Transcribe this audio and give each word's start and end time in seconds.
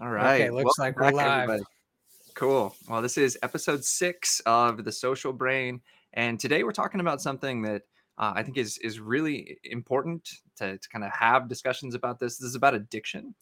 All 0.00 0.10
right. 0.10 0.40
Okay, 0.40 0.50
looks 0.50 0.76
Welcome 0.76 1.02
like 1.02 1.12
we're 1.12 1.16
live. 1.16 1.42
Everybody. 1.42 1.62
Cool. 2.34 2.74
Well, 2.88 3.00
this 3.00 3.16
is 3.16 3.38
episode 3.44 3.84
six 3.84 4.40
of 4.44 4.84
the 4.84 4.90
Social 4.90 5.32
Brain, 5.32 5.80
and 6.14 6.38
today 6.38 6.64
we're 6.64 6.72
talking 6.72 6.98
about 6.98 7.22
something 7.22 7.62
that 7.62 7.82
uh, 8.18 8.32
I 8.34 8.42
think 8.42 8.58
is 8.58 8.76
is 8.78 8.98
really 8.98 9.56
important 9.62 10.28
to, 10.56 10.78
to 10.78 10.88
kind 10.88 11.04
of 11.04 11.12
have 11.12 11.48
discussions 11.48 11.94
about. 11.94 12.18
This 12.18 12.38
this 12.38 12.48
is 12.48 12.56
about 12.56 12.74
addiction, 12.74 13.36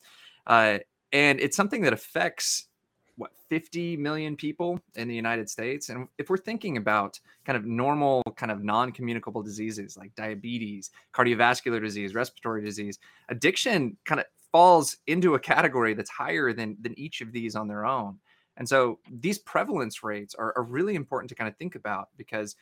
uh, 0.46 0.80
and 1.11 1.41
it's 1.41 1.57
something 1.57 1.80
that 1.83 1.95
affects 1.95 2.69
what 3.16 3.30
50 3.48 3.96
million 3.96 4.37
people 4.37 4.79
in 4.95 5.09
the 5.09 5.14
United 5.14 5.48
States. 5.48 5.89
And 5.89 6.07
if 6.19 6.29
we're 6.29 6.37
thinking 6.37 6.77
about 6.77 7.19
kind 7.46 7.57
of 7.57 7.64
normal, 7.64 8.23
kind 8.37 8.53
of 8.53 8.62
non-communicable 8.62 9.43
diseases 9.43 9.96
like 9.96 10.14
diabetes, 10.16 10.91
cardiovascular 11.14 11.80
disease, 11.80 12.14
respiratory 12.14 12.62
disease, 12.62 12.98
addiction 13.30 13.96
kind 14.05 14.21
of 14.21 14.27
falls 14.53 14.98
into 15.07 15.34
a 15.34 15.41
category 15.41 15.95
that's 15.95 16.11
higher 16.11 16.52
than 16.52 16.77
than 16.80 16.98
each 16.98 17.21
of 17.21 17.32
these 17.32 17.57
on 17.57 17.69
their 17.69 17.84
own. 17.84 18.19
And 18.59 18.69
so 18.69 18.98
these 19.11 19.38
prevalence 19.38 20.02
rates 20.05 20.34
are, 20.34 20.52
are 20.56 20.65
really 20.65 20.95
important 20.95 21.30
to 21.30 21.34
kind 21.34 21.48
of 21.48 21.56
think 21.56 21.75
about 21.75 22.09
because 22.19 22.55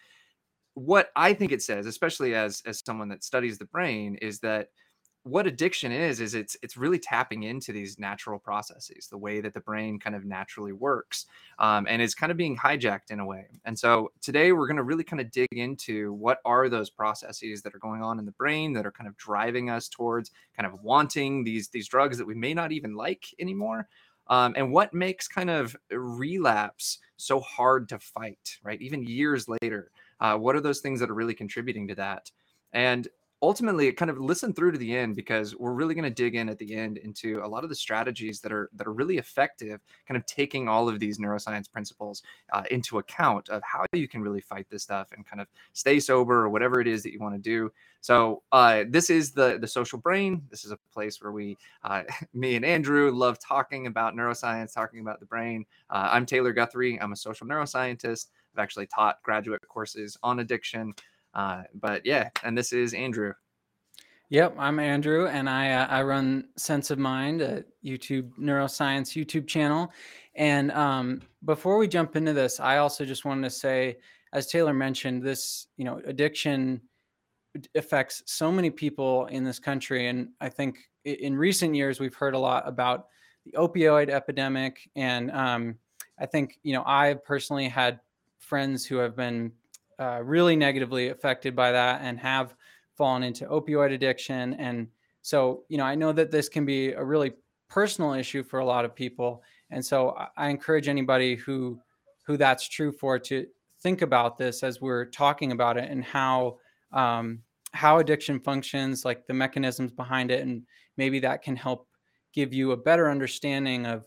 what 0.75 1.11
I 1.17 1.35
think 1.35 1.53
it 1.53 1.63
says, 1.63 1.87
especially 1.87 2.35
as 2.35 2.63
as 2.65 2.83
someone 2.85 3.09
that 3.09 3.25
studies 3.25 3.59
the 3.59 3.65
brain, 3.67 4.15
is 4.17 4.39
that 4.41 4.69
what 5.25 5.47
addiction 5.47 5.93
is 5.93 6.21
is 6.21 6.35
it's 6.35 6.57
it's 6.63 6.77
really 6.77 6.99
tapping 6.99 7.43
into 7.43 7.73
these 7.73 7.99
natural 7.99 8.39
processes 8.39 9.07
the 9.09 9.19
way 9.19 9.41
that 9.41 9.53
the 9.53 9.61
brain 9.61 9.99
kind 9.99 10.17
of 10.17 10.25
naturally 10.25 10.73
works 10.73 11.27
um, 11.59 11.87
and 11.91 12.01
is 12.01 12.15
kind 12.15 12.33
of 12.33 12.39
being 12.39 12.57
hijacked 12.57 13.11
in 13.11 13.21
a 13.21 13.27
way 13.27 13.47
and 13.67 13.79
so 13.79 14.11
today 14.23 14.53
we're 14.53 14.67
going 14.67 14.77
to 14.79 14.83
really 14.83 15.05
kind 15.05 15.21
of 15.21 15.31
dig 15.31 15.49
into 15.53 16.13
what 16.15 16.39
are 16.47 16.71
those 16.71 16.89
processes 16.89 17.61
that 17.61 17.75
are 17.75 17.79
going 17.79 18.03
on 18.03 18.19
in 18.19 18.25
the 18.25 18.33
brain 18.33 18.73
that 18.73 18.87
are 18.87 18.93
kind 18.93 19.09
of 19.09 19.17
driving 19.19 19.69
us 19.69 19.89
towards 19.89 20.31
kind 20.57 20.67
of 20.67 20.83
wanting 20.83 21.45
these 21.45 21.69
these 21.69 21.87
drugs 21.87 22.17
that 22.17 22.27
we 22.27 22.35
may 22.35 22.55
not 22.55 22.73
even 22.73 22.95
like 22.95 23.27
anymore 23.39 23.87
um, 24.29 24.55
and 24.57 24.73
what 24.73 24.95
makes 24.95 25.27
kind 25.27 25.51
of 25.51 25.77
relapse 25.91 26.99
so 27.17 27.41
hard 27.41 27.89
to 27.89 27.99
fight, 27.99 28.59
right? 28.63 28.81
Even 28.81 29.03
years 29.03 29.49
later, 29.49 29.91
uh, 30.21 30.37
what 30.37 30.55
are 30.55 30.61
those 30.61 30.79
things 30.79 31.01
that 31.01 31.11
are 31.11 31.15
really 31.15 31.35
contributing 31.35 31.89
to 31.89 31.97
that? 31.97 32.31
And 32.73 33.09
ultimately 33.43 33.91
kind 33.93 34.11
of 34.11 34.19
listen 34.19 34.53
through 34.53 34.73
to 34.73 34.79
the 34.79 34.95
end 34.95 35.17
because 35.17 35.57
we're 35.57 35.73
really 35.73 35.95
going 35.95 36.05
to 36.05 36.11
dig 36.11 36.35
in 36.35 36.49
at 36.49 36.59
the 36.59 36.75
end 36.75 36.99
into 36.99 37.41
a 37.43 37.49
lot 37.49 37.65
of 37.65 37.71
the 37.71 37.75
strategies 37.75 38.41
that 38.41 38.53
are 38.53 38.69
that 38.75 38.87
are 38.87 38.93
really 38.93 39.17
effective 39.17 39.81
kind 40.07 40.17
of 40.17 40.27
taking 40.27 40.69
all 40.69 40.89
of 40.89 41.01
these 41.01 41.19
neuroscience 41.19 41.71
principles 41.71 42.23
uh, 42.53 42.65
into 42.71 42.99
account 42.99 43.49
of 43.49 43.63
how 43.63 43.85
you 43.93 44.07
can 44.07 44.21
really 44.21 44.41
fight 44.41 44.67
this 44.71 44.83
stuff 44.83 45.09
and 45.13 45.27
kind 45.27 45.41
of 45.41 45.49
stay 45.73 45.99
sober 45.99 46.45
or 46.45 46.51
whatever 46.51 46.81
it 46.81 46.87
is 46.87 47.03
that 47.03 47.13
you 47.13 47.19
want 47.19 47.35
to 47.35 47.41
do. 47.41 47.73
So 48.03 48.43
uh, 48.53 48.85
this 48.89 49.09
is 49.09 49.33
the 49.33 49.59
the 49.59 49.69
social 49.69 49.99
brain. 49.99 50.43
This 50.51 50.65
is 50.65 50.73
a 50.73 50.79
place 50.93 51.23
where 51.23 51.33
we 51.33 51.57
uh, 51.85 52.03
me 52.35 52.57
and 52.57 52.65
andrew 52.65 53.11
love 53.11 53.39
talking 53.39 53.87
about 53.87 54.15
neuroscience 54.15 54.75
talking 54.75 55.01
about 55.01 55.21
the 55.21 55.27
brain. 55.27 55.65
Uh, 55.89 56.09
i'm 56.13 56.27
taylor 56.27 56.53
guthrie. 56.53 57.01
I'm 57.01 57.13
a 57.13 57.17
social 57.17 57.47
neuroscientist. 57.47 58.27
I've 58.55 58.63
actually 58.63 58.87
taught 58.87 59.23
graduate 59.23 59.63
courses 59.69 60.17
on 60.23 60.41
addiction 60.41 60.93
uh, 61.35 61.63
but 61.75 62.05
yeah, 62.05 62.31
and 62.43 62.57
this 62.57 62.73
is 62.73 62.95
Andrew. 62.95 63.33
Yep, 64.31 64.55
I'm 64.59 64.79
Andrew, 64.79 65.27
and 65.27 65.51
I 65.51 65.73
uh, 65.73 65.87
I 65.87 66.03
run 66.03 66.49
Sense 66.57 66.91
of 66.91 66.99
Mind, 66.99 67.43
a 67.43 67.65
YouTube 67.85 68.31
neuroscience 68.39 69.17
YouTube 69.17 69.49
channel. 69.49 69.91
And 70.37 70.71
um, 70.71 71.23
before 71.45 71.79
we 71.79 71.89
jump 71.89 72.15
into 72.15 72.33
this, 72.33 72.61
I 72.61 72.77
also 72.77 73.05
just 73.05 73.25
wanted 73.25 73.43
to 73.43 73.51
say, 73.51 73.99
as 74.33 74.47
Taylor 74.47 74.73
mentioned, 74.73 75.23
this 75.23 75.67
you 75.77 75.85
know 75.85 76.01
addiction 76.07 76.81
affects 77.75 78.23
so 78.27 78.53
many 78.53 78.71
people 78.71 79.27
in 79.27 79.43
this 79.43 79.59
country, 79.59 80.09
and 80.09 80.29
I 80.41 80.49
think 80.49 80.79
in 81.05 81.37
recent 81.37 81.75
years 81.75 81.99
we've 81.99 82.15
heard 82.15 82.35
a 82.35 82.39
lot 82.39 82.69
about 82.69 83.07
the 83.45 83.53
opioid 83.53 84.11
epidemic, 84.11 84.89
and 84.95 85.33
um, 85.33 85.77
I 86.21 86.27
think 86.27 86.59
you 86.63 86.73
know 86.73 86.85
I 86.87 87.15
personally 87.25 87.69
had 87.69 87.99
friends 88.39 88.87
who 88.87 88.97
have 88.99 89.17
been 89.17 89.51
uh, 90.01 90.21
really 90.25 90.57
negatively 90.57 91.09
affected 91.09 91.55
by 91.55 91.71
that 91.71 92.01
and 92.03 92.19
have 92.19 92.55
fallen 92.97 93.23
into 93.23 93.45
opioid 93.47 93.93
addiction. 93.93 94.55
And 94.55 94.89
so, 95.23 95.65
you 95.69 95.77
know, 95.77 95.85
I 95.85 95.95
know 95.95 96.13
that 96.13 96.31
this 96.31 96.49
can 96.49 96.65
be 96.65 96.93
a 96.93 97.05
really 97.05 97.33
personal 97.69 98.15
issue 98.15 98.43
for 98.43 98.61
a 98.61 98.65
lot 98.65 98.85
of 98.85 98.95
people. 98.95 99.43
And 99.71 99.85
so 99.85 100.17
I, 100.37 100.49
encourage 100.49 100.89
anybody 100.89 101.37
who 101.37 101.79
who 102.27 102.37
that's 102.37 102.69
true 102.69 102.93
for 102.93 103.19
to 103.19 103.47
think 103.83 104.03
about 104.03 104.39
this 104.39 104.63
as 104.63 104.81
we're 104.81 105.05
talking 105.05 105.53
about 105.53 105.77
it 105.77 105.89
and 105.91 106.03
how 106.03 106.59
um, 106.93 107.43
how 107.73 107.99
addiction 107.99 108.41
functions, 108.41 109.05
like 109.05 109.27
the 109.27 109.35
mechanisms 109.35 109.93
behind 109.93 110.31
it, 110.31 110.43
and 110.43 110.63
maybe 110.97 111.21
that 111.21 111.43
can 111.43 111.57
help 111.57 111.87
give 112.33 112.53
you 112.53 112.73
a 112.73 112.77
better 112.77 113.11
understanding 113.11 113.87
of 113.87 114.07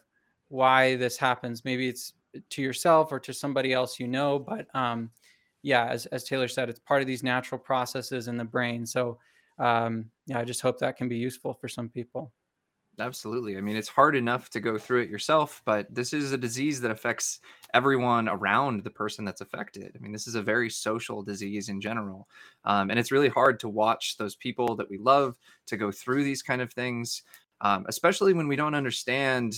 why 0.49 0.95
this 0.95 1.17
happens. 1.17 1.63
Maybe 1.63 1.87
it's 1.87 2.13
to 2.49 2.61
yourself 2.61 3.11
or 3.11 3.19
to 3.19 3.33
somebody 3.33 3.73
else 3.73 3.99
you 3.99 4.07
know, 4.07 4.39
but 4.39 4.67
um, 4.75 5.09
yeah, 5.63 5.88
as, 5.88 6.06
as 6.07 6.24
Taylor 6.24 6.47
said, 6.47 6.69
it's 6.69 6.79
part 6.79 7.01
of 7.01 7.07
these 7.07 7.24
natural 7.24 7.57
processes 7.57 8.28
in 8.28 8.38
the 8.38 8.44
brain. 8.44 8.85
So, 8.85 9.18
um, 9.57 10.06
yeah, 10.28 10.40
I 10.40 10.44
just 10.44 10.62
hope 10.62 10.78
that 10.79 10.97
can 10.97 11.07
be 11.07 11.18
useful 11.18 11.53
for 11.53 11.68
some 11.68 11.90
people. 11.90 12.31
Absolutely. 13.00 13.57
I 13.57 13.62
mean, 13.62 13.75
it's 13.75 13.88
hard 13.88 14.16
enough 14.16 14.51
to 14.51 14.59
go 14.59 14.78
through 14.78 15.01
it 15.01 15.09
yourself, 15.09 15.63
but 15.66 15.88
this 15.94 16.13
is 16.13 16.31
a 16.31 16.38
disease 16.38 16.79
that 16.81 16.91
affects 16.91 17.40
everyone 17.74 18.29
around 18.29 18.84
the 18.84 18.91
person 18.91 19.25
that's 19.25 19.41
affected. 19.41 19.94
I 19.96 20.00
mean, 20.00 20.12
this 20.12 20.28
is 20.28 20.35
a 20.35 20.44
very 20.44 20.69
social 20.69 21.24
disease 21.24 21.69
in 21.69 21.81
general. 21.81 22.28
Um, 22.66 22.91
and 22.91 23.00
it's 23.00 23.12
really 23.12 23.30
hard 23.30 23.59
to 23.62 23.69
watch 23.69 24.18
those 24.18 24.35
people 24.35 24.75
that 24.75 24.90
we 24.90 25.00
love 25.00 25.40
to 25.68 25.78
go 25.78 25.91
through 25.91 26.24
these 26.24 26.44
kind 26.44 26.62
of 26.62 26.72
things, 26.72 27.24
um, 27.62 27.85
especially 27.90 28.34
when 28.34 28.47
we 28.47 28.56
don't 28.56 28.75
understand 28.75 29.56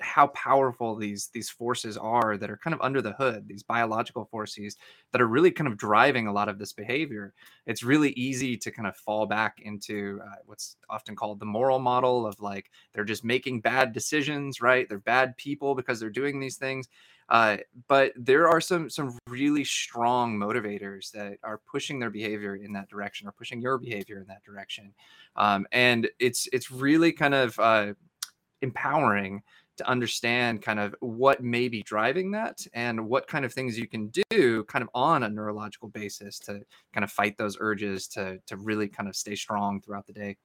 how 0.00 0.28
powerful 0.28 0.96
these 0.96 1.28
these 1.32 1.50
forces 1.50 1.96
are 1.96 2.36
that 2.36 2.50
are 2.50 2.56
kind 2.56 2.74
of 2.74 2.80
under 2.80 3.02
the 3.02 3.12
hood 3.12 3.46
these 3.46 3.62
biological 3.62 4.24
forces 4.24 4.76
that 5.12 5.20
are 5.20 5.26
really 5.26 5.50
kind 5.50 5.68
of 5.68 5.76
driving 5.76 6.26
a 6.26 6.32
lot 6.32 6.48
of 6.48 6.58
this 6.58 6.72
behavior 6.72 7.32
it's 7.66 7.82
really 7.82 8.10
easy 8.10 8.56
to 8.56 8.70
kind 8.70 8.88
of 8.88 8.96
fall 8.96 9.26
back 9.26 9.60
into 9.62 10.20
uh, 10.24 10.36
what's 10.46 10.76
often 10.88 11.14
called 11.14 11.38
the 11.38 11.46
moral 11.46 11.78
model 11.78 12.26
of 12.26 12.40
like 12.40 12.70
they're 12.92 13.04
just 13.04 13.24
making 13.24 13.60
bad 13.60 13.92
decisions 13.92 14.60
right? 14.60 14.88
They're 14.88 14.98
bad 14.98 15.36
people 15.36 15.74
because 15.74 16.00
they're 16.00 16.10
doing 16.10 16.40
these 16.40 16.56
things 16.56 16.88
uh, 17.28 17.58
but 17.86 18.12
there 18.16 18.48
are 18.48 18.60
some 18.60 18.90
some 18.90 19.16
really 19.28 19.64
strong 19.64 20.36
motivators 20.36 21.12
that 21.12 21.38
are 21.44 21.60
pushing 21.70 21.98
their 22.00 22.10
behavior 22.10 22.56
in 22.56 22.72
that 22.72 22.88
direction 22.88 23.28
or 23.28 23.32
pushing 23.32 23.60
your 23.60 23.78
behavior 23.78 24.18
in 24.20 24.26
that 24.26 24.42
direction 24.44 24.92
um, 25.36 25.66
and 25.72 26.08
it's 26.18 26.48
it's 26.52 26.70
really 26.70 27.12
kind 27.12 27.34
of 27.34 27.58
uh, 27.58 27.92
empowering 28.62 29.42
to 29.80 29.88
understand 29.88 30.60
kind 30.60 30.78
of 30.78 30.94
what 31.00 31.42
may 31.42 31.66
be 31.66 31.82
driving 31.82 32.30
that 32.30 32.66
and 32.74 33.08
what 33.08 33.26
kind 33.26 33.46
of 33.46 33.52
things 33.52 33.78
you 33.78 33.88
can 33.88 34.12
do 34.30 34.62
kind 34.64 34.82
of 34.82 34.90
on 34.94 35.22
a 35.22 35.28
neurological 35.28 35.88
basis 35.88 36.38
to 36.38 36.60
kind 36.92 37.02
of 37.02 37.10
fight 37.10 37.38
those 37.38 37.56
urges 37.60 38.06
to 38.06 38.38
to 38.46 38.58
really 38.58 38.86
kind 38.86 39.08
of 39.08 39.16
stay 39.16 39.34
strong 39.34 39.80
throughout 39.80 40.06
the 40.06 40.12
day. 40.12 40.36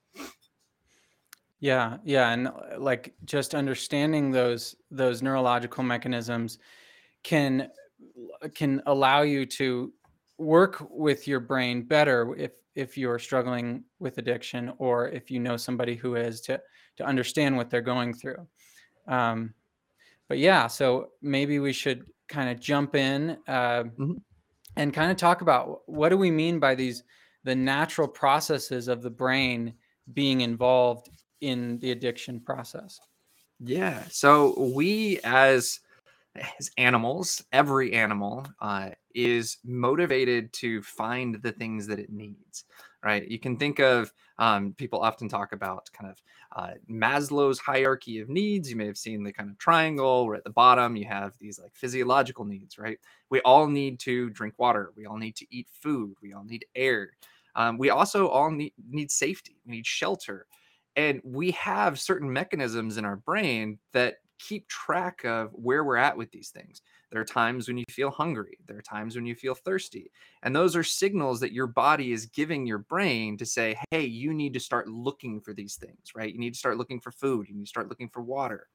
Yeah 1.59 1.97
yeah 2.05 2.29
and 2.29 2.47
uh, 2.47 2.79
like 2.79 3.13
just 3.25 3.53
understanding 3.53 4.31
those 4.31 4.75
those 4.89 5.21
neurological 5.21 5.83
mechanisms 5.83 6.57
can 7.23 7.69
uh, 8.41 8.47
can 8.55 8.81
allow 8.85 9.23
you 9.23 9.45
to 9.45 9.91
work 10.37 10.81
with 10.89 11.27
your 11.27 11.41
brain 11.41 11.81
better 11.81 12.33
if 12.37 12.51
if 12.75 12.97
you're 12.97 13.19
struggling 13.19 13.83
with 13.99 14.17
addiction 14.17 14.71
or 14.77 15.09
if 15.09 15.29
you 15.29 15.41
know 15.41 15.57
somebody 15.57 15.95
who 15.95 16.15
is 16.15 16.39
to 16.41 16.61
to 16.95 17.03
understand 17.03 17.57
what 17.57 17.69
they're 17.69 17.81
going 17.81 18.13
through 18.13 18.47
um, 19.07 19.53
but 20.27 20.37
yeah, 20.37 20.67
so 20.67 21.09
maybe 21.21 21.59
we 21.59 21.73
should 21.73 22.05
kind 22.27 22.49
of 22.49 22.59
jump 22.59 22.95
in 22.95 23.37
uh, 23.47 23.83
mm-hmm. 23.83 24.13
and 24.75 24.93
kind 24.93 25.11
of 25.11 25.17
talk 25.17 25.41
about 25.41 25.81
what 25.85 26.09
do 26.09 26.17
we 26.17 26.31
mean 26.31 26.59
by 26.59 26.75
these 26.75 27.03
the 27.43 27.55
natural 27.55 28.07
processes 28.07 28.87
of 28.87 29.03
the 29.03 29.09
brain 29.09 29.73
being 30.13 30.41
involved 30.41 31.09
in 31.41 31.77
the 31.79 31.91
addiction 31.91 32.39
process. 32.39 32.99
Yeah. 33.59 34.03
So 34.09 34.59
we 34.59 35.19
as 35.23 35.79
as 36.35 36.69
animals, 36.77 37.43
every 37.53 37.93
animal 37.93 38.45
uh, 38.59 38.89
is 39.13 39.57
motivated 39.63 40.51
to 40.53 40.81
find 40.81 41.41
the 41.41 41.53
things 41.53 41.87
that 41.87 41.99
it 41.99 42.11
needs, 42.11 42.65
right? 43.05 43.29
You 43.29 43.37
can 43.37 43.55
think 43.55 43.79
of 43.79 44.11
um, 44.39 44.73
people 44.73 44.99
often 44.99 45.29
talk 45.29 45.53
about 45.53 45.89
kind 45.93 46.09
of 46.09 46.21
uh, 46.55 46.73
Maslow's 46.89 47.59
hierarchy 47.59 48.19
of 48.19 48.29
needs. 48.29 48.67
You 48.67 48.75
may 48.75 48.87
have 48.87 48.97
seen 48.97 49.23
the 49.23 49.31
kind 49.31 49.49
of 49.49 49.59
triangle 49.59 50.25
where 50.25 50.35
at 50.35 50.43
the 50.43 50.49
bottom 50.49 50.95
you 50.95 51.05
have 51.05 51.37
these 51.37 51.59
like 51.59 51.75
physiological 51.75 52.45
needs, 52.45 52.79
right? 52.79 52.97
We 53.29 53.41
all 53.41 53.67
need 53.67 53.99
to 53.99 54.31
drink 54.31 54.55
water. 54.57 54.91
We 54.97 55.05
all 55.05 55.17
need 55.17 55.35
to 55.35 55.45
eat 55.55 55.67
food. 55.69 56.15
We 56.21 56.33
all 56.33 56.43
need 56.43 56.65
air. 56.75 57.11
Um, 57.55 57.77
we 57.77 57.91
also 57.91 58.27
all 58.27 58.49
need, 58.49 58.73
need 58.89 59.11
safety. 59.11 59.59
We 59.67 59.75
need 59.75 59.85
shelter. 59.85 60.47
And 60.95 61.21
we 61.23 61.51
have 61.51 61.99
certain 61.99 62.31
mechanisms 62.31 62.97
in 62.97 63.05
our 63.05 63.17
brain 63.17 63.77
that 63.93 64.15
keep 64.39 64.67
track 64.67 65.23
of 65.25 65.51
where 65.51 65.83
we're 65.83 65.97
at 65.97 66.17
with 66.17 66.31
these 66.31 66.49
things. 66.49 66.81
There 67.15 67.21
are 67.21 67.25
times 67.25 67.69
when 67.69 67.77
you 67.77 67.85
feel 67.89 68.11
hungry, 68.11 68.57
there 68.67 68.77
are 68.77 68.81
times 68.81 69.15
when 69.15 69.25
you 69.25 69.35
feel 69.35 69.55
thirsty. 69.55 70.11
And 70.43 70.53
those 70.53 70.75
are 70.75 70.83
signals 70.83 71.39
that 71.39 71.53
your 71.53 71.65
body 71.65 72.11
is 72.11 72.25
giving 72.25 72.67
your 72.67 72.79
brain 72.79 73.37
to 73.37 73.45
say, 73.45 73.79
hey, 73.89 74.03
you 74.03 74.33
need 74.33 74.53
to 74.55 74.59
start 74.59 74.89
looking 74.89 75.39
for 75.39 75.53
these 75.53 75.77
things, 75.77 76.11
right? 76.13 76.33
You 76.33 76.37
need 76.37 76.51
to 76.55 76.59
start 76.59 76.75
looking 76.75 76.99
for 76.99 77.11
food, 77.13 77.47
you 77.47 77.55
need 77.55 77.63
to 77.63 77.69
start 77.69 77.87
looking 77.87 78.09
for 78.09 78.21
water. 78.21 78.67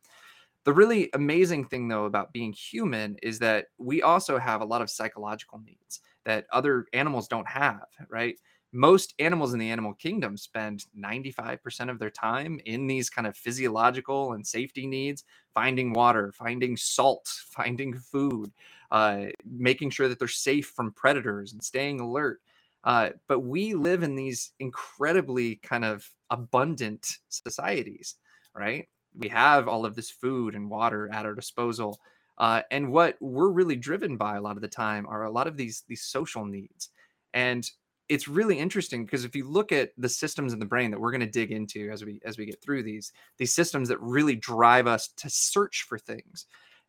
The 0.65 0.73
really 0.73 1.11
amazing 1.13 1.67
thing, 1.67 1.89
though, 1.89 2.07
about 2.07 2.33
being 2.33 2.55
human 2.55 3.17
is 3.23 3.41
that 3.41 3.67
we 3.79 4.01
also 4.01 4.39
have 4.39 4.63
a 4.63 4.67
lot 4.67 4.81
of 4.81 4.89
psychological 4.89 5.59
needs 5.59 6.01
that 6.25 6.47
other 6.51 6.87
animals 6.95 7.29
don't 7.29 7.49
have, 7.49 7.85
right? 8.09 8.37
Most 8.73 9.15
animals 9.19 9.53
in 9.53 9.59
the 9.59 9.71
animal 9.71 9.95
kingdom 9.95 10.37
spend 10.37 10.87
95% 10.99 11.91
of 11.91 11.99
their 11.99 12.11
time 12.11 12.61
in 12.67 12.87
these 12.87 13.11
kind 13.11 13.27
of 13.27 13.37
physiological 13.37 14.33
and 14.35 14.47
safety 14.47 14.87
needs 14.87 15.25
finding 15.55 15.93
water, 15.93 16.33
finding 16.33 16.77
salt, 16.77 17.27
finding 17.51 17.95
food, 17.99 18.53
uh, 18.91 19.27
making 19.45 19.91
sure 19.91 20.09
that 20.09 20.19
they're 20.19 20.29
safe 20.29 20.69
from 20.77 20.93
predators 20.93 21.53
and 21.53 21.63
staying 21.63 22.01
alert. 22.01 22.41
Uh, 22.85 23.11
but 23.29 23.41
we 23.41 23.75
live 23.75 24.03
in 24.03 24.15
these 24.15 24.53
incredibly 24.61 25.57
kind 25.57 25.85
of 25.85 26.09
abundant 26.31 27.19
societies, 27.29 28.17
right? 28.55 28.89
We 29.15 29.29
have 29.29 29.69
all 29.69 29.85
of 29.85 29.97
this 29.97 30.11
food 30.11 30.55
and 30.55 30.71
water 30.71 31.11
at 31.13 31.27
our 31.27 31.35
disposal. 31.35 32.01
Uh, 32.39 32.63
and 32.71 32.91
what 32.93 33.17
we're 33.21 33.51
really 33.51 33.77
driven 33.77 34.17
by 34.17 34.37
a 34.37 34.41
lot 34.41 34.57
of 34.57 34.63
the 34.63 34.69
time 34.69 35.07
are 35.09 35.25
a 35.25 35.31
lot 35.31 35.47
of 35.47 35.57
these 35.57 35.85
these 35.89 36.03
social 36.05 36.47
needs. 36.47 36.91
And 37.35 37.69
it's 38.11 38.29
really 38.29 38.59
interesting 38.59 39.07
because 39.07 39.25
if 39.25 39.35
you 39.35 39.49
look 39.49 39.73
at 39.73 39.93
the 39.97 40.09
systems 40.09 40.53
in 40.53 40.59
the 40.59 40.67
brain 40.67 40.91
that 40.91 41.01
we're 41.01 41.13
going 41.13 41.21
to 41.21 41.27
dig 41.27 41.53
into 41.53 41.89
as 41.91 42.05
we 42.05 42.21
as 42.25 42.37
we 42.37 42.45
get 42.45 42.63
through 42.63 42.83
these 42.83 43.13
these 43.39 43.55
systems 43.55 43.89
that 43.89 44.01
really 44.01 44.37
drive 44.37 44.87
us 44.87 45.09
to 45.17 45.31
search 45.31 45.87
for 45.89 45.99
things 45.99 46.47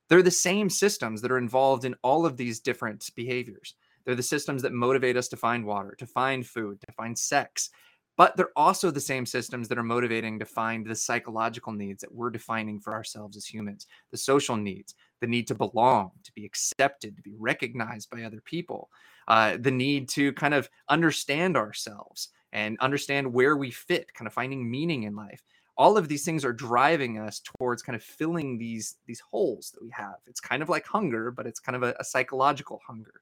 they're 0.09 0.21
the 0.23 0.31
same 0.31 0.69
systems 0.69 1.21
that 1.21 1.31
are 1.31 1.37
involved 1.37 1.85
in 1.85 1.95
all 2.01 2.25
of 2.25 2.37
these 2.37 2.59
different 2.59 3.09
behaviors 3.15 3.75
they're 4.05 4.15
the 4.15 4.23
systems 4.23 4.61
that 4.63 4.73
motivate 4.73 5.17
us 5.17 5.27
to 5.29 5.37
find 5.37 5.65
water, 5.65 5.95
to 5.97 6.05
find 6.05 6.45
food, 6.45 6.79
to 6.81 6.91
find 6.93 7.17
sex. 7.17 7.69
But 8.17 8.35
they're 8.35 8.51
also 8.55 8.91
the 8.91 8.99
same 8.99 9.25
systems 9.25 9.67
that 9.67 9.77
are 9.77 9.83
motivating 9.83 10.37
to 10.39 10.45
find 10.45 10.85
the 10.85 10.95
psychological 10.95 11.71
needs 11.71 12.01
that 12.01 12.13
we're 12.13 12.29
defining 12.29 12.79
for 12.79 12.93
ourselves 12.93 13.37
as 13.37 13.45
humans, 13.45 13.87
the 14.11 14.17
social 14.17 14.57
needs, 14.57 14.95
the 15.21 15.27
need 15.27 15.47
to 15.47 15.55
belong, 15.55 16.11
to 16.23 16.31
be 16.33 16.45
accepted, 16.45 17.15
to 17.15 17.23
be 17.23 17.33
recognized 17.37 18.09
by 18.09 18.23
other 18.23 18.41
people, 18.41 18.89
uh, 19.27 19.57
the 19.59 19.71
need 19.71 20.09
to 20.09 20.33
kind 20.33 20.53
of 20.53 20.69
understand 20.89 21.57
ourselves 21.57 22.29
and 22.53 22.77
understand 22.79 23.31
where 23.31 23.55
we 23.57 23.71
fit, 23.71 24.13
kind 24.13 24.27
of 24.27 24.33
finding 24.33 24.69
meaning 24.69 25.03
in 25.03 25.15
life. 25.15 25.43
All 25.77 25.97
of 25.97 26.07
these 26.07 26.25
things 26.25 26.43
are 26.43 26.53
driving 26.53 27.17
us 27.17 27.41
towards 27.57 27.81
kind 27.81 27.95
of 27.95 28.03
filling 28.03 28.57
these 28.57 28.97
these 29.07 29.21
holes 29.21 29.71
that 29.71 29.81
we 29.81 29.89
have. 29.91 30.15
It's 30.27 30.41
kind 30.41 30.61
of 30.61 30.69
like 30.69 30.85
hunger 30.85 31.31
but 31.31 31.47
it's 31.47 31.59
kind 31.59 31.75
of 31.75 31.83
a, 31.83 31.95
a 31.99 32.03
psychological 32.03 32.81
hunger. 32.85 33.21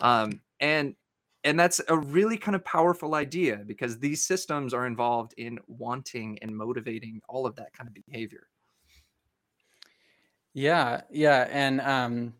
Um, 0.00 0.40
and 0.60 0.94
and 1.44 1.60
that's 1.60 1.80
a 1.88 1.96
really 1.96 2.36
kind 2.36 2.54
of 2.56 2.64
powerful 2.64 3.14
idea 3.14 3.62
because 3.66 3.98
these 3.98 4.22
systems 4.22 4.74
are 4.74 4.86
involved 4.86 5.34
in 5.36 5.58
wanting 5.66 6.38
and 6.42 6.56
motivating 6.56 7.20
all 7.28 7.46
of 7.46 7.54
that 7.56 7.72
kind 7.74 7.86
of 7.86 7.94
behavior. 7.94 8.48
Yeah 10.52 11.02
yeah 11.10 11.48
and 11.50 11.80
um 11.80 12.34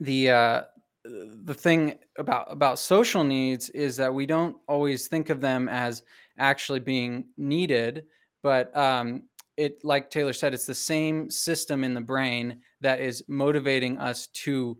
the 0.00 0.30
uh 0.30 0.62
the 1.04 1.54
thing 1.54 1.94
about 2.18 2.46
about 2.50 2.78
social 2.78 3.24
needs 3.24 3.70
is 3.70 3.96
that 3.96 4.12
we 4.12 4.26
don't 4.26 4.56
always 4.68 5.08
think 5.08 5.30
of 5.30 5.40
them 5.40 5.68
as 5.68 6.02
actually 6.38 6.80
being 6.80 7.24
needed 7.38 8.04
but 8.42 8.74
um 8.76 9.22
it 9.56 9.82
like 9.82 10.10
taylor 10.10 10.32
said 10.32 10.52
it's 10.52 10.66
the 10.66 10.74
same 10.74 11.30
system 11.30 11.84
in 11.84 11.94
the 11.94 12.00
brain 12.00 12.60
that 12.80 13.00
is 13.00 13.24
motivating 13.28 13.98
us 13.98 14.26
to 14.28 14.76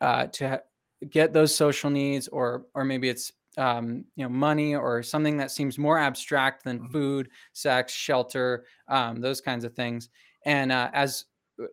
uh, 0.00 0.26
to 0.26 0.48
ha- 0.48 0.60
get 1.10 1.32
those 1.32 1.54
social 1.54 1.90
needs, 1.90 2.28
or 2.28 2.66
or 2.74 2.84
maybe 2.84 3.08
it's 3.08 3.32
um, 3.56 4.04
you 4.16 4.24
know 4.24 4.28
money 4.28 4.74
or 4.74 5.02
something 5.02 5.36
that 5.38 5.50
seems 5.50 5.78
more 5.78 5.98
abstract 5.98 6.64
than 6.64 6.78
mm-hmm. 6.78 6.92
food, 6.92 7.28
sex, 7.52 7.92
shelter, 7.92 8.64
um, 8.88 9.20
those 9.20 9.40
kinds 9.40 9.64
of 9.64 9.74
things. 9.74 10.08
And 10.44 10.70
uh, 10.70 10.90
as 10.92 11.24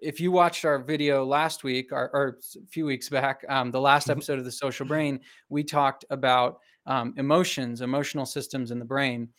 if 0.02 0.20
you 0.20 0.32
watched 0.32 0.66
our 0.66 0.80
video 0.80 1.26
last 1.26 1.64
week 1.64 1.92
or, 1.92 2.10
or 2.14 2.40
a 2.56 2.66
few 2.68 2.86
weeks 2.86 3.10
back, 3.10 3.44
um, 3.50 3.72
the 3.72 3.82
last 3.82 4.04
mm-hmm. 4.04 4.12
episode 4.12 4.40
of 4.40 4.46
the 4.46 4.52
Social 4.52 4.86
Brain, 4.86 5.20
we 5.50 5.64
talked 5.64 6.06
about 6.10 6.60
um, 6.86 7.14
emotions, 7.18 7.82
emotional 7.82 8.26
systems 8.26 8.72
in 8.72 8.80
the 8.80 8.86
brain. 8.86 9.30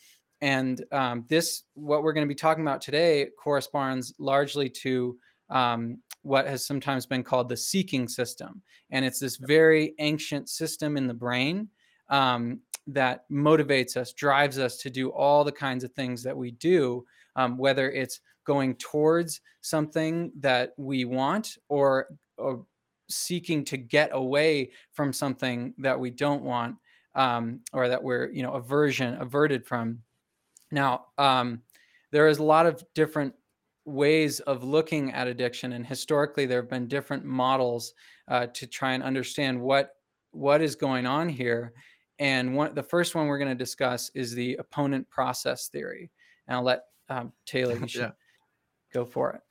And 0.41 0.83
um, 0.91 1.25
this, 1.29 1.63
what 1.73 2.03
we're 2.03 2.13
going 2.13 2.27
to 2.27 2.33
be 2.33 2.35
talking 2.35 2.63
about 2.63 2.81
today, 2.81 3.27
corresponds 3.41 4.13
largely 4.19 4.69
to 4.69 5.17
um, 5.49 5.99
what 6.23 6.47
has 6.47 6.65
sometimes 6.65 7.05
been 7.05 7.23
called 7.23 7.47
the 7.47 7.57
seeking 7.57 8.07
system. 8.07 8.61
And 8.91 9.05
it's 9.05 9.19
this 9.19 9.37
very 9.37 9.93
ancient 9.99 10.49
system 10.49 10.97
in 10.97 11.07
the 11.07 11.13
brain 11.13 11.69
um, 12.09 12.59
that 12.87 13.29
motivates 13.29 13.95
us, 13.95 14.11
drives 14.13 14.59
us 14.59 14.77
to 14.77 14.89
do 14.89 15.09
all 15.09 15.43
the 15.43 15.51
kinds 15.51 15.83
of 15.83 15.93
things 15.93 16.23
that 16.23 16.35
we 16.35 16.51
do, 16.51 17.05
um, 17.35 17.57
whether 17.57 17.91
it's 17.91 18.19
going 18.45 18.75
towards 18.75 19.41
something 19.61 20.31
that 20.39 20.73
we 20.77 21.05
want 21.05 21.57
or, 21.69 22.07
or, 22.37 22.65
seeking 23.09 23.65
to 23.65 23.77
get 23.77 24.09
away 24.13 24.71
from 24.93 25.11
something 25.11 25.73
that 25.77 25.99
we 25.99 26.09
don't 26.09 26.41
want 26.41 26.75
um, 27.15 27.59
or 27.73 27.89
that 27.89 28.01
we're, 28.01 28.31
you 28.31 28.41
know, 28.41 28.53
aversion, 28.53 29.15
averted 29.21 29.65
from. 29.65 29.99
Now, 30.71 31.07
um, 31.17 31.61
there 32.11 32.27
is 32.27 32.39
a 32.39 32.43
lot 32.43 32.65
of 32.65 32.83
different 32.95 33.33
ways 33.85 34.39
of 34.41 34.63
looking 34.63 35.11
at 35.11 35.27
addiction 35.27 35.73
and 35.73 35.85
historically 35.85 36.45
there 36.45 36.61
have 36.61 36.69
been 36.69 36.87
different 36.87 37.25
models 37.25 37.93
uh, 38.29 38.47
to 38.47 38.65
try 38.65 38.93
and 38.93 39.03
understand 39.03 39.59
what 39.59 39.95
what 40.31 40.61
is 40.61 40.75
going 40.75 41.05
on 41.05 41.27
here 41.27 41.73
and 42.19 42.55
one 42.55 42.73
the 42.75 42.83
first 42.83 43.13
one 43.13 43.27
we're 43.27 43.37
going 43.37 43.49
to 43.49 43.55
discuss 43.55 44.09
is 44.15 44.33
the 44.33 44.55
opponent 44.55 45.09
process 45.09 45.67
theory 45.67 46.09
and 46.47 46.55
i'll 46.55 46.63
let 46.63 46.83
um, 47.09 47.33
taylor 47.45 47.77
you 47.77 47.87
should 47.89 48.01
yeah. 48.01 48.11
Go 48.93 49.05
for 49.05 49.31
it. 49.31 49.41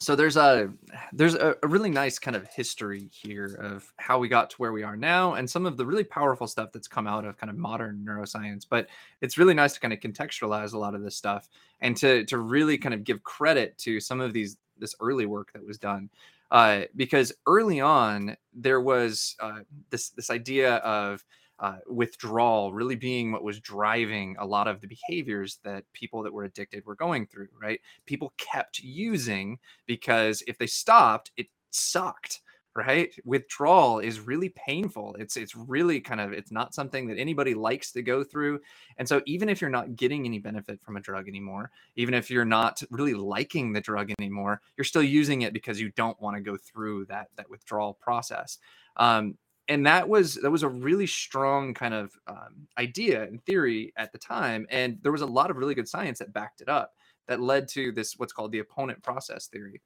So 0.00 0.14
there's 0.14 0.36
a 0.36 0.70
there's 1.12 1.34
a, 1.34 1.56
really 1.64 1.90
nice 1.90 2.20
kind 2.20 2.36
of 2.36 2.46
history 2.46 3.10
here 3.12 3.58
of 3.60 3.92
how 3.96 4.18
we 4.18 4.28
got 4.28 4.48
to 4.50 4.56
where 4.56 4.72
we 4.72 4.84
are 4.84 4.96
now 4.96 5.34
and 5.34 5.50
some 5.50 5.66
of 5.66 5.76
the 5.76 5.84
really 5.84 6.04
powerful 6.04 6.46
stuff 6.46 6.70
that's 6.72 6.86
come 6.86 7.08
out 7.08 7.24
of 7.24 7.36
kind 7.36 7.50
of 7.50 7.56
modern 7.56 8.06
neuroscience. 8.08 8.64
But 8.68 8.86
it's 9.20 9.38
really 9.38 9.54
nice 9.54 9.74
to 9.74 9.80
kind 9.80 9.92
of 9.92 9.98
contextualize 9.98 10.72
a 10.72 10.78
lot 10.78 10.94
of 10.94 11.02
this 11.02 11.16
stuff 11.16 11.48
and 11.80 11.96
to 11.96 12.24
to 12.26 12.38
really 12.38 12.78
kind 12.78 12.94
of 12.94 13.02
give 13.02 13.24
credit 13.24 13.76
to 13.78 13.98
some 13.98 14.20
of 14.20 14.32
these 14.32 14.56
this 14.78 14.94
early 15.00 15.26
work 15.26 15.52
that 15.52 15.66
was 15.66 15.78
done. 15.78 16.08
Uh, 16.50 16.82
because 16.96 17.32
early 17.46 17.80
on 17.80 18.36
there 18.54 18.80
was 18.80 19.34
uh, 19.40 19.60
this 19.90 20.10
this 20.10 20.30
idea 20.30 20.76
of 20.76 21.24
uh, 21.60 21.78
withdrawal 21.88 22.72
really 22.72 22.96
being 22.96 23.32
what 23.32 23.42
was 23.42 23.60
driving 23.60 24.36
a 24.38 24.46
lot 24.46 24.68
of 24.68 24.80
the 24.80 24.86
behaviors 24.86 25.58
that 25.64 25.84
people 25.92 26.22
that 26.22 26.32
were 26.32 26.44
addicted 26.44 26.84
were 26.86 26.94
going 26.94 27.26
through, 27.26 27.48
right? 27.60 27.80
People 28.06 28.32
kept 28.36 28.80
using 28.80 29.58
because 29.86 30.42
if 30.46 30.58
they 30.58 30.66
stopped, 30.66 31.32
it 31.36 31.48
sucked 31.70 32.40
right? 32.78 33.12
Withdrawal 33.24 33.98
is 33.98 34.20
really 34.20 34.50
painful. 34.50 35.16
It's 35.18 35.36
it's 35.36 35.56
really 35.56 36.00
kind 36.00 36.20
of 36.20 36.32
it's 36.32 36.52
not 36.52 36.74
something 36.74 37.08
that 37.08 37.18
anybody 37.18 37.52
likes 37.52 37.90
to 37.92 38.02
go 38.02 38.22
through. 38.22 38.60
And 38.98 39.08
so 39.08 39.20
even 39.26 39.48
if 39.48 39.60
you're 39.60 39.68
not 39.68 39.96
getting 39.96 40.24
any 40.24 40.38
benefit 40.38 40.80
from 40.80 40.96
a 40.96 41.00
drug 41.00 41.26
anymore 41.26 41.72
even 41.96 42.14
if 42.14 42.30
you're 42.30 42.44
not 42.44 42.80
really 42.90 43.14
liking 43.14 43.72
the 43.72 43.80
drug 43.80 44.12
anymore 44.20 44.60
you're 44.76 44.84
still 44.84 45.02
using 45.02 45.42
it 45.42 45.52
because 45.52 45.80
you 45.80 45.90
don't 45.96 46.20
want 46.20 46.36
to 46.36 46.40
go 46.40 46.56
through 46.56 47.06
that 47.06 47.28
that 47.36 47.50
withdrawal 47.50 47.94
process. 47.94 48.58
Um, 48.96 49.36
and 49.68 49.86
that 49.86 50.08
was 50.08 50.34
that 50.36 50.50
was 50.50 50.62
a 50.62 50.68
really 50.68 51.06
strong 51.06 51.74
kind 51.74 51.94
of 51.94 52.12
um, 52.26 52.66
idea 52.78 53.24
and 53.24 53.42
theory 53.44 53.92
at 53.96 54.12
the 54.12 54.18
time 54.18 54.66
and 54.70 54.98
there 55.02 55.12
was 55.12 55.22
a 55.22 55.26
lot 55.26 55.50
of 55.50 55.56
really 55.56 55.74
good 55.74 55.88
science 55.88 56.18
that 56.18 56.32
backed 56.32 56.60
it 56.60 56.68
up 56.68 56.94
that 57.26 57.40
led 57.40 57.68
to 57.68 57.92
this 57.92 58.14
what's 58.16 58.32
called 58.32 58.52
the 58.52 58.58
opponent 58.60 59.02
process 59.02 59.46
theory. 59.48 59.80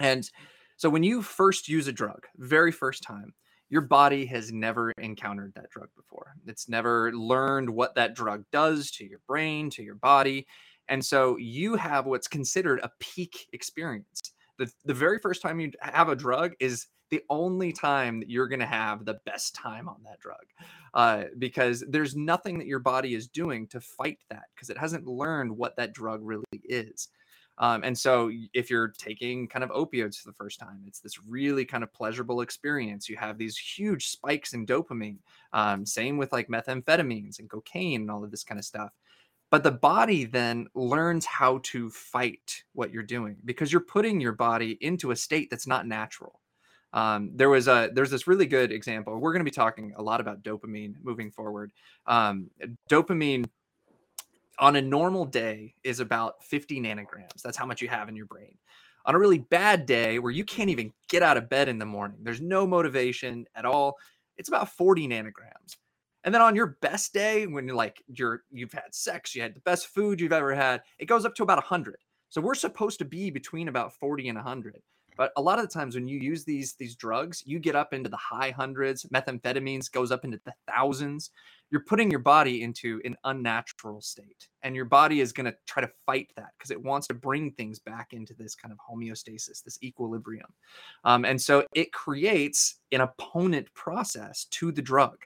And 0.00 0.28
so 0.76 0.90
when 0.90 1.02
you 1.02 1.22
first 1.22 1.68
use 1.68 1.88
a 1.88 1.92
drug 1.92 2.26
very 2.36 2.72
first 2.72 3.02
time 3.02 3.32
your 3.68 3.80
body 3.80 4.24
has 4.26 4.52
never 4.52 4.92
encountered 4.98 5.52
that 5.56 5.68
drug 5.70 5.88
before. 5.96 6.36
It's 6.46 6.68
never 6.68 7.12
learned 7.12 7.68
what 7.68 7.96
that 7.96 8.14
drug 8.14 8.44
does 8.52 8.92
to 8.92 9.04
your 9.04 9.18
brain 9.26 9.70
to 9.70 9.82
your 9.82 9.96
body 9.96 10.46
and 10.88 11.04
so 11.04 11.36
you 11.36 11.74
have 11.74 12.06
what's 12.06 12.28
considered 12.28 12.80
a 12.82 12.90
peak 13.00 13.48
experience. 13.52 14.32
The, 14.58 14.70
the 14.84 14.94
very 14.94 15.18
first 15.18 15.42
time 15.42 15.60
you 15.60 15.72
have 15.80 16.08
a 16.08 16.16
drug 16.16 16.52
is 16.60 16.86
the 17.10 17.22
only 17.30 17.72
time 17.72 18.20
that 18.20 18.30
you're 18.30 18.48
going 18.48 18.60
to 18.60 18.66
have 18.66 19.04
the 19.04 19.20
best 19.24 19.54
time 19.54 19.88
on 19.88 20.02
that 20.04 20.20
drug 20.20 20.44
uh, 20.94 21.24
because 21.38 21.84
there's 21.88 22.16
nothing 22.16 22.58
that 22.58 22.66
your 22.66 22.78
body 22.78 23.14
is 23.14 23.28
doing 23.28 23.66
to 23.68 23.80
fight 23.80 24.18
that 24.30 24.44
because 24.54 24.70
it 24.70 24.78
hasn't 24.78 25.06
learned 25.06 25.56
what 25.56 25.76
that 25.76 25.92
drug 25.92 26.20
really 26.22 26.44
is. 26.64 27.08
Um, 27.58 27.84
and 27.84 27.96
so, 27.96 28.30
if 28.52 28.68
you're 28.68 28.88
taking 28.88 29.48
kind 29.48 29.64
of 29.64 29.70
opioids 29.70 30.18
for 30.18 30.28
the 30.28 30.34
first 30.34 30.60
time, 30.60 30.82
it's 30.86 31.00
this 31.00 31.18
really 31.26 31.64
kind 31.64 31.82
of 31.82 31.92
pleasurable 31.92 32.42
experience. 32.42 33.08
You 33.08 33.16
have 33.16 33.38
these 33.38 33.56
huge 33.56 34.08
spikes 34.08 34.52
in 34.52 34.66
dopamine. 34.66 35.18
Um, 35.54 35.86
same 35.86 36.18
with 36.18 36.32
like 36.32 36.48
methamphetamines 36.48 37.38
and 37.38 37.48
cocaine 37.48 38.02
and 38.02 38.10
all 38.10 38.22
of 38.22 38.30
this 38.30 38.44
kind 38.44 38.58
of 38.58 38.64
stuff. 38.66 38.90
But 39.50 39.62
the 39.62 39.70
body 39.70 40.24
then 40.24 40.66
learns 40.74 41.24
how 41.24 41.60
to 41.64 41.88
fight 41.88 42.64
what 42.72 42.92
you're 42.92 43.02
doing 43.02 43.36
because 43.44 43.72
you're 43.72 43.80
putting 43.80 44.20
your 44.20 44.32
body 44.32 44.76
into 44.80 45.12
a 45.12 45.16
state 45.16 45.48
that's 45.50 45.66
not 45.66 45.86
natural. 45.86 46.40
Um, 46.96 47.30
there 47.34 47.50
was 47.50 47.68
a 47.68 47.90
there's 47.92 48.10
this 48.10 48.26
really 48.26 48.46
good 48.46 48.72
example. 48.72 49.18
We're 49.18 49.32
going 49.32 49.40
to 49.40 49.44
be 49.44 49.50
talking 49.50 49.92
a 49.98 50.02
lot 50.02 50.18
about 50.18 50.42
dopamine 50.42 50.94
moving 51.02 51.30
forward. 51.30 51.70
Um, 52.06 52.48
dopamine 52.90 53.44
on 54.58 54.76
a 54.76 54.82
normal 54.82 55.26
day 55.26 55.74
is 55.84 56.00
about 56.00 56.42
50 56.42 56.80
nanograms. 56.80 57.42
That's 57.44 57.58
how 57.58 57.66
much 57.66 57.82
you 57.82 57.88
have 57.88 58.08
in 58.08 58.16
your 58.16 58.24
brain. 58.24 58.56
On 59.04 59.14
a 59.14 59.18
really 59.18 59.38
bad 59.38 59.84
day 59.84 60.18
where 60.18 60.32
you 60.32 60.42
can't 60.42 60.70
even 60.70 60.90
get 61.10 61.22
out 61.22 61.36
of 61.36 61.50
bed 61.50 61.68
in 61.68 61.78
the 61.78 61.84
morning, 61.84 62.16
there's 62.22 62.40
no 62.40 62.66
motivation 62.66 63.44
at 63.54 63.66
all, 63.66 63.96
it's 64.38 64.48
about 64.48 64.70
40 64.70 65.06
nanograms. 65.06 65.76
And 66.24 66.34
then 66.34 66.40
on 66.40 66.56
your 66.56 66.78
best 66.80 67.12
day, 67.12 67.46
when 67.46 67.66
you're 67.66 67.76
like 67.76 68.02
you're 68.08 68.44
you've 68.50 68.72
had 68.72 68.94
sex, 68.94 69.34
you 69.34 69.42
had 69.42 69.54
the 69.54 69.60
best 69.60 69.88
food 69.88 70.18
you've 70.18 70.32
ever 70.32 70.54
had, 70.54 70.80
it 70.98 71.04
goes 71.04 71.26
up 71.26 71.34
to 71.34 71.42
about 71.42 71.58
100. 71.58 71.96
So 72.30 72.40
we're 72.40 72.54
supposed 72.54 72.98
to 73.00 73.04
be 73.04 73.30
between 73.30 73.68
about 73.68 73.92
40 73.92 74.30
and 74.30 74.36
100. 74.36 74.80
But 75.16 75.32
a 75.36 75.42
lot 75.42 75.58
of 75.58 75.66
the 75.66 75.72
times 75.72 75.94
when 75.94 76.08
you 76.08 76.18
use 76.18 76.44
these 76.44 76.74
these 76.74 76.94
drugs, 76.94 77.42
you 77.46 77.58
get 77.58 77.76
up 77.76 77.92
into 77.92 78.10
the 78.10 78.16
high 78.16 78.50
hundreds. 78.50 79.04
Methamphetamines 79.04 79.90
goes 79.90 80.12
up 80.12 80.24
into 80.24 80.40
the 80.44 80.52
thousands. 80.68 81.30
You're 81.70 81.84
putting 81.84 82.10
your 82.10 82.20
body 82.20 82.62
into 82.62 83.00
an 83.04 83.16
unnatural 83.24 84.00
state, 84.00 84.48
and 84.62 84.76
your 84.76 84.84
body 84.84 85.20
is 85.20 85.32
going 85.32 85.46
to 85.46 85.56
try 85.66 85.82
to 85.82 85.90
fight 86.04 86.28
that 86.36 86.50
because 86.56 86.70
it 86.70 86.80
wants 86.80 87.08
to 87.08 87.14
bring 87.14 87.50
things 87.52 87.78
back 87.78 88.12
into 88.12 88.34
this 88.34 88.54
kind 88.54 88.72
of 88.72 88.78
homeostasis, 88.78 89.64
this 89.64 89.78
equilibrium. 89.82 90.52
Um, 91.04 91.24
and 91.24 91.40
so 91.40 91.64
it 91.74 91.92
creates 91.92 92.76
an 92.92 93.00
opponent 93.00 93.72
process 93.74 94.44
to 94.52 94.70
the 94.70 94.82
drug. 94.82 95.16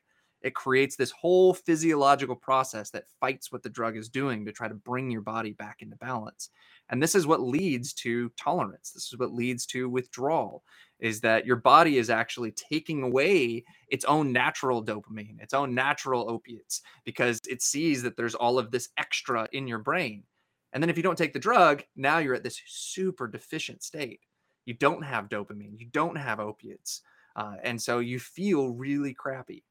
It 0.42 0.54
creates 0.54 0.96
this 0.96 1.10
whole 1.10 1.52
physiological 1.52 2.36
process 2.36 2.90
that 2.90 3.08
fights 3.20 3.52
what 3.52 3.62
the 3.62 3.68
drug 3.68 3.96
is 3.96 4.08
doing 4.08 4.44
to 4.44 4.52
try 4.52 4.68
to 4.68 4.74
bring 4.74 5.10
your 5.10 5.20
body 5.20 5.52
back 5.52 5.82
into 5.82 5.96
balance. 5.96 6.50
And 6.88 7.02
this 7.02 7.14
is 7.14 7.26
what 7.26 7.42
leads 7.42 7.92
to 7.94 8.30
tolerance. 8.30 8.90
This 8.90 9.12
is 9.12 9.18
what 9.18 9.32
leads 9.32 9.66
to 9.66 9.88
withdrawal 9.88 10.64
is 10.98 11.20
that 11.20 11.46
your 11.46 11.56
body 11.56 11.98
is 11.98 12.10
actually 12.10 12.52
taking 12.52 13.02
away 13.02 13.64
its 13.88 14.04
own 14.04 14.32
natural 14.32 14.84
dopamine, 14.84 15.40
its 15.40 15.54
own 15.54 15.74
natural 15.74 16.30
opiates, 16.30 16.82
because 17.04 17.40
it 17.48 17.62
sees 17.62 18.02
that 18.02 18.16
there's 18.16 18.34
all 18.34 18.58
of 18.58 18.70
this 18.70 18.88
extra 18.98 19.48
in 19.52 19.66
your 19.66 19.78
brain. 19.78 20.22
And 20.72 20.82
then 20.82 20.90
if 20.90 20.96
you 20.96 21.02
don't 21.02 21.18
take 21.18 21.32
the 21.32 21.38
drug, 21.38 21.82
now 21.96 22.18
you're 22.18 22.34
at 22.34 22.44
this 22.44 22.60
super 22.66 23.26
deficient 23.26 23.82
state. 23.82 24.20
You 24.66 24.74
don't 24.74 25.02
have 25.02 25.28
dopamine, 25.28 25.78
you 25.78 25.86
don't 25.86 26.16
have 26.16 26.38
opiates. 26.38 27.02
Uh, 27.36 27.54
and 27.62 27.80
so 27.80 28.00
you 28.00 28.18
feel 28.18 28.70
really 28.70 29.14
crappy. 29.14 29.64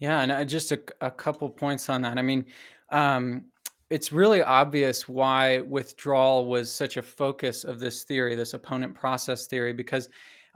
Yeah, 0.00 0.22
and 0.22 0.32
uh, 0.32 0.44
just 0.44 0.72
a, 0.72 0.80
a 1.02 1.10
couple 1.10 1.48
points 1.48 1.88
on 1.88 2.02
that. 2.02 2.18
I 2.18 2.22
mean, 2.22 2.46
um, 2.90 3.44
it's 3.90 4.12
really 4.12 4.42
obvious 4.42 5.08
why 5.08 5.60
withdrawal 5.60 6.46
was 6.46 6.72
such 6.72 6.96
a 6.96 7.02
focus 7.02 7.64
of 7.64 7.78
this 7.80 8.04
theory, 8.04 8.34
this 8.34 8.54
opponent 8.54 8.94
process 8.94 9.46
theory, 9.46 9.72
because 9.72 10.08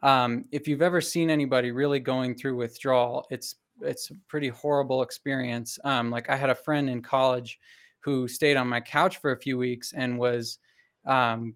um, 0.03 0.45
if 0.51 0.67
you've 0.67 0.83
ever 0.83 1.01
seen 1.01 1.31
anybody 1.31 1.71
really 1.73 2.01
going 2.01 2.35
through 2.35 2.57
withdrawal, 2.57 3.27
it's 3.31 3.57
it's 3.81 4.11
a 4.11 4.15
pretty 4.29 4.49
horrible 4.49 5.03
experience. 5.03 5.79
Um, 5.85 6.11
like 6.11 6.31
I 6.31 6.37
had 6.37 6.49
a 6.51 6.55
friend 6.55 6.89
in 6.89 7.03
college 7.03 7.59
who 8.01 8.29
stayed 8.29 8.57
on 8.57 8.69
my 8.69 8.81
couch 8.81 9.19
for 9.19 9.33
a 9.33 9.37
few 9.37 9.59
weeks 9.59 9.93
and 9.93 10.17
was 10.19 10.59
um, 11.07 11.55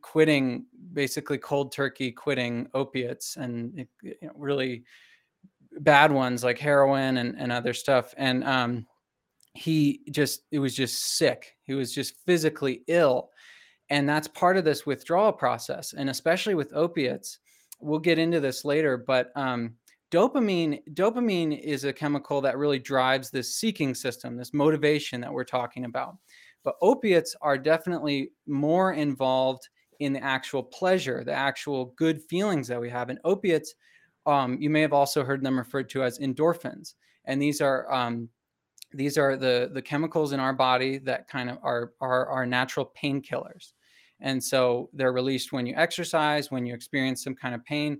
quitting, 0.00 0.64
basically 0.94 1.36
cold 1.38 1.72
turkey 1.72 2.10
quitting 2.10 2.68
opiates 2.72 3.36
and 3.36 3.86
know, 4.22 4.30
really 4.34 4.84
bad 5.80 6.12
ones 6.12 6.44
like 6.44 6.58
heroin 6.58 7.16
and, 7.18 7.34
and 7.38 7.52
other 7.52 7.72
stuff. 7.72 8.14
And 8.16 8.44
um, 8.44 8.86
he 9.54 10.00
just 10.10 10.42
it 10.50 10.58
was 10.58 10.74
just 10.74 11.16
sick 11.16 11.56
he 11.62 11.74
was 11.74 11.92
just 11.92 12.16
physically 12.24 12.82
ill 12.88 13.28
and 13.90 14.08
that's 14.08 14.28
part 14.28 14.56
of 14.56 14.64
this 14.64 14.86
withdrawal 14.86 15.32
process 15.32 15.92
and 15.92 16.08
especially 16.08 16.54
with 16.54 16.72
opiates 16.72 17.38
we'll 17.80 17.98
get 17.98 18.18
into 18.18 18.40
this 18.40 18.64
later 18.64 18.96
but 18.96 19.30
um, 19.36 19.74
dopamine 20.10 20.80
dopamine 20.94 21.58
is 21.60 21.84
a 21.84 21.92
chemical 21.92 22.40
that 22.40 22.56
really 22.56 22.78
drives 22.78 23.30
this 23.30 23.56
seeking 23.56 23.94
system 23.94 24.36
this 24.36 24.54
motivation 24.54 25.20
that 25.20 25.32
we're 25.32 25.44
talking 25.44 25.84
about 25.84 26.16
but 26.64 26.76
opiates 26.80 27.36
are 27.42 27.58
definitely 27.58 28.30
more 28.46 28.94
involved 28.94 29.68
in 30.00 30.14
the 30.14 30.24
actual 30.24 30.62
pleasure 30.62 31.24
the 31.24 31.32
actual 31.32 31.92
good 31.96 32.22
feelings 32.22 32.66
that 32.66 32.80
we 32.80 32.88
have 32.88 33.10
and 33.10 33.18
opiates 33.24 33.74
um, 34.26 34.56
you 34.60 34.70
may 34.70 34.80
have 34.80 34.92
also 34.92 35.24
heard 35.24 35.42
them 35.42 35.58
referred 35.58 35.88
to 35.90 36.02
as 36.02 36.18
endorphins 36.18 36.94
and 37.24 37.40
these 37.40 37.60
are 37.60 37.92
um, 37.92 38.28
these 38.92 39.16
are 39.18 39.36
the 39.36 39.70
the 39.72 39.82
chemicals 39.82 40.32
in 40.32 40.40
our 40.40 40.52
body 40.52 40.98
that 40.98 41.28
kind 41.28 41.50
of 41.50 41.58
are 41.62 41.92
are 42.00 42.26
our 42.26 42.46
natural 42.46 42.92
painkillers 43.00 43.72
and 44.20 44.42
so 44.42 44.88
they're 44.92 45.12
released 45.12 45.52
when 45.52 45.66
you 45.66 45.74
exercise 45.76 46.50
when 46.50 46.66
you 46.66 46.74
experience 46.74 47.22
some 47.24 47.34
kind 47.34 47.54
of 47.54 47.64
pain 47.64 47.98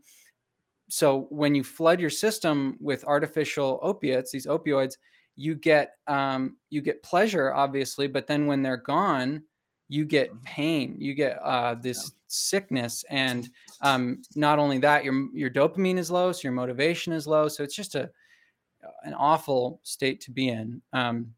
so 0.88 1.26
when 1.30 1.54
you 1.54 1.64
flood 1.64 2.00
your 2.00 2.10
system 2.10 2.76
with 2.80 3.04
artificial 3.04 3.78
opiates 3.82 4.30
these 4.30 4.46
opioids 4.46 4.94
you 5.36 5.54
get 5.54 5.92
um, 6.06 6.56
you 6.70 6.80
get 6.80 7.02
pleasure 7.02 7.52
obviously 7.54 8.06
but 8.06 8.26
then 8.26 8.46
when 8.46 8.62
they're 8.62 8.76
gone 8.76 9.42
you 9.88 10.04
get 10.04 10.28
mm-hmm. 10.30 10.44
pain 10.44 10.96
you 10.98 11.14
get 11.14 11.38
uh, 11.42 11.74
this. 11.74 12.12
Sickness 12.32 13.04
and 13.10 13.48
um, 13.82 14.22
not 14.34 14.58
only 14.58 14.78
that 14.78 15.04
your 15.04 15.28
your 15.34 15.50
dopamine 15.50 15.98
is 15.98 16.10
low 16.10 16.32
so 16.32 16.40
your 16.42 16.52
motivation 16.52 17.12
is 17.12 17.26
low 17.26 17.48
so 17.48 17.62
it's 17.62 17.76
just 17.76 17.94
a 17.94 18.10
an 19.04 19.14
awful 19.14 19.80
state 19.82 20.20
to 20.22 20.30
be 20.30 20.48
in. 20.48 20.80
Um, 20.92 21.34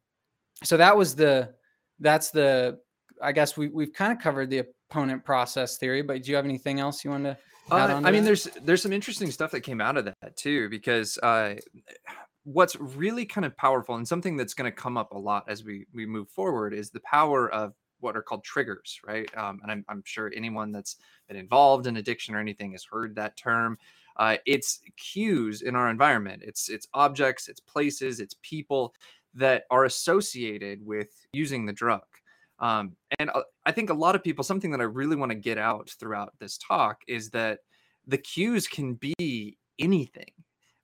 so 0.63 0.77
that 0.77 0.97
was 0.97 1.15
the 1.15 1.55
that's 2.01 2.31
the 2.31 2.79
I 3.23 3.33
guess 3.33 3.57
we 3.57 3.69
we've 3.69 3.93
kind 3.93 4.13
of 4.13 4.19
covered 4.19 4.51
the 4.51 4.65
opponent 4.91 5.25
process 5.25 5.79
theory, 5.79 6.03
but 6.03 6.23
do 6.23 6.31
you 6.31 6.37
have 6.37 6.45
anything 6.45 6.81
else 6.81 7.05
you 7.05 7.11
want 7.11 7.25
to? 7.25 7.39
Uh, 7.71 8.01
I 8.05 8.11
mean, 8.11 8.25
there's 8.25 8.45
there's 8.63 8.83
some 8.83 8.93
interesting 8.93 9.31
stuff 9.31 9.51
that 9.53 9.61
came 9.61 9.81
out 9.81 9.97
of 9.97 10.05
that 10.05 10.37
too, 10.37 10.69
because 10.69 11.19
uh, 11.19 11.57
what's 12.45 12.77
really 12.77 13.25
kind 13.25 13.45
of 13.45 13.57
powerful 13.57 13.95
and 13.97 14.07
something 14.07 14.37
that's 14.37 14.55
going 14.55 14.71
to 14.71 14.77
come 14.77 14.97
up 14.97 15.13
a 15.13 15.19
lot 15.19 15.45
as 15.49 15.65
we 15.65 15.87
we 15.95 16.05
move 16.07 16.29
forward 16.29 16.75
is 16.75 16.91
the 16.91 17.01
power 17.01 17.51
of 17.51 17.73
what 18.04 18.16
are 18.16 18.23
called 18.23 18.44
triggers, 18.44 19.00
right? 19.04 19.28
Um, 19.37 19.58
and 19.62 19.73
I'm, 19.73 19.84
I'm 19.88 20.02
sure 20.04 20.30
anyone 20.37 20.70
that's 20.70 20.96
been 21.26 21.37
involved 21.37 21.87
in 21.87 21.96
addiction 21.96 22.34
or 22.34 22.40
anything 22.40 22.73
has 22.73 22.84
heard 22.84 23.16
that 23.16 23.37
term. 23.37 23.78
Uh, 24.16 24.37
it's 24.46 24.80
cues 24.96 25.62
in 25.62 25.75
our 25.75 25.90
environment. 25.90 26.42
It's 26.46 26.68
it's 26.68 26.87
objects, 26.94 27.49
it's 27.49 27.61
places, 27.61 28.20
it's 28.20 28.37
people 28.42 28.94
that 29.34 29.64
are 29.70 29.87
associated 29.87 30.84
with 30.87 31.08
using 31.32 31.66
the 31.66 31.73
drug. 31.73 32.04
Um, 32.61 32.92
and 33.18 33.30
uh, 33.30 33.42
I 33.66 33.73
think 33.73 33.90
a 33.90 33.94
lot 33.94 34.14
of 34.14 34.23
people, 34.23 34.44
something 34.44 34.70
that 34.70 34.80
I 34.80 34.84
really 34.84 35.16
want 35.16 35.30
to 35.32 35.37
get 35.37 35.58
out 35.58 35.90
throughout 35.99 36.32
this 36.38 36.56
talk 36.58 37.00
is 37.08 37.30
that 37.30 37.61
the 38.06 38.18
cues 38.18 38.68
can 38.68 38.94
be 38.94 39.58
anything, 39.80 40.30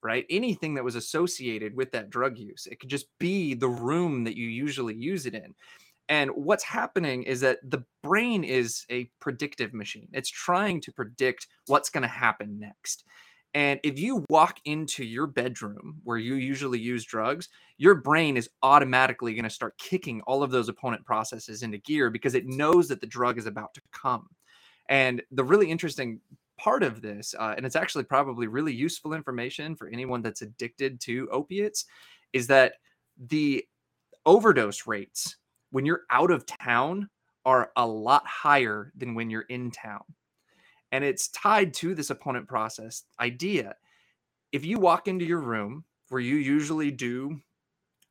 right? 0.03 0.27
Anything 0.31 0.75
that 0.75 0.85
was 0.85 0.97
associated 0.97 1.77
with 1.77 1.93
that 1.93 2.11
drug 2.11 2.39
use. 2.39 2.67
It 2.71 2.81
could 2.81 2.91
just 2.91 3.07
be 3.19 3.55
the 3.55 3.69
room 3.69 4.25
that 4.25 4.37
you 4.37 4.49
usually 4.49 4.95
use 4.95 5.27
it 5.27 5.35
in. 5.35 5.55
And 6.09 6.31
what's 6.31 6.65
happening 6.65 7.23
is 7.23 7.41
that 7.41 7.59
the 7.63 7.85
brain 8.03 8.43
is 8.43 8.85
a 8.91 9.11
predictive 9.21 9.73
machine. 9.73 10.09
It's 10.13 10.31
trying 10.31 10.81
to 10.83 10.93
predict 10.93 11.47
what's 11.67 11.91
going 11.91 12.03
to 12.03 12.09
happen 12.09 12.59
next. 12.59 13.05
And 13.55 13.81
if 13.83 13.99
you 13.99 14.25
walk 14.31 14.59
into 14.65 15.05
your 15.05 15.27
bedroom 15.27 16.01
where 16.05 16.19
you 16.19 16.35
usually 16.35 16.79
use 16.79 17.05
drugs, 17.05 17.49
your 17.79 17.97
brain 17.97 18.37
is 18.37 18.49
automatically 18.63 19.35
going 19.35 19.45
to 19.45 19.51
start 19.51 19.77
kicking 19.79 20.21
all 20.23 20.43
of 20.43 20.51
those 20.51 20.69
opponent 20.69 21.05
processes 21.05 21.63
into 21.63 21.79
gear 21.79 22.11
because 22.11 22.35
it 22.35 22.47
knows 22.47 22.87
that 22.89 23.01
the 23.01 23.07
drug 23.07 23.39
is 23.39 23.47
about 23.47 23.75
to 23.75 23.83
come. 23.93 24.29
And 24.89 25.23
the 25.33 25.45
really 25.45 25.71
interesting 25.71 26.21
part 26.59 26.83
of 26.83 27.03
this, 27.03 27.35
uh, 27.39 27.55
and 27.57 27.67
it's 27.67 27.77
actually 27.77 28.05
probably 28.05 28.47
really 28.47 28.73
useful 28.73 29.15
information 29.15 29.75
for 29.75 29.89
anyone 29.89 30.23
that's 30.23 30.43
addicted 30.43 31.01
to 31.01 31.29
opiates, 31.33 31.87
is 32.33 32.47
that 32.49 32.75
the 33.19 33.65
overdose 34.27 34.87
rates 34.87 35.37
when 35.71 35.87
you're 35.87 36.03
out 36.11 36.31
of 36.31 36.47
town 36.47 37.09
are 37.45 37.71
a 37.77 37.87
lot 37.87 38.27
higher 38.27 38.93
than 38.97 39.15
when 39.15 39.31
you're 39.31 39.43
in 39.43 39.71
town. 39.71 40.03
And 40.93 41.05
it's 41.05 41.29
tied 41.29 41.73
to 41.75 41.95
this 41.95 42.11
opponent 42.11 42.49
process 42.49 43.05
idea. 43.21 43.75
If 44.53 44.65
you 44.65 44.79
walk 44.79 45.09
into 45.09 45.25
your 45.25 45.41
room 45.41 45.85
where 46.09 46.21
you 46.21 46.37
usually 46.37 46.91
do, 46.91 47.41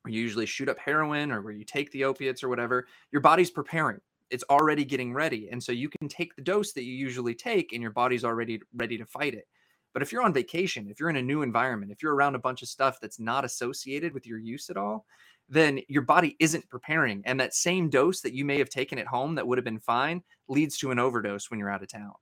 or 0.04 0.10
you 0.10 0.22
usually 0.22 0.46
shoot 0.46 0.68
up 0.68 0.78
heroin 0.78 1.30
or 1.30 1.42
where 1.42 1.52
you 1.52 1.64
take 1.64 1.90
the 1.92 2.04
opiates 2.04 2.42
or 2.42 2.48
whatever, 2.48 2.86
your 3.12 3.20
body's 3.20 3.50
preparing. 3.50 4.00
It's 4.30 4.44
already 4.48 4.84
getting 4.84 5.12
ready. 5.12 5.48
And 5.50 5.62
so 5.62 5.72
you 5.72 5.90
can 5.90 6.08
take 6.08 6.34
the 6.34 6.42
dose 6.42 6.72
that 6.72 6.84
you 6.84 6.94
usually 6.94 7.34
take 7.34 7.72
and 7.72 7.82
your 7.82 7.90
body's 7.90 8.24
already 8.24 8.60
ready 8.74 8.96
to 8.96 9.04
fight 9.04 9.34
it. 9.34 9.46
But 9.92 10.02
if 10.02 10.12
you're 10.12 10.22
on 10.22 10.32
vacation, 10.32 10.88
if 10.88 11.00
you're 11.00 11.10
in 11.10 11.16
a 11.16 11.22
new 11.22 11.42
environment, 11.42 11.92
if 11.92 12.02
you're 12.02 12.14
around 12.14 12.36
a 12.36 12.40
bunch 12.40 12.62
of 12.62 12.68
stuff 12.68 12.98
that's 13.00 13.18
not 13.18 13.44
associated 13.44 14.14
with 14.14 14.26
your 14.26 14.38
use 14.38 14.70
at 14.70 14.76
all, 14.76 15.04
then 15.50 15.80
your 15.88 16.02
body 16.02 16.36
isn't 16.38 16.68
preparing. 16.70 17.22
And 17.26 17.38
that 17.40 17.54
same 17.54 17.90
dose 17.90 18.20
that 18.20 18.32
you 18.32 18.44
may 18.44 18.58
have 18.58 18.70
taken 18.70 18.98
at 18.98 19.06
home 19.06 19.34
that 19.34 19.46
would 19.46 19.58
have 19.58 19.64
been 19.64 19.80
fine 19.80 20.22
leads 20.48 20.78
to 20.78 20.92
an 20.92 20.98
overdose 20.98 21.50
when 21.50 21.58
you're 21.58 21.70
out 21.70 21.82
of 21.82 21.88
town 21.88 22.14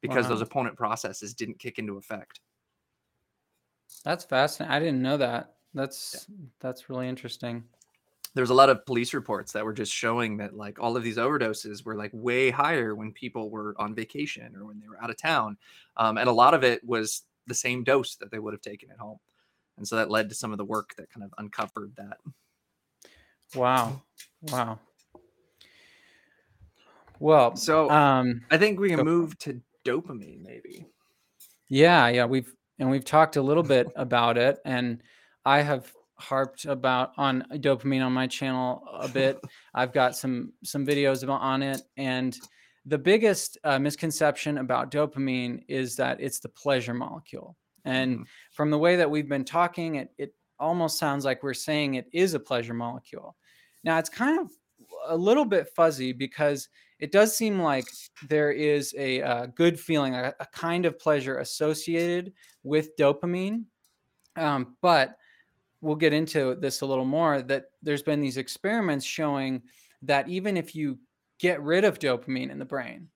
because 0.00 0.24
wow. 0.24 0.30
those 0.30 0.40
opponent 0.40 0.76
processes 0.76 1.34
didn't 1.34 1.58
kick 1.58 1.78
into 1.78 1.98
effect. 1.98 2.40
That's 4.04 4.24
fascinating. 4.24 4.74
I 4.74 4.78
didn't 4.78 5.02
know 5.02 5.18
that. 5.18 5.54
That's 5.74 6.26
yeah. 6.28 6.36
that's 6.58 6.88
really 6.88 7.08
interesting. 7.08 7.64
There's 8.34 8.50
a 8.50 8.54
lot 8.54 8.70
of 8.70 8.86
police 8.86 9.12
reports 9.12 9.52
that 9.52 9.64
were 9.64 9.72
just 9.72 9.92
showing 9.92 10.36
that 10.38 10.54
like 10.54 10.80
all 10.80 10.96
of 10.96 11.02
these 11.02 11.16
overdoses 11.16 11.84
were 11.84 11.96
like 11.96 12.12
way 12.14 12.50
higher 12.50 12.94
when 12.94 13.12
people 13.12 13.50
were 13.50 13.74
on 13.76 13.94
vacation 13.94 14.54
or 14.56 14.64
when 14.64 14.80
they 14.80 14.88
were 14.88 15.02
out 15.02 15.10
of 15.10 15.18
town, 15.18 15.56
um, 15.96 16.16
and 16.16 16.28
a 16.28 16.32
lot 16.32 16.54
of 16.54 16.64
it 16.64 16.82
was 16.84 17.22
the 17.46 17.54
same 17.54 17.84
dose 17.84 18.14
that 18.16 18.30
they 18.30 18.38
would 18.38 18.54
have 18.54 18.62
taken 18.62 18.90
at 18.90 18.98
home, 18.98 19.18
and 19.76 19.86
so 19.86 19.96
that 19.96 20.10
led 20.10 20.28
to 20.28 20.34
some 20.34 20.52
of 20.52 20.58
the 20.58 20.64
work 20.64 20.94
that 20.96 21.10
kind 21.10 21.24
of 21.24 21.34
uncovered 21.38 21.92
that. 21.96 22.18
Wow. 23.54 24.02
Wow. 24.42 24.78
Well, 27.18 27.56
So 27.56 27.90
um, 27.90 28.42
I 28.50 28.56
think 28.56 28.80
we 28.80 28.88
can 28.88 28.98
go 28.98 29.04
for 29.04 29.08
it. 29.08 29.12
move 29.12 29.38
to 29.40 29.60
dopamine, 29.84 30.42
maybe. 30.42 30.86
Yeah, 31.68 32.08
yeah, 32.08 32.24
we've 32.24 32.54
and 32.78 32.90
we've 32.90 33.04
talked 33.04 33.36
a 33.36 33.42
little 33.42 33.62
bit 33.62 33.88
about 33.96 34.38
it, 34.38 34.58
and 34.64 35.02
I 35.44 35.60
have 35.60 35.92
harped 36.18 36.64
about 36.64 37.12
on 37.16 37.44
dopamine 37.52 38.04
on 38.04 38.12
my 38.12 38.26
channel 38.26 38.82
a 38.92 39.08
bit. 39.08 39.38
I've 39.74 39.92
got 39.92 40.16
some 40.16 40.52
some 40.64 40.86
videos 40.86 41.22
about 41.22 41.42
on 41.42 41.62
it, 41.62 41.82
and 41.96 42.36
the 42.86 42.98
biggest 42.98 43.58
uh, 43.64 43.78
misconception 43.78 44.58
about 44.58 44.90
dopamine 44.90 45.62
is 45.68 45.96
that 45.96 46.20
it's 46.20 46.40
the 46.40 46.48
pleasure 46.48 46.94
molecule. 46.94 47.56
And 47.84 48.20
Mhm. 48.20 48.26
from 48.52 48.70
the 48.70 48.78
way 48.78 48.96
that 48.96 49.10
we've 49.10 49.28
been 49.28 49.44
talking, 49.44 49.96
it 49.96 50.12
it 50.18 50.34
almost 50.60 50.98
sounds 50.98 51.24
like 51.24 51.42
we're 51.42 51.54
saying 51.54 51.94
it 51.94 52.08
is 52.12 52.34
a 52.34 52.40
pleasure 52.40 52.74
molecule. 52.74 53.36
Now 53.82 53.98
it's 53.98 54.10
kind 54.10 54.38
of 54.38 54.50
a 55.08 55.16
little 55.16 55.44
bit 55.44 55.68
fuzzy 55.74 56.12
because 56.12 56.68
it 56.98 57.12
does 57.12 57.34
seem 57.34 57.60
like 57.60 57.86
there 58.28 58.52
is 58.52 58.94
a, 58.98 59.22
uh 59.22 59.46
good 59.46 59.80
feeling, 59.80 60.14
a, 60.14 60.34
a 60.38 60.46
kind 60.52 60.84
of 60.84 60.98
pleasure 60.98 61.38
associated 61.38 62.32
with 62.62 62.96
dopamine. 62.96 63.64
Um, 64.36 64.76
but 64.82 65.16
we'll 65.80 65.96
get 65.96 66.12
into 66.12 66.54
this 66.56 66.82
a 66.82 66.86
little 66.86 67.04
more 67.04 67.42
that 67.42 67.66
there's 67.82 68.02
been 68.02 68.20
these 68.20 68.36
experiments 68.36 69.04
showing 69.04 69.62
that 70.02 70.28
even 70.28 70.56
if 70.56 70.74
you 70.74 70.98
get 71.38 71.62
rid 71.62 71.84
of 71.84 71.98
dopamine 71.98 72.50
in 72.50 72.58
the 72.58 72.64
brain, 72.64 73.08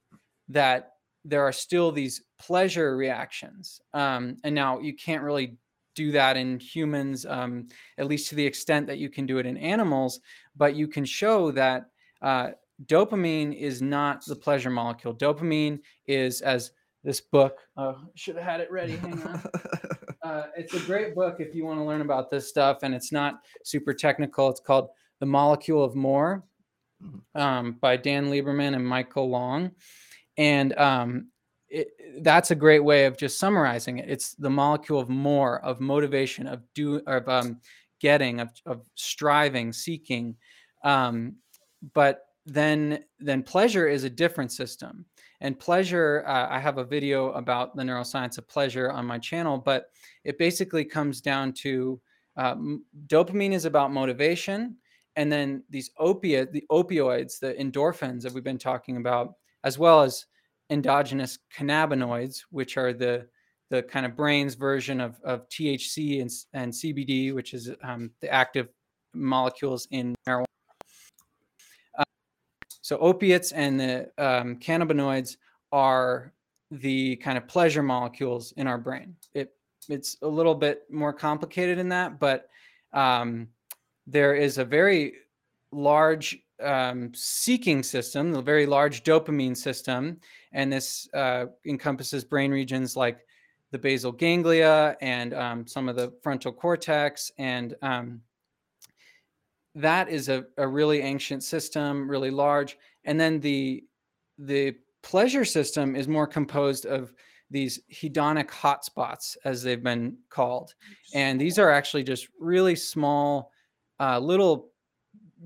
that 0.49 0.93
there 1.25 1.43
are 1.43 1.53
still 1.53 1.91
these 1.91 2.23
pleasure 2.39 2.97
reactions. 2.97 3.81
Um, 3.93 4.37
and 4.45 4.55
now 4.55 4.81
you 4.81 4.95
can't 4.95 5.23
really 5.23 5.57
do 5.95 6.11
that 6.13 6.37
in 6.37 6.59
humans, 6.59 7.27
um, 7.27 7.69
at 7.99 8.07
least 8.07 8.29
to 8.31 8.35
the 8.35 8.45
extent 8.47 8.87
that 8.87 8.99
you 8.99 9.09
can 9.09 9.27
do 9.27 9.39
it 9.39 9.47
in 9.47 9.57
animals, 9.57 10.21
but 10.57 10.75
you 10.75 10.89
can 10.89 11.05
show 11.05 11.51
that 11.53 11.87
uh, 12.23 12.51
dopamine 12.87 13.55
is 13.55 13.81
not 13.83 14.25
the 14.25 14.37
pleasure 14.37 14.71
molecule. 14.71 15.15
Dopamine 15.15 15.81
is, 16.07 16.41
as 16.41 16.73
this 17.03 17.21
book, 17.21 17.59
uh, 17.77 17.95
should 18.15 18.37
have 18.37 18.45
had 18.45 18.61
it 18.61 18.71
ready. 18.71 18.97
Hang 18.97 19.23
on 19.23 19.43
uh, 20.23 20.47
it's 20.57 20.75
a 20.75 20.81
great 20.81 21.15
book 21.15 21.37
if 21.39 21.55
you 21.55 21.65
want 21.65 21.79
to 21.79 21.85
learn 21.85 22.01
about 22.01 22.31
this 22.31 22.49
stuff, 22.49 22.79
and 22.83 22.95
it's 22.95 23.13
not 23.13 23.41
super 23.63 23.93
technical. 23.93 24.49
It's 24.49 24.61
called 24.61 24.89
The 25.21 25.27
Molecule 25.27 25.85
of 25.85 25.95
More 25.95 26.45
Mhm. 27.03 27.21
um, 27.41 27.73
by 27.81 27.97
Dan 27.97 28.29
Lieberman 28.31 28.75
and 28.75 28.87
Michael 28.87 29.29
Long. 29.29 29.73
And 30.39 30.73
um, 30.79 31.29
it, 31.69 31.89
that's 32.23 32.51
a 32.51 32.55
great 32.55 32.85
way 32.85 33.07
of 33.07 33.17
just 33.17 33.39
summarizing 33.39 33.99
it. 33.99 34.09
It's 34.09 34.35
the 34.35 34.51
molecule 34.51 35.01
of 35.01 35.09
more, 35.09 35.61
of 35.65 35.81
motivation, 35.81 36.47
of 36.47 36.63
do, 36.75 37.01
of 37.07 37.29
um, 37.29 37.61
getting, 38.01 38.41
of, 38.41 38.51
of 38.67 38.83
striving, 38.95 39.73
seeking. 39.73 40.37
Um, 40.83 41.37
but 41.95 42.27
then, 42.47 43.05
then 43.19 43.43
pleasure 43.43 43.89
is 43.89 44.05
a 44.05 44.11
different 44.11 44.53
system. 44.53 45.05
And 45.41 45.59
pleasure, 45.59 46.25
uh, 46.27 46.49
I 46.51 46.59
have 46.59 46.79
a 46.79 46.85
video 46.85 47.33
about 47.33 47.77
the 47.77 47.83
neuroscience 47.83 48.39
of 48.39 48.49
pleasure 48.49 48.91
on 48.91 49.05
my 49.05 49.19
channel, 49.19 49.59
but 49.59 49.91
it 50.25 50.39
basically 50.39 50.85
comes 50.85 51.21
down 51.21 51.53
to 51.55 52.01
uh, 52.37 52.57
dopamine 53.07 53.53
is 53.53 53.65
about 53.65 53.93
motivation 53.93 54.77
and 55.17 55.31
then 55.31 55.63
these 55.71 55.91
opiate 55.99 56.53
the 56.53 56.65
opioids 56.71 57.39
the 57.39 57.55
endorphins 57.55 58.23
that 58.23 58.33
we've 58.33 58.45
been 58.45 58.59
talking 58.59 58.97
about 58.97 59.35
as 59.63 59.79
well 59.79 60.03
as 60.03 60.27
endogenous 60.71 61.39
cannabinoids 61.57 62.43
which 62.51 62.77
are 62.77 62.93
the 62.93 63.27
the 63.71 63.83
kind 63.83 64.07
of 64.07 64.17
brain's 64.17 64.55
version 64.55 65.01
of, 65.01 65.21
of 65.25 65.49
thc 65.49 66.21
and, 66.21 66.31
and 66.53 66.73
cbd 66.73 67.35
which 67.35 67.55
is 67.55 67.71
um, 67.83 68.11
the 68.21 68.31
active 68.33 68.69
molecules 69.15 69.87
in 69.91 70.15
marijuana 70.27 70.45
so 72.85 72.99
opiates 72.99 73.53
and 73.53 73.81
the 73.81 74.11
um, 74.19 74.57
cannabinoids 74.57 75.39
are 75.73 76.35
the 76.71 77.17
kind 77.17 77.39
of 77.39 77.49
pleasure 77.49 77.83
molecules 77.83 78.53
in 78.59 78.67
our 78.67 78.77
brain. 78.77 79.17
It 79.33 79.55
it's 79.89 80.19
a 80.21 80.29
little 80.29 80.55
bit 80.55 80.83
more 80.91 81.13
complicated 81.13 81.79
in 81.79 81.89
that, 81.89 82.19
but 82.19 82.49
um, 82.93 83.49
there 84.07 84.35
is 84.35 84.59
a 84.59 84.65
very 84.67 85.15
large 85.73 86.39
um, 86.63 87.13
seeking 87.15 87.83
system, 87.83 88.35
a 88.35 88.43
very 88.43 88.67
large 88.67 89.03
dopamine 89.03 89.57
system, 89.57 90.19
and 90.53 90.73
this 90.73 91.09
uh, 91.15 91.47
encompasses 91.67 92.25
brain 92.25 92.51
regions 92.51 92.97
like 92.97 93.27
the 93.73 93.79
basal 93.79 94.13
ganglia 94.13 94.97
and 95.01 95.35
um, 95.35 95.67
some 95.67 95.89
of 95.89 95.97
the 95.97 96.13
frontal 96.23 96.53
cortex 96.53 97.33
and 97.39 97.75
um, 97.83 98.21
that 99.75 100.09
is 100.09 100.29
a, 100.29 100.45
a 100.57 100.67
really 100.67 101.01
ancient 101.01 101.43
system, 101.43 102.09
really 102.09 102.31
large. 102.31 102.79
And 103.05 103.19
then 103.19 103.41
the 103.41 103.85
the 104.39 104.77
pleasure 105.03 105.45
system 105.45 105.95
is 105.95 106.09
more 106.09 106.27
composed 106.27 106.87
of 106.87 107.13
these 107.51 107.81
hedonic 107.93 108.49
hotspots, 108.49 109.37
as 109.45 109.63
they've 109.63 109.83
been 109.83 110.17
called. 110.31 110.75
And 111.13 111.41
these 111.41 111.59
are 111.59 111.71
actually 111.71 112.03
just 112.05 112.29
really 112.41 112.75
small, 112.75 113.53
uh, 114.01 114.19
little, 114.19 114.71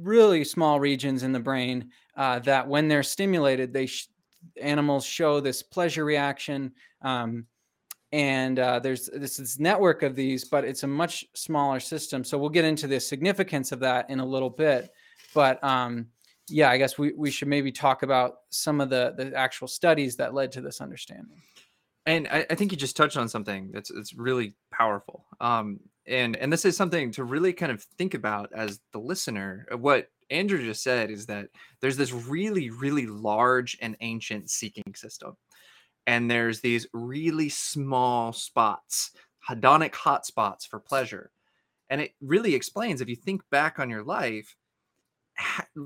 really 0.01 0.45
small 0.45 0.81
regions 0.81 1.23
in 1.23 1.33
the 1.33 1.41
brain 1.41 1.91
uh, 2.17 2.39
that, 2.41 2.67
when 2.67 2.89
they're 2.89 3.03
stimulated, 3.03 3.73
they 3.73 3.87
sh- 3.87 4.09
animals 4.61 5.05
show 5.05 5.41
this 5.41 5.63
pleasure 5.63 6.05
reaction. 6.05 6.73
Um, 7.03 7.47
and 8.13 8.59
uh, 8.59 8.79
there's 8.79 9.11
this, 9.13 9.37
this 9.37 9.59
network 9.59 10.03
of 10.03 10.15
these, 10.15 10.45
but 10.45 10.65
it's 10.65 10.83
a 10.83 10.87
much 10.87 11.27
smaller 11.35 11.81
system. 11.81 12.25
So 12.25 12.39
we'll 12.39 12.49
get 12.49 12.65
into 12.65 12.87
the 12.87 13.01
significance 13.01 13.73
of 13.73 13.81
that 13.81 14.09
in 14.09 14.21
a 14.21 14.25
little 14.25 14.51
bit. 14.51 14.91
But 15.35 15.63
um, 15.63 16.07
yeah, 16.49 16.71
I 16.71 16.79
guess 16.79 16.99
we, 16.99 17.13
we 17.13 17.31
should 17.31 17.49
maybe 17.49 17.71
talk 17.71 18.03
about 18.03 18.37
some 18.51 18.81
of 18.81 18.89
the 18.89 19.15
the 19.17 19.35
actual 19.37 19.69
studies 19.69 20.17
that 20.17 20.33
led 20.33 20.53
to 20.53 20.61
this 20.61 20.81
understanding. 20.81 21.43
And 22.07 22.27
I, 22.29 22.47
I 22.49 22.55
think 22.55 22.73
you 22.73 22.79
just 22.79 22.97
touched 22.97 23.19
on 23.19 23.29
something 23.29 23.71
that's 23.73 23.91
it's 23.91 24.15
really 24.15 24.55
powerful. 24.71 25.27
Um, 25.41 25.81
and 26.09 26.37
and 26.37 26.53
this 26.53 26.65
is 26.65 26.77
something 26.77 27.13
to 27.13 27.25
really 27.25 27.53
kind 27.53 27.73
of 27.73 27.83
think 27.83 28.15
about 28.15 28.51
as 28.55 28.81
the 28.93 28.99
listener. 28.99 29.67
Uh, 29.73 29.79
What 29.79 30.11
Andrew 30.31 30.63
just 30.65 30.83
said 30.83 31.11
is 31.11 31.27
that 31.27 31.49
there's 31.81 31.97
this 31.97 32.13
really, 32.13 32.71
really 32.71 33.07
large 33.07 33.79
and 33.81 33.97
ancient 34.01 34.51
seeking 34.51 34.95
system, 34.95 35.37
and 36.07 36.31
there's 36.31 36.61
these 36.61 36.87
really 36.93 37.49
small 37.49 38.33
spots, 38.33 39.13
hedonic 39.49 39.93
hotspots 39.93 40.67
for 40.67 40.81
pleasure. 40.81 41.31
And 41.91 42.01
it 42.01 42.13
really 42.21 42.55
explains 42.55 43.01
if 43.01 43.09
you 43.09 43.17
think 43.17 43.43
back 43.51 43.79
on 43.79 43.89
your 43.89 44.05
life, 44.05 44.55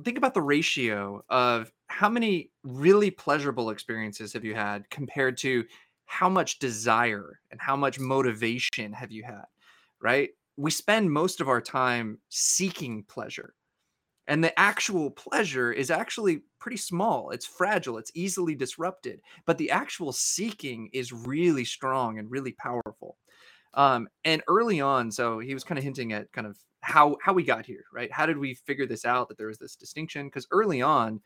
think 0.05 0.19
about 0.19 0.35
the 0.35 0.43
ratio 0.43 1.23
of 1.29 1.71
how 1.87 2.09
many 2.09 2.51
really 2.65 3.11
pleasurable 3.11 3.71
experiences 3.71 4.33
have 4.33 4.45
you 4.45 4.55
had 4.55 4.89
compared 4.91 5.37
to 5.39 5.65
how 6.07 6.29
much 6.29 6.59
desire 6.59 7.41
and 7.51 7.61
how 7.61 7.77
much 7.77 8.01
motivation 8.01 8.93
have 8.93 9.13
you 9.13 9.23
had, 9.23 9.45
right? 10.03 10.31
We 10.57 10.71
spend 10.71 11.11
most 11.11 11.41
of 11.41 11.49
our 11.49 11.61
time 11.61 12.19
seeking 12.29 13.05
pleasure. 13.05 13.55
And 14.29 14.43
the 14.43 14.59
actual 14.59 15.11
pleasure 15.11 15.73
is 15.73 15.91
actually 15.91 16.43
pretty 16.61 16.77
small. 16.77 17.31
It's 17.31 17.47
fragile, 17.47 17.99
it's 17.99 18.13
easily 18.15 18.55
disrupted, 18.55 19.21
but 19.47 19.59
the 19.59 19.71
actual 19.71 20.13
seeking 20.13 20.91
is 20.93 21.13
really 21.13 21.65
strong 21.65 22.19
and 22.19 22.31
really 22.31 22.53
powerful. 22.53 23.19
Um, 23.75 24.09
and 24.25 24.43
early 24.49 24.81
on, 24.81 25.11
so 25.11 25.39
he 25.39 25.55
was 25.55 25.65
kind 25.65 25.79
of 25.79 25.85
hinting 25.85 26.13
at 26.13 26.31
kind 26.33 26.47
of 26.47 26.57
how 26.83 27.17
how 27.23 27.33
we 27.33 27.43
got 27.43 27.65
here, 27.65 27.85
right? 27.93 28.13
How 28.13 28.27
did 28.27 28.39
we 28.39 28.55
figure 28.55 28.87
this 28.87 29.05
out 29.05 29.29
that 29.29 29.39
there 29.39 29.47
was 29.47 29.59
this 29.59 29.77
distinction? 29.77 30.27
Because 30.27 30.47
early 30.51 30.83
on, 30.83 31.21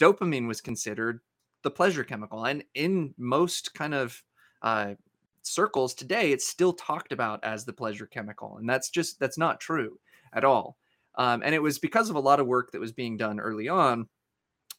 dopamine 0.00 0.48
was 0.48 0.60
considered 0.60 1.20
the 1.62 1.70
pleasure 1.70 2.02
chemical, 2.04 2.44
and 2.44 2.64
in 2.74 3.14
most 3.18 3.72
kind 3.74 3.94
of 3.94 4.22
uh, 4.62 4.94
circles 5.42 5.94
today, 5.94 6.32
it's 6.32 6.48
still 6.48 6.72
talked 6.72 7.12
about 7.12 7.42
as 7.44 7.64
the 7.64 7.72
pleasure 7.72 8.06
chemical, 8.06 8.58
and 8.58 8.68
that's 8.68 8.90
just 8.90 9.18
that's 9.18 9.38
not 9.38 9.60
true 9.60 9.98
at 10.32 10.44
all. 10.44 10.76
Um, 11.16 11.42
and 11.44 11.54
it 11.54 11.62
was 11.62 11.78
because 11.78 12.10
of 12.10 12.16
a 12.16 12.20
lot 12.20 12.40
of 12.40 12.46
work 12.46 12.72
that 12.72 12.80
was 12.80 12.92
being 12.92 13.16
done 13.16 13.38
early 13.38 13.68
on 13.68 14.08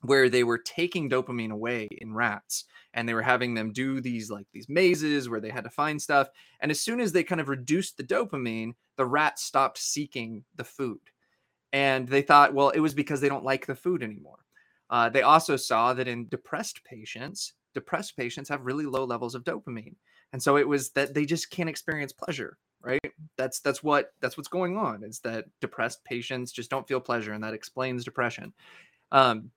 where 0.04 0.30
they 0.30 0.43
were 0.43 0.58
taking 0.58 1.10
dopamine 1.10 1.52
away 1.52 1.88
in 1.99 2.13
rats 2.13 2.65
and 2.93 3.08
they 3.08 3.13
were 3.13 3.21
having 3.21 3.54
them 3.54 3.71
do 3.71 4.02
these 4.02 4.30
like 4.30 4.45
these 4.52 4.67
mazes 4.67 5.30
where 5.30 5.39
they 5.39 5.49
had 5.49 5.63
to 5.63 5.69
find 5.69 6.02
stuff 6.02 6.28
and 6.60 6.69
as 6.71 6.80
soon 6.80 6.99
as 6.99 7.12
they 7.12 7.23
kind 7.23 7.39
of 7.39 7.47
reduced 7.49 7.95
the 7.97 8.04
dopamine 8.04 8.73
the 8.97 9.06
rats 9.06 9.43
stopped 9.43 9.78
seeking 9.78 10.43
the 10.56 10.63
food. 10.63 10.99
And 11.71 12.08
they 12.08 12.21
thought 12.21 12.54
well 12.54 12.69
it 12.69 12.80
was 12.80 12.93
because 12.93 13.21
they 13.21 13.30
don't 13.30 13.45
like 13.45 13.65
the 13.65 13.76
food 13.76 14.04
anymore. 14.04 14.39
Uh, 14.89 15.10
they 15.10 15.21
also 15.21 15.56
saw 15.56 15.93
that 15.93 16.08
in 16.08 16.28
depressed 16.28 16.84
patients 16.84 17.54
depressed 17.73 18.17
patients 18.17 18.49
have 18.49 18.65
really 18.65 18.86
low 18.86 19.06
levels 19.06 19.36
of 19.36 19.43
dopamine 19.43 19.95
and 20.34 20.41
so 20.41 20.58
it 20.58 20.67
was 20.67 20.89
that 20.91 21.13
they 21.13 21.26
just 21.26 21.50
can't 21.50 21.69
experience 21.69 22.12
pleasure 22.12 22.58
right 22.82 23.13
that's 23.38 23.60
that's 23.62 23.82
what 23.82 24.13
that's 24.22 24.36
what's 24.36 24.50
going 24.50 24.78
on 24.78 25.04
is 25.04 25.19
that 25.19 25.46
depressed 25.62 26.04
patients 26.04 26.52
just 26.52 26.69
don't 26.69 26.88
feel 26.88 27.00
pleasure 27.00 27.34
and 27.34 27.43
that 27.43 27.54
explains 27.54 28.04
depression 28.04 28.54
um, 29.12 29.50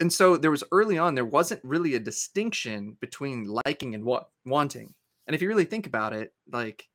and 0.00 0.12
so 0.12 0.36
there 0.36 0.50
was 0.50 0.64
early 0.72 0.98
on 0.98 1.14
there 1.14 1.24
wasn't 1.24 1.60
really 1.62 1.94
a 1.94 2.00
distinction 2.00 2.96
between 3.00 3.44
liking 3.66 3.94
and 3.94 4.04
what 4.04 4.30
wanting 4.44 4.92
and 5.26 5.34
if 5.34 5.40
you 5.40 5.48
really 5.48 5.64
think 5.64 5.86
about 5.86 6.12
it 6.12 6.32
like 6.52 6.88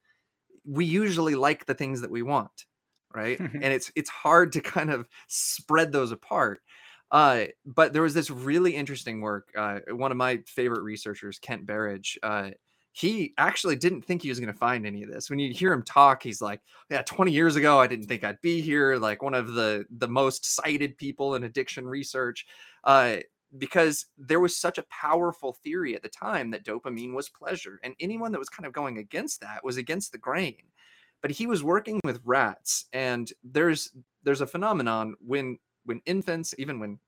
we 0.65 0.84
usually 0.84 1.36
like 1.36 1.65
the 1.65 1.73
things 1.73 2.02
that 2.02 2.12
we 2.12 2.21
want 2.21 2.65
right? 3.13 3.39
and 3.39 3.65
it's 3.65 3.91
it's 3.95 4.10
hard 4.10 4.52
to 4.54 4.62
kind 4.62 4.89
of 4.89 5.08
spread 5.28 5.91
those 5.91 6.12
apart. 6.12 6.62
Uh, 7.12 7.45
but 7.65 7.91
there 7.91 8.04
was 8.04 8.13
this 8.13 8.30
really 8.30 8.75
interesting 8.75 9.19
work. 9.19 9.49
Uh, 9.58 9.80
one 9.89 10.12
of 10.12 10.17
my 10.17 10.38
favorite 10.45 10.84
researchers, 10.84 11.39
Kent 11.39 11.65
Berridge, 11.65 12.19
uh, 12.21 12.52
he 12.91 13.34
actually 13.38 13.75
didn't 13.75 14.02
think 14.02 14.21
he 14.21 14.30
was 14.30 14.39
going 14.39 14.52
to 14.52 14.58
find 14.58 14.86
any 14.86 15.04
of 15.04 15.10
this. 15.10 15.30
When 15.30 15.39
you 15.39 15.54
hear 15.54 15.71
him 15.71 15.84
talk, 15.84 16.23
he's 16.23 16.41
like, 16.41 16.62
"Yeah, 16.89 17.02
20 17.04 17.32
years 17.32 17.56
ago, 17.56 17.80
I 17.80 17.88
didn't 17.88 18.08
think 18.08 18.23
I'd 18.23 18.41
be 18.41 18.62
here." 18.62 18.97
Like 18.97 19.21
one 19.21 19.34
of 19.34 19.54
the 19.54 19.86
the 19.97 20.08
most 20.08 20.45
cited 20.45 20.97
people 20.97 21.36
in 21.36 21.43
addiction 21.43 21.88
research, 21.88 22.45
uh, 22.84 23.17
because 23.58 24.08
there 24.17 24.39
was 24.39 24.58
such 24.58 24.78
a 24.78 24.86
powerful 24.89 25.54
theory 25.63 25.95
at 25.95 26.04
the 26.04 26.10
time 26.10 26.52
that 26.52 26.65
dopamine 26.65 27.13
was 27.13 27.30
pleasure, 27.30 27.80
and 27.84 27.95
anyone 27.99 28.32
that 28.32 28.39
was 28.39 28.49
kind 28.49 28.65
of 28.65 28.73
going 28.73 28.97
against 28.97 29.41
that 29.41 29.63
was 29.63 29.78
against 29.78 30.12
the 30.12 30.17
grain. 30.17 30.58
But 31.21 31.32
he 31.32 31.47
was 31.47 31.63
working 31.63 31.99
with 32.04 32.21
rats, 32.25 32.86
and 32.93 33.32
there's 33.43 33.91
there's 34.23 34.41
a 34.41 34.47
phenomenon 34.47 35.15
when 35.19 35.60
when 35.86 36.02
infants, 36.06 36.56
even 36.58 36.80
when 36.80 36.99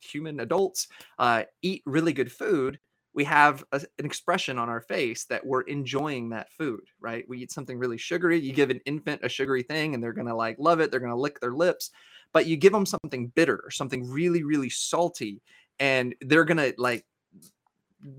human 0.00 0.40
adults, 0.40 0.88
uh, 1.18 1.44
eat 1.62 1.82
really 1.86 2.12
good 2.12 2.32
food 2.32 2.78
we 3.20 3.24
have 3.24 3.62
a, 3.72 3.82
an 3.98 4.06
expression 4.06 4.58
on 4.58 4.70
our 4.70 4.80
face 4.80 5.26
that 5.26 5.44
we're 5.44 5.60
enjoying 5.60 6.30
that 6.30 6.50
food, 6.52 6.80
right? 7.00 7.26
We 7.28 7.40
eat 7.40 7.52
something 7.52 7.76
really 7.76 7.98
sugary. 7.98 8.40
You 8.40 8.54
give 8.54 8.70
an 8.70 8.80
infant 8.86 9.20
a 9.22 9.28
sugary 9.28 9.62
thing 9.62 9.92
and 9.92 10.02
they're 10.02 10.14
going 10.14 10.28
to 10.28 10.34
like 10.34 10.56
love 10.58 10.80
it. 10.80 10.90
They're 10.90 11.00
going 11.00 11.12
to 11.12 11.18
lick 11.20 11.38
their 11.38 11.52
lips. 11.52 11.90
But 12.32 12.46
you 12.46 12.56
give 12.56 12.72
them 12.72 12.86
something 12.86 13.26
bitter 13.26 13.60
or 13.62 13.70
something 13.70 14.10
really, 14.10 14.42
really 14.42 14.70
salty 14.70 15.42
and 15.78 16.14
they're 16.22 16.46
going 16.46 16.56
to 16.56 16.72
like 16.78 17.04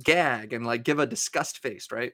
gag 0.04 0.54
and 0.54 0.68
like 0.68 0.84
give 0.84 1.00
a 1.00 1.08
disgust 1.08 1.58
face, 1.64 1.88
right? 1.92 2.14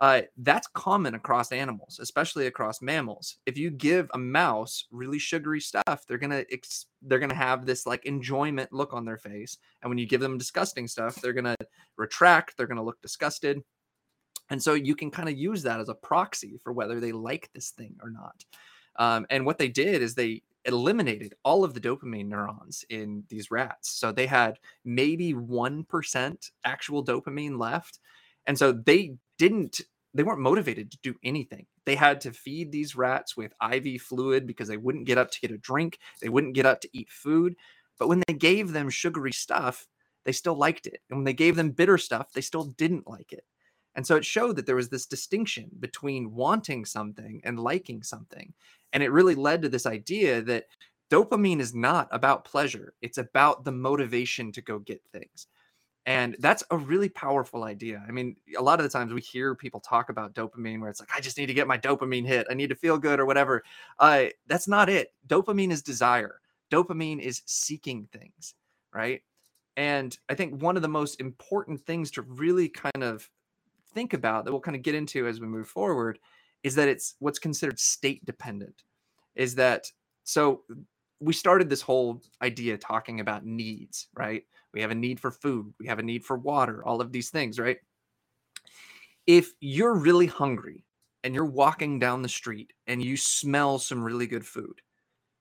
Uh, 0.00 0.22
that's 0.38 0.68
common 0.68 1.14
across 1.14 1.50
animals, 1.50 1.98
especially 2.00 2.46
across 2.46 2.80
mammals. 2.80 3.38
If 3.46 3.58
you 3.58 3.68
give 3.70 4.08
a 4.14 4.18
mouse 4.18 4.84
really 4.92 5.18
sugary 5.18 5.60
stuff, 5.60 6.04
they're 6.06 6.18
gonna 6.18 6.44
ex- 6.52 6.86
they're 7.02 7.18
gonna 7.18 7.34
have 7.34 7.66
this 7.66 7.84
like 7.84 8.04
enjoyment 8.06 8.72
look 8.72 8.92
on 8.92 9.04
their 9.04 9.16
face, 9.18 9.58
and 9.82 9.88
when 9.90 9.98
you 9.98 10.06
give 10.06 10.20
them 10.20 10.38
disgusting 10.38 10.86
stuff, 10.86 11.16
they're 11.16 11.32
gonna 11.32 11.56
retract. 11.96 12.56
They're 12.56 12.68
gonna 12.68 12.84
look 12.84 13.00
disgusted, 13.02 13.60
and 14.50 14.62
so 14.62 14.74
you 14.74 14.94
can 14.94 15.10
kind 15.10 15.28
of 15.28 15.36
use 15.36 15.64
that 15.64 15.80
as 15.80 15.88
a 15.88 15.94
proxy 15.94 16.60
for 16.62 16.72
whether 16.72 17.00
they 17.00 17.10
like 17.10 17.50
this 17.52 17.70
thing 17.70 17.96
or 18.00 18.10
not. 18.10 18.44
Um, 19.00 19.26
and 19.30 19.44
what 19.44 19.58
they 19.58 19.68
did 19.68 20.00
is 20.00 20.14
they 20.14 20.42
eliminated 20.64 21.34
all 21.44 21.64
of 21.64 21.74
the 21.74 21.80
dopamine 21.80 22.28
neurons 22.28 22.84
in 22.88 23.24
these 23.28 23.50
rats, 23.50 23.90
so 23.90 24.12
they 24.12 24.26
had 24.26 24.60
maybe 24.84 25.34
one 25.34 25.82
percent 25.82 26.52
actual 26.64 27.04
dopamine 27.04 27.58
left. 27.58 27.98
And 28.46 28.56
so 28.56 28.72
they 28.72 29.16
didn't 29.38 29.80
they 30.14 30.22
weren't 30.22 30.40
motivated 30.40 30.90
to 30.90 30.98
do 31.02 31.14
anything. 31.22 31.66
They 31.84 31.94
had 31.94 32.20
to 32.22 32.32
feed 32.32 32.72
these 32.72 32.96
rats 32.96 33.36
with 33.36 33.52
IV 33.62 34.00
fluid 34.02 34.46
because 34.46 34.68
they 34.68 34.76
wouldn't 34.76 35.06
get 35.06 35.18
up 35.18 35.30
to 35.30 35.40
get 35.40 35.50
a 35.50 35.58
drink, 35.58 35.98
they 36.20 36.28
wouldn't 36.28 36.54
get 36.54 36.66
up 36.66 36.80
to 36.80 36.88
eat 36.92 37.10
food. 37.10 37.54
But 37.98 38.08
when 38.08 38.22
they 38.26 38.34
gave 38.34 38.72
them 38.72 38.90
sugary 38.90 39.32
stuff, 39.32 39.86
they 40.24 40.32
still 40.32 40.56
liked 40.56 40.86
it. 40.86 41.00
And 41.10 41.18
when 41.18 41.24
they 41.24 41.32
gave 41.32 41.56
them 41.56 41.70
bitter 41.70 41.98
stuff, 41.98 42.32
they 42.32 42.40
still 42.40 42.64
didn't 42.64 43.08
like 43.08 43.32
it. 43.32 43.44
And 43.94 44.06
so 44.06 44.16
it 44.16 44.24
showed 44.24 44.56
that 44.56 44.66
there 44.66 44.76
was 44.76 44.88
this 44.88 45.06
distinction 45.06 45.70
between 45.80 46.32
wanting 46.32 46.84
something 46.84 47.40
and 47.44 47.58
liking 47.58 48.02
something. 48.02 48.52
And 48.92 49.02
it 49.02 49.10
really 49.10 49.34
led 49.34 49.62
to 49.62 49.68
this 49.68 49.86
idea 49.86 50.40
that 50.42 50.66
dopamine 51.10 51.60
is 51.60 51.74
not 51.74 52.08
about 52.12 52.44
pleasure, 52.44 52.94
it's 53.02 53.18
about 53.18 53.64
the 53.64 53.72
motivation 53.72 54.52
to 54.52 54.62
go 54.62 54.78
get 54.78 55.02
things. 55.12 55.48
And 56.06 56.36
that's 56.38 56.64
a 56.70 56.76
really 56.76 57.10
powerful 57.10 57.64
idea. 57.64 58.02
I 58.08 58.12
mean, 58.12 58.36
a 58.56 58.62
lot 58.62 58.80
of 58.80 58.84
the 58.84 58.88
times 58.88 59.12
we 59.12 59.20
hear 59.20 59.54
people 59.54 59.80
talk 59.80 60.08
about 60.08 60.32
dopamine 60.34 60.80
where 60.80 60.88
it's 60.88 61.00
like, 61.00 61.10
I 61.14 61.20
just 61.20 61.36
need 61.36 61.46
to 61.46 61.54
get 61.54 61.66
my 61.66 61.76
dopamine 61.76 62.26
hit. 62.26 62.46
I 62.50 62.54
need 62.54 62.70
to 62.70 62.74
feel 62.74 62.96
good 62.96 63.20
or 63.20 63.26
whatever. 63.26 63.62
Uh, 63.98 64.26
that's 64.46 64.66
not 64.66 64.88
it. 64.88 65.12
Dopamine 65.26 65.70
is 65.70 65.82
desire, 65.82 66.40
dopamine 66.70 67.20
is 67.20 67.42
seeking 67.44 68.08
things, 68.10 68.54
right? 68.94 69.20
And 69.76 70.16
I 70.28 70.34
think 70.34 70.60
one 70.62 70.76
of 70.76 70.82
the 70.82 70.88
most 70.88 71.20
important 71.20 71.80
things 71.80 72.10
to 72.12 72.22
really 72.22 72.68
kind 72.68 73.04
of 73.04 73.28
think 73.94 74.12
about 74.12 74.44
that 74.44 74.52
we'll 74.52 74.60
kind 74.60 74.76
of 74.76 74.82
get 74.82 74.94
into 74.94 75.26
as 75.28 75.40
we 75.40 75.46
move 75.46 75.68
forward 75.68 76.18
is 76.62 76.74
that 76.74 76.88
it's 76.88 77.14
what's 77.20 77.38
considered 77.38 77.78
state 77.78 78.24
dependent. 78.24 78.82
Is 79.36 79.54
that 79.56 79.90
so? 80.24 80.62
We 81.20 81.32
started 81.32 81.68
this 81.68 81.82
whole 81.82 82.22
idea 82.42 82.78
talking 82.78 83.20
about 83.20 83.44
needs, 83.44 84.08
right? 84.14 84.44
We 84.72 84.80
have 84.80 84.90
a 84.90 84.94
need 84.94 85.20
for 85.20 85.30
food. 85.30 85.72
We 85.78 85.86
have 85.86 85.98
a 85.98 86.02
need 86.02 86.24
for 86.24 86.36
water, 86.36 86.84
all 86.84 87.00
of 87.00 87.12
these 87.12 87.30
things, 87.30 87.58
right? 87.58 87.78
If 89.26 89.52
you're 89.60 89.94
really 89.94 90.26
hungry 90.26 90.84
and 91.24 91.34
you're 91.34 91.44
walking 91.44 91.98
down 91.98 92.22
the 92.22 92.28
street 92.28 92.72
and 92.86 93.02
you 93.02 93.16
smell 93.16 93.78
some 93.78 94.02
really 94.02 94.26
good 94.26 94.46
food, 94.46 94.80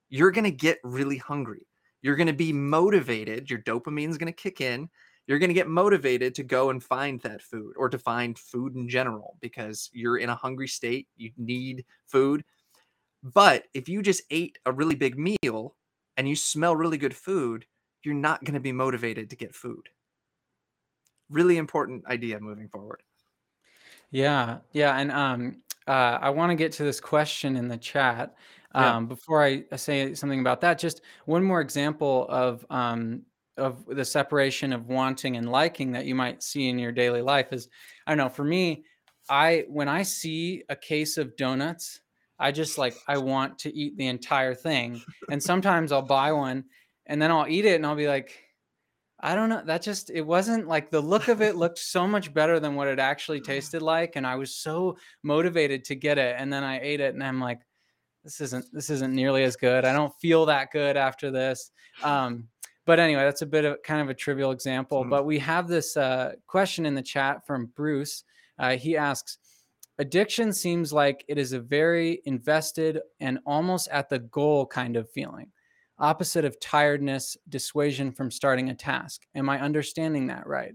you're 0.10 0.32
going 0.32 0.46
to 0.46 0.52
get 0.52 0.80
really 0.84 1.18
hungry. 1.18 1.68
You're 2.02 2.16
going 2.16 2.28
to 2.28 2.34
be 2.34 2.54
motivated. 2.54 3.50
Your 3.50 3.60
dopamine's 3.60 4.18
going 4.18 4.32
to 4.32 4.44
kick 4.44 4.62
in. 4.62 4.90
You're 5.28 5.40
going 5.40 5.50
to 5.50 5.54
get 5.54 5.68
motivated 5.68 6.34
to 6.36 6.44
go 6.44 6.70
and 6.70 6.82
find 6.82 7.20
that 7.22 7.42
food 7.42 7.74
or 7.76 7.90
to 7.90 7.98
find 7.98 8.40
food 8.40 8.76
in 8.76 8.88
general 8.88 9.38
because 9.42 9.90
you're 9.92 10.18
in 10.18 10.30
a 10.30 10.36
hungry 10.36 10.70
state. 10.70 11.08
You 11.18 11.32
need 11.38 11.84
food. 12.06 12.46
But 13.24 13.66
if 13.74 13.90
you 13.90 14.02
just 14.02 14.22
ate 14.30 14.58
a 14.66 14.72
really 14.72 14.96
big 14.96 15.18
meal 15.18 15.76
and 16.16 16.30
you 16.30 16.36
smell 16.36 16.78
really 16.78 16.98
good 16.98 17.16
food, 17.16 17.66
you're 18.08 18.16
not 18.16 18.42
going 18.46 18.54
to 18.54 18.62
be 18.62 18.72
motivated 18.72 19.30
to 19.30 19.36
get 19.36 19.54
food. 19.54 19.90
Really 21.30 21.58
important 21.58 22.06
idea 22.08 22.40
moving 22.40 22.70
forward. 22.70 23.04
Yeah, 24.12 24.60
yeah, 24.72 24.98
and 24.98 25.12
um, 25.12 25.62
uh, 25.88 26.18
I 26.22 26.30
want 26.30 26.52
to 26.52 26.56
get 26.56 26.72
to 26.74 26.84
this 26.84 27.02
question 27.02 27.58
in 27.58 27.68
the 27.68 27.78
chat. 27.78 28.36
Yeah. 28.74 28.96
Um, 28.96 29.08
before 29.08 29.44
I 29.44 29.64
say 29.76 30.14
something 30.14 30.40
about 30.40 30.62
that, 30.62 30.80
just 30.80 31.02
one 31.26 31.44
more 31.44 31.60
example 31.60 32.28
of 32.30 32.66
um, 32.70 33.24
of 33.58 33.86
the 33.88 34.06
separation 34.06 34.72
of 34.72 34.88
wanting 34.88 35.36
and 35.36 35.52
liking 35.52 35.92
that 35.92 36.06
you 36.06 36.16
might 36.16 36.42
see 36.42 36.70
in 36.70 36.80
your 36.80 36.94
daily 36.94 37.22
life 37.22 37.52
is, 37.52 37.68
I 38.06 38.12
don't 38.12 38.20
know, 38.20 38.30
for 38.30 38.46
me, 38.46 38.86
I 39.30 39.66
when 39.68 39.90
I 39.90 40.04
see 40.04 40.64
a 40.70 40.78
case 40.78 41.18
of 41.18 41.36
donuts, 41.36 42.00
I 42.40 42.54
just 42.54 42.78
like 42.78 42.96
I 43.06 43.18
want 43.18 43.60
to 43.60 43.76
eat 43.76 43.98
the 43.98 44.08
entire 44.08 44.54
thing, 44.54 45.02
and 45.30 45.44
sometimes 45.44 45.92
I'll 45.92 46.02
buy 46.02 46.32
one 46.32 46.64
and 47.08 47.22
then 47.22 47.32
I'll 47.32 47.48
eat 47.48 47.66
it 47.66 47.76
and 47.76 47.86
I'll 47.86 47.96
be 47.96 48.08
like, 48.08 48.44
I 49.20 49.34
don't 49.34 49.50
know. 49.50 49.64
That 49.66 49.82
just 49.82 50.12
it 50.12 50.22
wasn't 50.22 50.68
like 50.68 50.92
the 50.92 51.02
look 51.02 51.28
of 51.28 51.42
it 51.42 51.56
looked 51.58 51.80
so 51.80 52.08
much 52.08 52.34
better 52.34 52.60
than 52.60 52.76
what 52.76 52.88
it 52.88 53.00
actually 53.00 53.42
tasted 53.42 53.82
like, 53.82 54.16
and 54.16 54.28
I 54.28 54.36
was 54.36 54.56
so 54.56 54.98
motivated 55.24 55.84
to 55.86 55.96
get 55.96 56.18
it. 56.20 56.36
And 56.38 56.54
then 56.54 56.64
I 56.64 56.80
ate 56.80 57.00
it, 57.00 57.16
and 57.16 57.24
I'm 57.24 57.40
like, 57.40 57.62
this 58.24 58.42
isn't 58.42 58.66
this 58.72 58.90
isn't 58.90 59.14
nearly 59.14 59.44
as 59.44 59.56
good. 59.56 59.86
I 59.86 59.94
don't 59.94 60.14
feel 60.22 60.46
that 60.46 60.72
good 60.72 60.98
after 60.98 61.32
this. 61.32 61.72
Um, 62.04 62.48
but 62.86 63.00
anyway, 63.00 63.24
that's 63.24 63.42
a 63.42 63.48
bit 63.48 63.66
of 63.66 63.82
kind 63.84 64.02
of 64.02 64.10
a 64.10 64.14
trivial 64.14 64.52
example. 64.52 65.02
Mm-hmm. 65.02 65.10
But 65.10 65.26
we 65.26 65.40
have 65.40 65.68
this 65.68 65.98
uh, 65.98 66.34
question 66.46 66.86
in 66.86 66.94
the 66.94 67.02
chat 67.02 67.46
from 67.48 67.72
Bruce. 67.76 68.24
Uh, 68.60 68.78
he 68.78 68.96
asks, 68.96 69.40
addiction 70.00 70.54
seems 70.54 70.94
like 70.94 71.26
it 71.28 71.38
is 71.38 71.54
a 71.54 71.60
very 71.60 72.22
invested 72.26 73.00
and 73.20 73.40
almost 73.46 73.88
at 73.90 74.10
the 74.10 74.20
goal 74.20 74.66
kind 74.66 74.96
of 74.96 75.10
feeling 75.10 75.52
opposite 76.00 76.46
of 76.46 76.60
tiredness, 76.60 77.38
dissuasion 77.50 78.12
from 78.12 78.32
starting 78.32 78.70
a 78.70 78.76
task. 78.76 79.22
Am 79.36 79.50
I 79.50 79.60
understanding 79.60 80.28
that 80.28 80.48
right? 80.48 80.74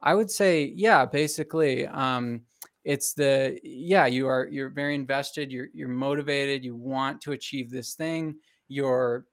I 0.00 0.14
would 0.14 0.30
say, 0.30 0.72
yeah, 0.76 1.06
basically. 1.06 1.86
Um, 1.86 2.42
it's 2.84 3.14
the 3.14 3.58
yeah 3.62 4.06
you 4.06 4.28
are 4.28 4.46
you're 4.50 4.68
very 4.68 4.94
invested 4.94 5.50
you're 5.50 5.68
you're 5.72 5.88
motivated 5.88 6.64
you 6.64 6.76
want 6.76 7.20
to 7.20 7.32
achieve 7.32 7.70
this 7.70 7.94
thing 7.94 8.36
you're 8.68 9.24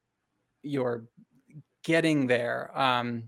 you're 0.63 1.05
getting 1.83 2.27
there 2.27 2.71
um 2.77 3.23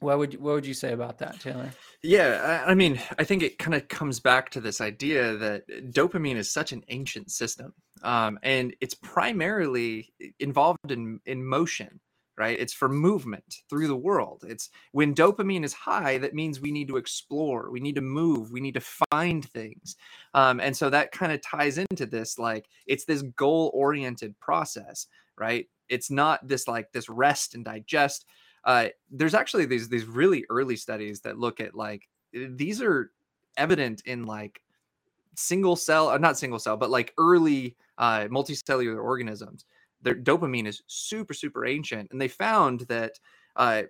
what 0.00 0.18
would 0.18 0.34
what 0.34 0.54
would 0.54 0.66
you 0.66 0.74
say 0.74 0.92
about 0.92 1.18
that 1.18 1.38
taylor 1.40 1.70
yeah 2.02 2.64
i, 2.66 2.74
mean 2.74 3.00
i 3.18 3.24
think 3.24 3.42
it 3.42 3.58
kind 3.58 3.74
of 3.74 3.88
comes 3.88 4.20
back 4.20 4.50
to 4.50 4.60
this 4.60 4.80
idea 4.80 5.36
that 5.36 5.66
dopamine 5.92 6.36
is 6.36 6.50
such 6.50 6.72
an 6.72 6.82
ancient 6.88 7.30
system 7.30 7.72
um, 8.02 8.38
and 8.42 8.74
it's 8.80 8.94
primarily 8.94 10.12
involved 10.38 10.90
in 10.90 11.20
in 11.26 11.44
motion 11.44 12.00
right? 12.38 12.58
It's 12.58 12.74
for 12.74 12.88
movement 12.88 13.62
through 13.70 13.88
the 13.88 13.96
world. 13.96 14.44
It's 14.46 14.68
when 14.92 15.14
dopamine 15.14 15.64
is 15.64 15.72
high 15.72 16.18
that 16.18 16.34
means 16.34 16.60
we 16.60 16.70
need 16.70 16.88
to 16.88 16.98
explore 16.98 17.70
we 17.70 17.80
need 17.80 17.94
to 17.94 18.02
move 18.02 18.52
we 18.52 18.60
need 18.60 18.74
to 18.74 18.84
find 19.10 19.44
things 19.44 19.96
um, 20.34 20.60
and 20.60 20.76
so 20.76 20.90
that 20.90 21.12
kind 21.12 21.32
of 21.32 21.40
ties 21.40 21.78
into 21.78 22.04
this 22.04 22.38
like 22.38 22.66
it's 22.86 23.06
this 23.06 23.22
goal 23.22 23.70
oriented 23.74 24.38
process 24.38 25.06
right? 25.38 25.66
It's 25.88 26.10
not 26.10 26.46
this 26.46 26.66
like 26.66 26.92
this 26.92 27.08
rest 27.08 27.54
and 27.54 27.64
digest 27.64 28.26
uh, 28.66 28.88
there's 29.10 29.34
actually 29.34 29.64
these 29.64 29.88
these 29.88 30.04
really 30.04 30.44
early 30.50 30.76
studies 30.76 31.20
that 31.20 31.38
look 31.38 31.60
at 31.60 31.74
like 31.74 32.08
these 32.32 32.82
are 32.82 33.12
evident 33.56 34.02
in 34.04 34.26
like 34.26 34.60
single 35.36 35.76
cell, 35.76 36.08
uh, 36.08 36.18
not 36.18 36.38
single 36.38 36.58
cell, 36.58 36.76
but 36.76 36.90
like 36.90 37.14
early 37.18 37.76
uh, 37.98 38.22
multicellular 38.24 39.02
organisms. 39.02 39.64
Their 40.02 40.14
dopamine 40.14 40.66
is 40.66 40.82
super, 40.86 41.34
super 41.34 41.64
ancient. 41.66 42.10
And 42.10 42.20
they 42.20 42.28
found 42.28 42.80
that 42.82 43.18
uh, 43.56 43.84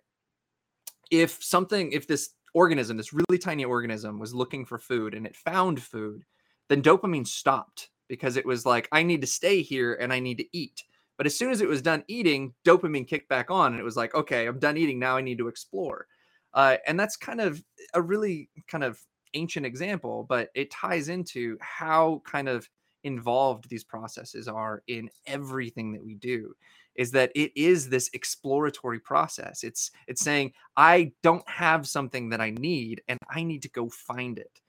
if 1.11 1.43
something, 1.43 1.93
if 1.93 2.07
this 2.07 2.31
organism, 2.55 2.97
this 2.97 3.12
really 3.12 3.39
tiny 3.39 3.65
organism 3.65 4.19
was 4.19 4.35
looking 4.35 4.65
for 4.65 4.79
food 4.79 5.15
and 5.15 5.27
it 5.27 5.37
found 5.37 5.83
food, 5.83 6.25
then 6.69 6.83
dopamine 6.83 7.27
stopped 7.27 7.91
because 8.09 8.37
it 8.37 8.47
was 8.47 8.65
like 8.67 8.89
I 8.93 9.03
need 9.03 9.21
to 9.21 9.27
stay 9.27 9.62
here 9.62 9.95
and 9.95 10.12
I 10.12 10.21
need 10.21 10.39
to 10.39 10.47
eat. 10.53 10.85
But 11.16 11.26
as 11.26 11.37
soon 11.37 11.50
as 11.50 11.61
it 11.61 11.68
was 11.68 11.83
done 11.83 12.05
eating, 12.09 12.55
dopamine 12.64 13.09
kicked 13.09 13.29
back 13.29 13.50
on, 13.50 13.72
and 13.72 13.81
it 13.81 13.85
was 13.85 13.96
like, 13.96 14.14
okay, 14.14 14.46
I'm 14.46 14.59
done 14.59 14.76
eating. 14.76 14.98
Now 14.98 15.16
I 15.16 15.22
need 15.22 15.38
to 15.38 15.48
explore. 15.48 16.07
Uh, 16.52 16.76
and 16.87 16.98
that's 16.98 17.16
kind 17.16 17.40
of 17.40 17.62
a 17.94 18.02
really 18.02 18.50
kind 18.68 18.85
of 18.85 18.98
ancient 19.35 19.66
example, 19.66 20.24
but 20.29 20.50
it 20.55 20.70
ties 20.70 21.09
into 21.09 21.57
how 21.61 22.22
kind 22.24 22.48
of 22.48 22.68
involved 23.05 23.68
these 23.68 23.85
processes 23.85 24.48
are 24.48 24.83
in 24.88 25.09
everything 25.26 25.92
that 25.92 26.05
we 26.05 26.14
do 26.16 26.52
is 26.96 27.11
that 27.12 27.31
it 27.37 27.52
is 27.55 27.88
this 27.88 28.11
exploratory 28.14 28.98
process 28.98 29.62
it's 29.62 29.92
it's 30.09 30.22
saying 30.22 30.52
i 30.76 31.12
don't 31.22 31.48
have 31.48 31.87
something 31.87 32.29
that 32.29 32.40
i 32.40 32.50
need 32.50 33.00
and 33.07 33.18
i 33.31 33.44
need 33.44 33.62
to 33.62 33.70
go 33.70 33.88
find 33.88 34.38
it 34.38 34.61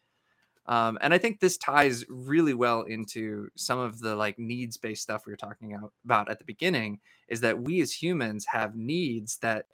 um, 0.68 0.98
and 1.02 1.14
i 1.14 1.18
think 1.18 1.40
this 1.40 1.58
ties 1.58 2.06
really 2.10 2.54
well 2.54 2.84
into 2.84 3.48
some 3.56 3.80
of 3.80 4.00
the 4.00 4.16
like 4.16 4.38
needs 4.40 4.78
based 4.78 5.04
stuff 5.04 5.26
we 5.26 5.34
were 5.34 5.38
talking 5.38 5.78
about 6.06 6.30
at 6.30 6.40
the 6.40 6.46
beginning 6.46 7.00
is 7.28 7.42
that 7.42 7.60
we 7.60 7.82
as 7.82 7.92
humans 7.92 8.46
have 8.46 8.76
needs 8.76 9.38
that 9.38 9.66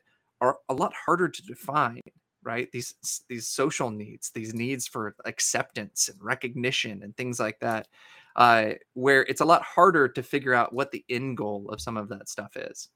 are 0.41 0.57
a 0.69 0.73
lot 0.73 0.93
harder 1.05 1.29
to 1.29 1.41
define 1.43 2.01
right? 2.45 2.69
These 2.71 3.23
these 3.29 3.47
social 3.47 3.89
needs 3.89 4.29
these 4.31 4.53
needs 4.53 4.85
for 4.85 5.15
acceptance 5.25 6.09
and 6.09 6.21
recognition 6.21 7.01
and 7.03 7.15
things 7.15 7.39
like 7.39 7.59
that 7.61 7.87
uh, 8.35 8.71
where 8.93 9.21
it's 9.23 9.41
a 9.41 9.45
lot 9.45 9.61
harder 9.63 10.07
to 10.07 10.23
figure 10.23 10.53
out 10.53 10.73
what 10.73 10.91
the 10.91 11.05
end 11.09 11.37
goal 11.37 11.69
of 11.69 11.81
some 11.81 11.97
of 11.97 12.09
that 12.09 12.29
stuff 12.29 12.55
is. 12.55 12.89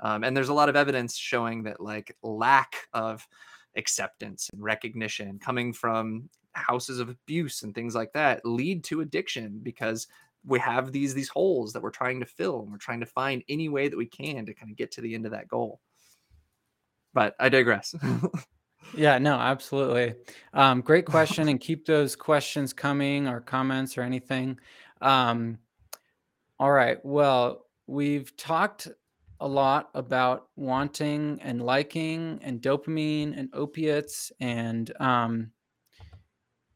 Um, 0.00 0.24
and 0.24 0.36
there's 0.36 0.48
a 0.48 0.54
lot 0.54 0.68
of 0.68 0.76
evidence 0.76 1.16
showing 1.16 1.62
that 1.64 1.80
like 1.80 2.16
lack 2.22 2.88
of 2.92 3.26
acceptance 3.76 4.50
and 4.52 4.62
recognition 4.62 5.38
coming 5.38 5.72
from 5.72 6.28
houses 6.54 6.98
of 6.98 7.08
abuse 7.08 7.62
and 7.62 7.74
things 7.74 7.94
like 7.94 8.12
that 8.12 8.44
lead 8.44 8.84
to 8.84 9.00
addiction 9.00 9.60
because 9.62 10.06
we 10.44 10.58
have 10.58 10.92
these 10.92 11.14
these 11.14 11.28
holes 11.28 11.72
that 11.72 11.82
we're 11.82 11.90
trying 11.90 12.20
to 12.20 12.26
fill 12.26 12.62
and 12.62 12.70
we're 12.70 12.78
trying 12.78 13.00
to 13.00 13.06
find 13.06 13.42
any 13.48 13.68
way 13.68 13.88
that 13.88 13.96
we 13.96 14.06
can 14.06 14.44
to 14.44 14.54
kind 14.54 14.70
of 14.70 14.76
get 14.76 14.90
to 14.90 15.00
the 15.00 15.14
end 15.14 15.24
of 15.24 15.32
that 15.32 15.48
goal 15.48 15.80
but 17.14 17.34
i 17.38 17.48
digress 17.48 17.94
Yeah, 18.94 19.18
no, 19.18 19.36
absolutely. 19.36 20.14
Um, 20.52 20.80
great 20.80 21.06
question, 21.06 21.48
and 21.48 21.60
keep 21.60 21.86
those 21.86 22.14
questions 22.16 22.72
coming 22.72 23.26
or 23.26 23.40
comments 23.40 23.96
or 23.96 24.02
anything. 24.02 24.58
Um, 25.00 25.58
all 26.58 26.72
right. 26.72 26.98
Well, 27.04 27.66
we've 27.86 28.36
talked 28.36 28.88
a 29.40 29.48
lot 29.48 29.90
about 29.94 30.48
wanting 30.56 31.40
and 31.42 31.62
liking 31.62 32.38
and 32.42 32.60
dopamine 32.60 33.36
and 33.36 33.48
opiates 33.52 34.30
and 34.40 34.92
um, 35.00 35.50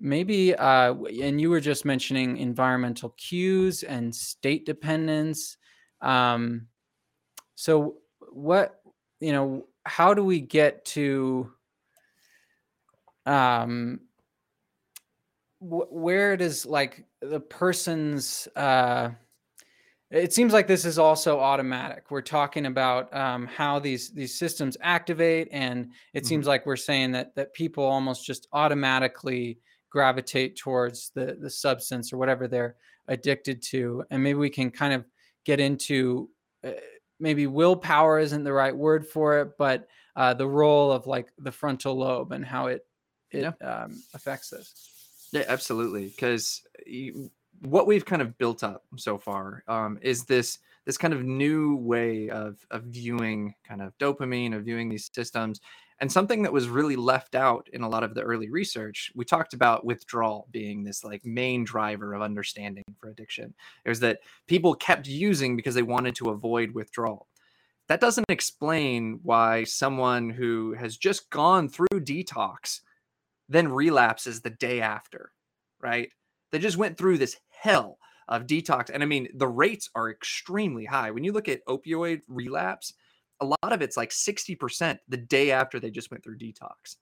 maybe 0.00 0.54
uh, 0.54 0.94
and 0.94 1.40
you 1.40 1.50
were 1.50 1.60
just 1.60 1.84
mentioning 1.84 2.36
environmental 2.38 3.10
cues 3.16 3.82
and 3.82 4.14
state 4.14 4.66
dependence. 4.66 5.56
Um, 6.00 6.68
so 7.54 7.96
what 8.32 8.80
you 9.20 9.32
know, 9.32 9.66
how 9.84 10.14
do 10.14 10.24
we 10.24 10.40
get 10.40 10.84
to 10.84 11.50
um 13.24 14.00
wh- 15.58 15.90
where 15.92 16.36
does 16.36 16.64
like 16.64 17.04
the 17.20 17.40
person's 17.40 18.46
uh 18.56 19.10
it 20.10 20.32
seems 20.32 20.52
like 20.52 20.68
this 20.68 20.84
is 20.84 20.98
also 20.98 21.40
automatic 21.40 22.10
we're 22.10 22.22
talking 22.22 22.66
about 22.66 23.12
um, 23.14 23.46
how 23.46 23.80
these 23.80 24.10
these 24.10 24.38
systems 24.38 24.76
activate 24.80 25.48
and 25.50 25.90
it 26.14 26.20
mm-hmm. 26.20 26.26
seems 26.28 26.46
like 26.46 26.64
we're 26.66 26.76
saying 26.76 27.10
that 27.12 27.34
that 27.34 27.52
people 27.52 27.84
almost 27.84 28.24
just 28.24 28.46
automatically 28.52 29.58
gravitate 29.90 30.56
towards 30.56 31.10
the 31.14 31.36
the 31.40 31.50
substance 31.50 32.12
or 32.12 32.16
whatever 32.16 32.48
they're 32.48 32.76
addicted 33.08 33.62
to 33.62 34.04
and 34.10 34.22
maybe 34.22 34.38
we 34.38 34.50
can 34.50 34.70
kind 34.70 34.92
of 34.92 35.04
get 35.44 35.60
into 35.60 36.28
uh, 36.64 36.70
maybe 37.20 37.46
willpower 37.46 38.18
isn't 38.18 38.44
the 38.44 38.52
right 38.52 38.76
word 38.76 39.06
for 39.06 39.40
it 39.40 39.52
but 39.58 39.86
uh, 40.16 40.34
the 40.34 40.46
role 40.46 40.90
of 40.90 41.06
like 41.06 41.28
the 41.38 41.52
frontal 41.52 41.94
lobe 41.94 42.32
and 42.32 42.44
how 42.44 42.66
it 42.66 42.86
it 43.30 43.54
yeah. 43.60 43.66
um, 43.66 44.02
affects 44.14 44.50
this. 44.50 45.28
Yeah, 45.32 45.44
absolutely. 45.48 46.08
Because 46.08 46.62
what 47.60 47.86
we've 47.86 48.04
kind 48.04 48.22
of 48.22 48.36
built 48.38 48.62
up 48.62 48.84
so 48.96 49.18
far 49.18 49.62
um, 49.68 49.98
is 50.02 50.24
this 50.24 50.58
this 50.84 50.96
kind 50.96 51.12
of 51.12 51.24
new 51.24 51.76
way 51.76 52.30
of 52.30 52.58
of 52.70 52.84
viewing 52.84 53.54
kind 53.66 53.82
of 53.82 53.96
dopamine, 53.98 54.54
of 54.54 54.64
viewing 54.64 54.88
these 54.88 55.10
systems, 55.12 55.60
and 56.00 56.10
something 56.10 56.42
that 56.42 56.52
was 56.52 56.68
really 56.68 56.96
left 56.96 57.34
out 57.34 57.68
in 57.72 57.82
a 57.82 57.88
lot 57.88 58.02
of 58.02 58.14
the 58.14 58.22
early 58.22 58.50
research. 58.50 59.10
We 59.14 59.24
talked 59.24 59.54
about 59.54 59.84
withdrawal 59.84 60.46
being 60.50 60.84
this 60.84 61.04
like 61.04 61.24
main 61.24 61.64
driver 61.64 62.12
of 62.14 62.22
understanding 62.22 62.84
for 63.00 63.08
addiction. 63.08 63.54
It 63.84 63.88
was 63.88 64.00
that 64.00 64.20
people 64.46 64.74
kept 64.74 65.06
using 65.06 65.56
because 65.56 65.74
they 65.74 65.82
wanted 65.82 66.14
to 66.16 66.30
avoid 66.30 66.72
withdrawal 66.72 67.28
that 67.88 68.00
doesn't 68.00 68.26
explain 68.28 69.20
why 69.22 69.64
someone 69.64 70.30
who 70.30 70.74
has 70.74 70.96
just 70.96 71.30
gone 71.30 71.68
through 71.68 72.00
detox 72.00 72.80
then 73.48 73.68
relapses 73.68 74.40
the 74.40 74.50
day 74.50 74.80
after, 74.80 75.30
right? 75.80 76.10
They 76.50 76.58
just 76.58 76.76
went 76.76 76.98
through 76.98 77.18
this 77.18 77.36
hell 77.48 77.98
of 78.28 78.46
detox. 78.46 78.90
And 78.92 79.02
I 79.02 79.06
mean, 79.06 79.28
the 79.34 79.46
rates 79.46 79.88
are 79.94 80.10
extremely 80.10 80.84
high. 80.84 81.12
When 81.12 81.22
you 81.22 81.32
look 81.32 81.48
at 81.48 81.64
opioid 81.66 82.22
relapse, 82.26 82.92
a 83.40 83.44
lot 83.44 83.72
of 83.72 83.82
it's 83.82 83.96
like 83.96 84.10
60% 84.10 84.98
the 85.08 85.16
day 85.16 85.50
after 85.50 85.78
they 85.78 85.90
just 85.90 86.10
went 86.10 86.24
through 86.24 86.38
detox. 86.38 86.96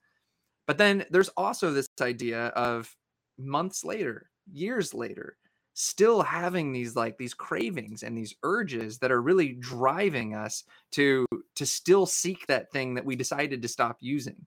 But 0.67 0.77
then 0.77 1.05
there's 1.09 1.29
also 1.29 1.71
this 1.71 1.87
idea 2.01 2.47
of 2.47 2.93
months 3.37 3.83
later, 3.83 4.29
years 4.51 4.93
later, 4.93 5.37
still 5.73 6.21
having 6.21 6.71
these 6.71 6.95
like 6.95 7.17
these 7.17 7.33
cravings 7.33 8.03
and 8.03 8.17
these 8.17 8.33
urges 8.43 8.97
that 8.99 9.11
are 9.11 9.21
really 9.21 9.53
driving 9.59 10.33
us 10.33 10.63
to 10.93 11.25
to 11.55 11.65
still 11.65 12.05
seek 12.05 12.47
that 12.47 12.71
thing 12.71 12.93
that 12.93 13.03
we 13.03 13.15
decided 13.15 13.61
to 13.61 13.67
stop 13.67 13.97
using 13.99 14.37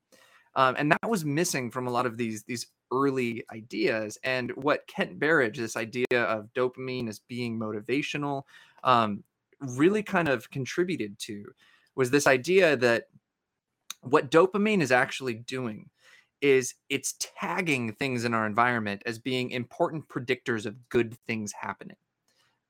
um, 0.59 0.75
and 0.77 0.91
that 0.91 1.09
was 1.09 1.25
missing 1.25 1.71
from 1.71 1.87
a 1.87 1.91
lot 1.91 2.05
of 2.05 2.17
these 2.17 2.43
these 2.43 2.67
early 2.93 3.45
ideas. 3.53 4.19
And 4.25 4.51
what 4.57 4.87
Kent 4.89 5.19
Berridge, 5.19 5.57
this 5.57 5.77
idea 5.77 6.07
of 6.11 6.49
dopamine 6.53 7.09
as 7.09 7.21
being 7.21 7.59
motivational, 7.59 8.43
um, 8.83 9.23
really 9.61 10.03
kind 10.03 10.29
of 10.29 10.51
contributed 10.51 11.17
to 11.21 11.45
was 11.99 12.11
this 12.11 12.27
idea 12.27 12.77
that 12.77 13.09
what 14.01 14.31
dopamine 14.31 14.81
is 14.81 14.93
actually 14.93 15.35
doing 15.35 15.91
is 16.41 16.75
it's 16.89 17.17
tagging 17.19 17.93
things 17.93 18.25
in 18.25 18.33
our 18.33 18.47
environment 18.47 19.03
as 19.05 19.19
being 19.19 19.51
important 19.51 20.09
predictors 20.09 20.65
of 20.65 20.89
good 20.89 21.15
things 21.27 21.53
happening 21.53 21.97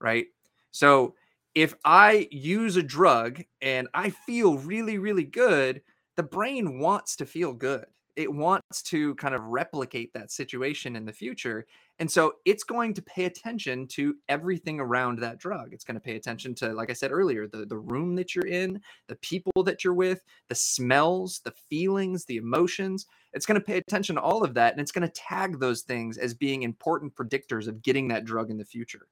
right 0.00 0.26
so 0.72 1.14
if 1.54 1.74
i 1.84 2.26
use 2.32 2.76
a 2.76 2.82
drug 2.82 3.40
and 3.60 3.86
i 3.94 4.08
feel 4.08 4.58
really 4.58 4.98
really 4.98 5.24
good 5.24 5.82
the 6.18 6.22
brain 6.24 6.80
wants 6.80 7.14
to 7.14 7.24
feel 7.24 7.52
good. 7.52 7.86
It 8.18 8.32
wants 8.32 8.82
to 8.82 9.14
kind 9.14 9.32
of 9.32 9.44
replicate 9.44 10.12
that 10.12 10.32
situation 10.32 10.96
in 10.96 11.04
the 11.04 11.12
future. 11.12 11.66
And 12.00 12.10
so 12.10 12.34
it's 12.44 12.64
going 12.64 12.92
to 12.94 13.02
pay 13.02 13.26
attention 13.26 13.86
to 13.88 14.16
everything 14.28 14.80
around 14.80 15.20
that 15.20 15.38
drug. 15.38 15.72
It's 15.72 15.84
going 15.84 15.94
to 15.94 16.00
pay 16.00 16.16
attention 16.16 16.52
to, 16.56 16.72
like 16.72 16.90
I 16.90 16.94
said 16.94 17.12
earlier, 17.12 17.46
the, 17.46 17.64
the 17.64 17.78
room 17.78 18.16
that 18.16 18.34
you're 18.34 18.48
in, 18.48 18.80
the 19.06 19.14
people 19.16 19.62
that 19.62 19.84
you're 19.84 19.94
with, 19.94 20.24
the 20.48 20.54
smells, 20.56 21.42
the 21.44 21.54
feelings, 21.70 22.24
the 22.24 22.38
emotions. 22.38 23.06
It's 23.34 23.46
going 23.46 23.60
to 23.60 23.64
pay 23.64 23.76
attention 23.76 24.16
to 24.16 24.20
all 24.20 24.42
of 24.42 24.52
that. 24.54 24.72
And 24.72 24.80
it's 24.80 24.90
going 24.90 25.06
to 25.06 25.14
tag 25.14 25.60
those 25.60 25.82
things 25.82 26.18
as 26.18 26.34
being 26.34 26.64
important 26.64 27.14
predictors 27.14 27.68
of 27.68 27.82
getting 27.82 28.08
that 28.08 28.24
drug 28.24 28.50
in 28.50 28.58
the 28.58 28.64
future. 28.64 29.06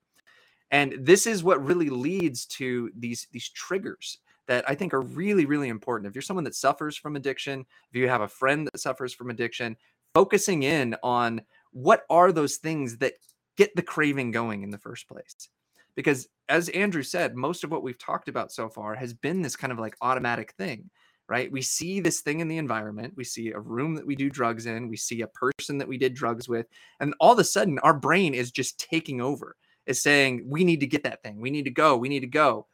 And 0.73 0.97
this 0.99 1.29
is 1.29 1.45
what 1.45 1.65
really 1.65 1.91
leads 1.91 2.45
to 2.47 2.91
these, 2.99 3.29
these 3.31 3.51
triggers 3.51 4.19
that 4.47 4.69
I 4.69 4.75
think 4.75 4.95
are 4.95 5.03
really, 5.03 5.47
really 5.47 5.69
important. 5.69 6.09
If 6.09 6.15
you're 6.15 6.23
someone 6.23 6.45
that 6.45 6.55
suffers 6.55 6.97
from 6.97 7.17
addiction, 7.17 7.67
if 7.91 7.97
you 7.97 8.09
have 8.09 8.21
a 8.21 8.29
friend 8.29 8.67
that 8.67 8.81
suffers 8.81 9.13
from 9.13 9.31
addiction, 9.31 9.77
focusing 10.15 10.63
in 10.63 10.97
on 11.03 11.43
what 11.73 12.05
are 12.09 12.33
those 12.33 12.57
things 12.57 12.99
that 12.99 13.15
get 13.57 13.75
the 13.77 13.83
craving 13.83 14.31
going 14.31 14.63
in 14.63 14.71
the 14.71 14.79
first 14.79 15.09
place. 15.09 15.49
Because 15.95 16.29
as 16.49 16.69
Andrew 16.71 17.03
said, 17.03 17.35
most 17.35 17.65
of 17.65 17.71
what 17.71 17.83
we've 17.83 17.99
talked 17.99 18.29
about 18.29 18.53
so 18.53 18.69
far 18.69 18.95
has 18.95 19.15
been 19.15 19.43
this 19.43 19.57
kind 19.57 19.73
of 19.73 19.79
like 19.79 19.97
automatic 20.01 20.53
thing, 20.53 20.91
right? 21.29 21.51
We 21.51 21.63
see 21.63 22.01
this 22.01 22.21
thing 22.21 22.41
in 22.41 22.49
the 22.49 22.59
environment, 22.59 23.15
we 23.17 23.25
see 23.25 23.51
a 23.51 23.59
room 23.59 23.95
that 23.95 24.07
we 24.07 24.15
do 24.15 24.31
drugs 24.31 24.67
in, 24.67 24.89
we 24.89 24.97
see 24.97 25.23
a 25.23 25.27
person 25.29 25.79
that 25.79 25.89
we 25.89 25.99
did 25.99 26.15
drugs 26.15 26.49
with, 26.49 26.67
and 27.01 27.15
all 27.19 27.33
of 27.33 27.39
a 27.39 27.45
sudden 27.45 27.79
our 27.81 27.95
brain 27.95 28.35
is 28.35 28.51
just 28.51 28.79
taking 28.79 29.21
over. 29.21 29.57
Is 29.87 30.03
saying, 30.03 30.45
we 30.45 30.65
need 30.65 30.81
to 30.81 30.87
get 30.89 31.05
that 31.05 31.23
thing. 31.23 31.41
We 31.41 31.49
need 31.49 31.65
to 31.67 31.71
go. 31.71 31.97
We 31.97 32.09
need 32.09 32.21
to 32.21 32.27
go 32.27 32.67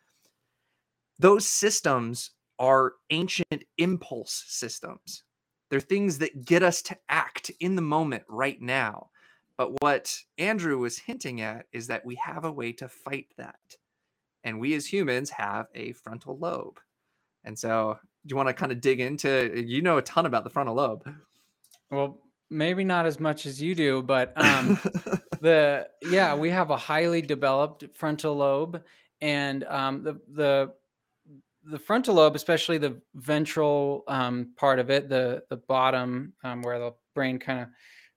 those 1.23 1.47
systems 1.47 2.31
are 2.59 2.95
ancient 3.11 3.65
impulse 3.79 4.45
systems. 4.49 5.23
They're 5.71 5.81
things 5.81 6.19
that 6.19 6.45
get 6.45 6.63
us 6.63 6.83
to 6.83 6.99
act 7.09 7.51
in 7.61 7.77
the 7.77 7.83
moment 7.83 8.25
right 8.29 8.61
now. 8.61 9.09
But 9.57 9.81
what 9.81 10.19
Andrew 10.37 10.79
was 10.79 10.99
hinting 10.99 11.41
at 11.41 11.67
is 11.73 11.87
that 11.87 12.05
we 12.05 12.17
have 12.17 12.45
a 12.45 12.53
way 12.53 12.73
to 12.73 12.89
fight 12.89 13.29
that. 13.39 13.77
And 14.43 14.59
we 14.59 14.75
as 14.75 14.85
humans 14.85 15.31
have 15.31 15.67
a 15.75 15.93
frontal 15.93 16.37
lobe. 16.37 16.81
And 17.45 17.57
so, 17.57 17.99
do 18.27 18.33
you 18.33 18.37
want 18.37 18.49
to 18.49 18.55
kind 18.55 18.73
of 18.73 18.81
dig 18.81 19.01
into 19.01 19.65
you 19.65 19.83
know 19.83 19.99
a 19.99 20.03
ton 20.03 20.27
about 20.27 20.45
the 20.45 20.51
frontal 20.51 20.75
lobe? 20.75 21.09
Well, 21.91 22.19
maybe 22.51 22.85
not 22.85 23.07
as 23.07 23.21
much 23.21 23.47
as 23.47 23.63
you 23.63 23.75
do, 23.75 24.03
but 24.03 24.33
um, 24.37 24.79
the 25.41 25.89
yeah, 26.03 26.35
we 26.35 26.51
have 26.51 26.71
a 26.71 26.77
highly 26.77 27.23
developed 27.23 27.85
frontal 27.95 28.37
lobe, 28.37 28.83
and 29.21 29.65
um, 29.65 30.03
the 30.03 30.21
the 30.35 30.73
the 31.65 31.79
frontal 31.79 32.17
lobe, 32.17 32.35
especially 32.35 32.79
the 32.79 33.01
ventral 33.15 34.05
um, 34.09 34.53
part 34.57 34.79
of 34.79 34.91
it, 34.91 35.09
the 35.09 35.43
the 35.49 35.57
bottom 35.57 36.33
um, 36.45 36.63
where 36.63 36.79
the 36.79 36.93
brain 37.15 37.39
kind 37.39 37.61
of 37.61 37.69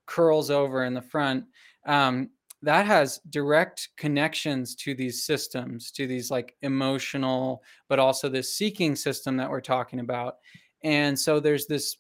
curls 0.06 0.50
over 0.50 0.84
in 0.84 0.94
the 0.94 1.02
front, 1.02 1.46
um, 1.86 2.30
that 2.62 2.86
has 2.86 3.20
direct 3.30 3.90
connections 3.98 4.76
to 4.76 4.96
these 4.96 5.24
systems, 5.24 5.92
to 5.92 6.08
these 6.08 6.32
like 6.32 6.56
emotional, 6.62 7.64
but 7.90 8.00
also 8.00 8.30
this 8.30 8.56
seeking 8.56 8.96
system 8.96 9.38
that 9.38 9.50
we're 9.50 9.62
talking 9.62 10.00
about. 10.00 10.38
And 10.84 11.18
so 11.18 11.40
there's 11.40 11.68
this 11.68 11.98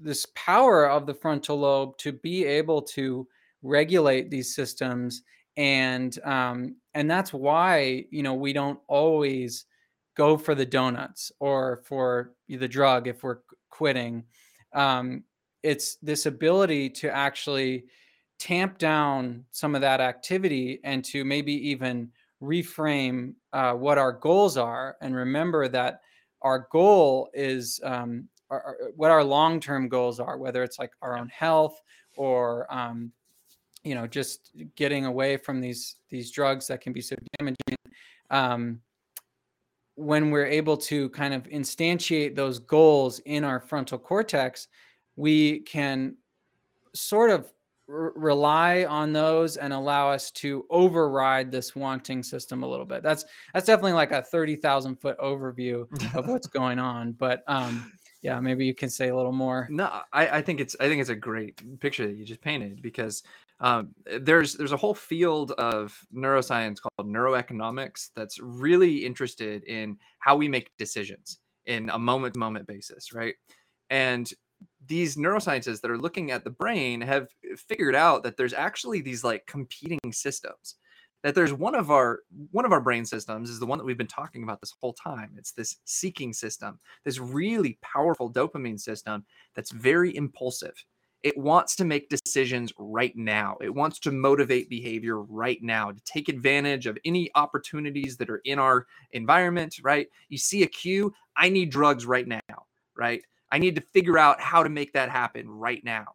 this 0.00 0.26
power 0.34 0.88
of 0.88 1.06
the 1.06 1.14
frontal 1.14 1.58
lobe 1.58 1.96
to 1.98 2.12
be 2.12 2.44
able 2.44 2.82
to 2.82 3.26
regulate 3.62 4.30
these 4.30 4.54
systems 4.54 5.22
and 5.56 6.18
um, 6.24 6.76
and 6.94 7.10
that's 7.10 7.32
why 7.32 8.04
you 8.10 8.22
know 8.22 8.34
we 8.34 8.52
don't 8.52 8.78
always 8.88 9.64
go 10.16 10.36
for 10.36 10.54
the 10.54 10.66
donuts 10.66 11.30
or 11.40 11.82
for 11.84 12.32
the 12.48 12.68
drug 12.68 13.06
if 13.06 13.22
we're 13.22 13.38
quitting 13.70 14.24
um, 14.72 15.22
it's 15.62 15.96
this 15.96 16.26
ability 16.26 16.88
to 16.88 17.10
actually 17.10 17.84
tamp 18.38 18.78
down 18.78 19.44
some 19.50 19.74
of 19.74 19.80
that 19.80 20.00
activity 20.00 20.80
and 20.84 21.04
to 21.04 21.24
maybe 21.24 21.52
even 21.68 22.10
reframe 22.42 23.34
uh, 23.52 23.72
what 23.72 23.98
our 23.98 24.12
goals 24.12 24.56
are 24.56 24.96
and 25.00 25.14
remember 25.14 25.68
that 25.68 26.00
our 26.42 26.68
goal 26.70 27.28
is 27.32 27.80
um, 27.82 28.28
our, 28.50 28.62
our, 28.62 28.76
what 28.94 29.10
our 29.10 29.24
long-term 29.24 29.88
goals 29.88 30.20
are 30.20 30.36
whether 30.36 30.62
it's 30.62 30.78
like 30.78 30.92
our 31.02 31.16
own 31.16 31.28
health 31.28 31.80
or 32.16 32.72
um, 32.72 33.10
you 33.84 33.94
know 33.94 34.06
just 34.06 34.50
getting 34.74 35.06
away 35.06 35.36
from 35.36 35.60
these 35.60 35.96
these 36.10 36.30
drugs 36.30 36.66
that 36.66 36.80
can 36.80 36.92
be 36.92 37.00
so 37.00 37.16
damaging 37.38 37.76
um, 38.30 38.80
when 39.96 40.30
we're 40.30 40.46
able 40.46 40.76
to 40.76 41.08
kind 41.10 41.34
of 41.34 41.42
instantiate 41.44 42.36
those 42.36 42.58
goals 42.58 43.18
in 43.20 43.44
our 43.44 43.60
frontal 43.60 43.98
cortex 43.98 44.68
we 45.16 45.60
can 45.60 46.14
sort 46.94 47.30
of 47.30 47.52
r- 47.88 48.12
rely 48.14 48.84
on 48.84 49.12
those 49.12 49.56
and 49.56 49.72
allow 49.72 50.10
us 50.10 50.30
to 50.30 50.64
override 50.70 51.50
this 51.50 51.74
wanting 51.74 52.22
system 52.22 52.62
a 52.62 52.68
little 52.68 52.86
bit. 52.86 53.02
That's 53.02 53.24
that's 53.52 53.66
definitely 53.66 53.94
like 53.94 54.12
a 54.12 54.22
30,000 54.22 54.96
foot 54.96 55.18
overview 55.18 55.86
of 56.14 56.28
what's 56.28 56.46
going 56.46 56.78
on 56.78 57.12
but 57.12 57.42
um 57.46 57.92
yeah 58.22 58.40
maybe 58.40 58.64
you 58.64 58.74
can 58.74 58.90
say 58.90 59.08
a 59.08 59.16
little 59.16 59.32
more. 59.32 59.66
No 59.70 60.02
I, 60.12 60.28
I 60.28 60.42
think 60.42 60.60
it's 60.60 60.76
i 60.80 60.88
think 60.88 61.00
it's 61.00 61.10
a 61.10 61.16
great 61.16 61.80
picture 61.80 62.06
that 62.06 62.16
you 62.16 62.24
just 62.24 62.40
painted 62.40 62.82
because 62.82 63.22
um, 63.60 63.94
there's 64.20 64.54
there's 64.54 64.72
a 64.72 64.76
whole 64.76 64.94
field 64.94 65.52
of 65.52 65.98
neuroscience 66.14 66.78
called 66.80 67.08
neuroeconomics 67.08 68.10
that's 68.14 68.38
really 68.40 69.04
interested 69.04 69.64
in 69.64 69.96
how 70.18 70.36
we 70.36 70.48
make 70.48 70.70
decisions 70.78 71.38
in 71.64 71.88
a 71.90 71.98
moment 71.98 72.34
to 72.34 72.40
moment 72.40 72.66
basis 72.66 73.12
right? 73.12 73.34
And 73.90 74.30
these 74.86 75.16
neuroscientists 75.16 75.80
that 75.80 75.90
are 75.90 75.98
looking 75.98 76.30
at 76.30 76.44
the 76.44 76.50
brain 76.50 77.00
have 77.00 77.28
figured 77.56 77.94
out 77.94 78.22
that 78.22 78.36
there's 78.36 78.52
actually 78.52 79.00
these 79.00 79.24
like 79.24 79.46
competing 79.46 79.98
systems 80.12 80.76
that 81.22 81.34
there's 81.34 81.52
one 81.52 81.74
of 81.74 81.90
our 81.90 82.20
one 82.52 82.64
of 82.64 82.72
our 82.72 82.80
brain 82.80 83.04
systems 83.04 83.50
is 83.50 83.58
the 83.58 83.66
one 83.66 83.78
that 83.78 83.84
we've 83.84 83.98
been 83.98 84.06
talking 84.06 84.42
about 84.42 84.60
this 84.60 84.74
whole 84.80 84.92
time. 84.92 85.32
It's 85.36 85.52
this 85.52 85.76
seeking 85.84 86.32
system 86.32 86.78
this 87.04 87.18
really 87.18 87.78
powerful 87.82 88.32
dopamine 88.32 88.78
system 88.78 89.24
that's 89.54 89.72
very 89.72 90.14
impulsive 90.14 90.84
it 91.26 91.36
wants 91.36 91.74
to 91.74 91.84
make 91.84 92.08
decisions 92.08 92.72
right 92.78 93.16
now 93.16 93.56
it 93.60 93.74
wants 93.74 93.98
to 93.98 94.12
motivate 94.12 94.70
behavior 94.70 95.20
right 95.22 95.62
now 95.62 95.90
to 95.90 96.00
take 96.04 96.28
advantage 96.28 96.86
of 96.86 96.98
any 97.04 97.30
opportunities 97.34 98.16
that 98.16 98.30
are 98.30 98.42
in 98.44 98.58
our 98.58 98.86
environment 99.12 99.76
right 99.82 100.08
you 100.28 100.38
see 100.38 100.62
a 100.62 100.66
cue 100.66 101.12
i 101.36 101.48
need 101.48 101.70
drugs 101.70 102.06
right 102.06 102.28
now 102.28 102.40
right 102.96 103.22
I 103.50 103.58
need 103.58 103.76
to 103.76 103.80
figure 103.80 104.18
out 104.18 104.40
how 104.40 104.62
to 104.62 104.68
make 104.68 104.92
that 104.92 105.10
happen 105.10 105.48
right 105.48 105.82
now. 105.84 106.06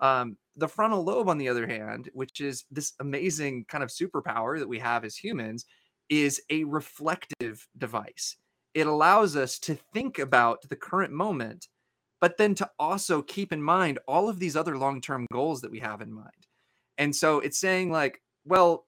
Um, 0.00 0.36
the 0.56 0.68
frontal 0.68 1.04
lobe, 1.04 1.28
on 1.28 1.38
the 1.38 1.48
other 1.48 1.66
hand, 1.66 2.08
which 2.12 2.40
is 2.40 2.64
this 2.70 2.92
amazing 3.00 3.64
kind 3.68 3.82
of 3.82 3.90
superpower 3.90 4.58
that 4.58 4.68
we 4.68 4.78
have 4.78 5.04
as 5.04 5.16
humans, 5.16 5.66
is 6.08 6.40
a 6.50 6.64
reflective 6.64 7.66
device. 7.78 8.36
It 8.74 8.86
allows 8.86 9.36
us 9.36 9.58
to 9.60 9.74
think 9.92 10.18
about 10.18 10.68
the 10.68 10.76
current 10.76 11.12
moment, 11.12 11.68
but 12.20 12.36
then 12.36 12.54
to 12.56 12.70
also 12.78 13.22
keep 13.22 13.52
in 13.52 13.62
mind 13.62 13.98
all 14.08 14.28
of 14.28 14.38
these 14.38 14.56
other 14.56 14.76
long 14.76 15.00
term 15.00 15.26
goals 15.32 15.60
that 15.60 15.70
we 15.70 15.80
have 15.80 16.00
in 16.00 16.12
mind. 16.12 16.46
And 16.98 17.14
so 17.14 17.40
it's 17.40 17.58
saying, 17.58 17.90
like, 17.92 18.20
well, 18.44 18.86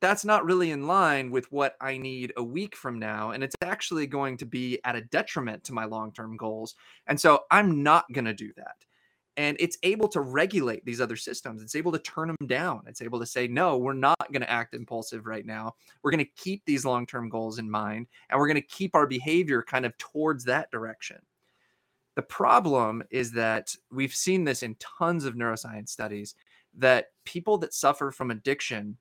that's 0.00 0.24
not 0.24 0.44
really 0.44 0.70
in 0.70 0.86
line 0.86 1.30
with 1.30 1.50
what 1.50 1.76
I 1.80 1.96
need 1.96 2.32
a 2.36 2.44
week 2.44 2.76
from 2.76 2.98
now. 2.98 3.30
And 3.30 3.42
it's 3.42 3.56
actually 3.62 4.06
going 4.06 4.36
to 4.38 4.46
be 4.46 4.78
at 4.84 4.96
a 4.96 5.00
detriment 5.00 5.64
to 5.64 5.72
my 5.72 5.86
long 5.86 6.12
term 6.12 6.36
goals. 6.36 6.74
And 7.06 7.18
so 7.18 7.44
I'm 7.50 7.82
not 7.82 8.04
going 8.12 8.26
to 8.26 8.34
do 8.34 8.52
that. 8.56 8.76
And 9.38 9.56
it's 9.60 9.78
able 9.84 10.08
to 10.08 10.20
regulate 10.20 10.84
these 10.84 11.00
other 11.00 11.14
systems. 11.14 11.62
It's 11.62 11.76
able 11.76 11.92
to 11.92 11.98
turn 12.00 12.26
them 12.26 12.48
down. 12.48 12.82
It's 12.88 13.00
able 13.00 13.20
to 13.20 13.26
say, 13.26 13.46
no, 13.46 13.78
we're 13.78 13.92
not 13.92 14.32
going 14.32 14.42
to 14.42 14.50
act 14.50 14.74
impulsive 14.74 15.26
right 15.26 15.46
now. 15.46 15.76
We're 16.02 16.10
going 16.10 16.24
to 16.24 16.32
keep 16.36 16.64
these 16.66 16.84
long 16.84 17.06
term 17.06 17.28
goals 17.28 17.58
in 17.58 17.70
mind 17.70 18.08
and 18.28 18.38
we're 18.38 18.48
going 18.48 18.56
to 18.56 18.68
keep 18.68 18.94
our 18.94 19.06
behavior 19.06 19.62
kind 19.62 19.86
of 19.86 19.96
towards 19.96 20.44
that 20.44 20.70
direction. 20.72 21.18
The 22.18 22.22
problem 22.24 23.04
is 23.12 23.30
that 23.34 23.72
we've 23.92 24.12
seen 24.12 24.42
this 24.42 24.64
in 24.64 24.74
tons 24.80 25.24
of 25.24 25.36
neuroscience 25.36 25.90
studies 25.90 26.34
that 26.76 27.12
people 27.24 27.58
that 27.58 27.72
suffer 27.72 28.10
from 28.10 28.32
addiction 28.32 28.96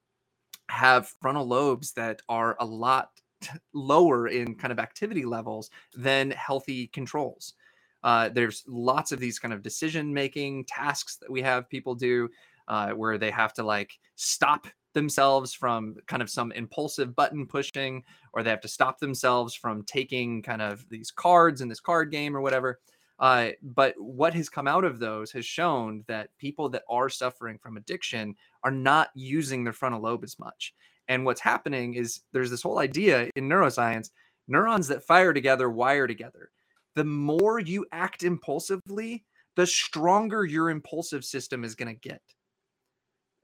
have 0.69 1.09
frontal 1.19 1.47
lobes 1.47 1.93
that 1.93 2.21
are 2.29 2.55
a 2.59 2.65
lot 2.65 3.09
lower 3.73 4.27
in 4.27 4.53
kind 4.53 4.71
of 4.71 4.77
activity 4.77 5.25
levels 5.25 5.71
than 5.95 6.29
healthy 6.29 6.89
controls. 6.89 7.55
Uh, 8.03 8.29
there's 8.29 8.63
lots 8.67 9.11
of 9.11 9.19
these 9.19 9.39
kind 9.39 9.51
of 9.51 9.63
decision 9.63 10.13
making 10.13 10.65
tasks 10.65 11.17
that 11.17 11.31
we 11.31 11.41
have 11.41 11.67
people 11.71 11.95
do 11.95 12.29
uh, 12.67 12.91
where 12.91 13.17
they 13.17 13.31
have 13.31 13.51
to 13.51 13.63
like 13.63 13.97
stop 14.15 14.67
themselves 14.93 15.55
from 15.55 15.95
kind 16.05 16.21
of 16.21 16.29
some 16.29 16.51
impulsive 16.51 17.15
button 17.15 17.47
pushing 17.47 18.03
or 18.33 18.43
they 18.43 18.51
have 18.51 18.61
to 18.61 18.67
stop 18.67 18.99
themselves 18.99 19.55
from 19.55 19.81
taking 19.85 20.43
kind 20.43 20.61
of 20.61 20.87
these 20.89 21.09
cards 21.09 21.61
in 21.61 21.67
this 21.67 21.79
card 21.79 22.11
game 22.11 22.37
or 22.37 22.41
whatever. 22.41 22.79
Uh, 23.19 23.49
but 23.61 23.95
what 23.97 24.33
has 24.33 24.49
come 24.49 24.67
out 24.67 24.83
of 24.83 24.99
those 24.99 25.31
has 25.31 25.45
shown 25.45 26.03
that 26.07 26.29
people 26.37 26.69
that 26.69 26.83
are 26.89 27.09
suffering 27.09 27.57
from 27.57 27.77
addiction 27.77 28.35
are 28.63 28.71
not 28.71 29.09
using 29.15 29.63
their 29.63 29.73
frontal 29.73 30.01
lobe 30.01 30.23
as 30.23 30.37
much. 30.37 30.73
And 31.07 31.25
what's 31.25 31.41
happening 31.41 31.95
is 31.95 32.21
there's 32.31 32.51
this 32.51 32.61
whole 32.61 32.79
idea 32.79 33.29
in 33.35 33.49
neuroscience 33.49 34.11
neurons 34.47 34.87
that 34.87 35.03
fire 35.03 35.33
together 35.33 35.69
wire 35.69 36.07
together. 36.07 36.51
The 36.95 37.03
more 37.03 37.59
you 37.59 37.85
act 37.91 38.23
impulsively, 38.23 39.23
the 39.55 39.67
stronger 39.67 40.45
your 40.45 40.69
impulsive 40.69 41.25
system 41.25 41.63
is 41.63 41.75
going 41.75 41.93
to 41.93 42.09
get. 42.09 42.21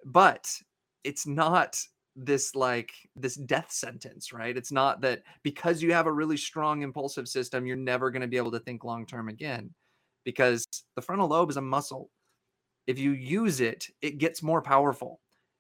But 0.06 0.48
it's 1.04 1.26
not 1.26 1.80
this 2.16 2.56
like 2.56 2.94
this 3.16 3.36
death 3.36 3.72
sentence 3.72 4.32
right? 4.32 4.56
It's 4.56 4.72
not 4.72 5.02
that 5.02 5.24
because 5.44 5.82
you 5.82 5.94
have 5.94 6.08
a 6.08 6.12
really 6.12 6.38
strong 6.38 6.82
impulsive 6.82 7.28
system 7.28 7.66
you're 7.66 7.76
never 7.76 8.12
going 8.12 8.22
to 8.22 8.28
be 8.28 8.38
able 8.38 8.52
to 8.52 8.60
think 8.60 8.84
long 8.84 9.06
term 9.06 9.30
again 9.30 9.74
because 10.24 10.66
the 10.96 11.02
frontal 11.02 11.28
lobe 11.28 11.50
is 11.50 11.58
a 11.58 11.62
muscle. 11.62 12.10
If 12.88 13.00
you 13.00 13.12
use 13.12 13.62
it 13.62 13.88
it 14.02 14.18
gets 14.18 14.44
more 14.44 14.62
powerful. 14.62 15.20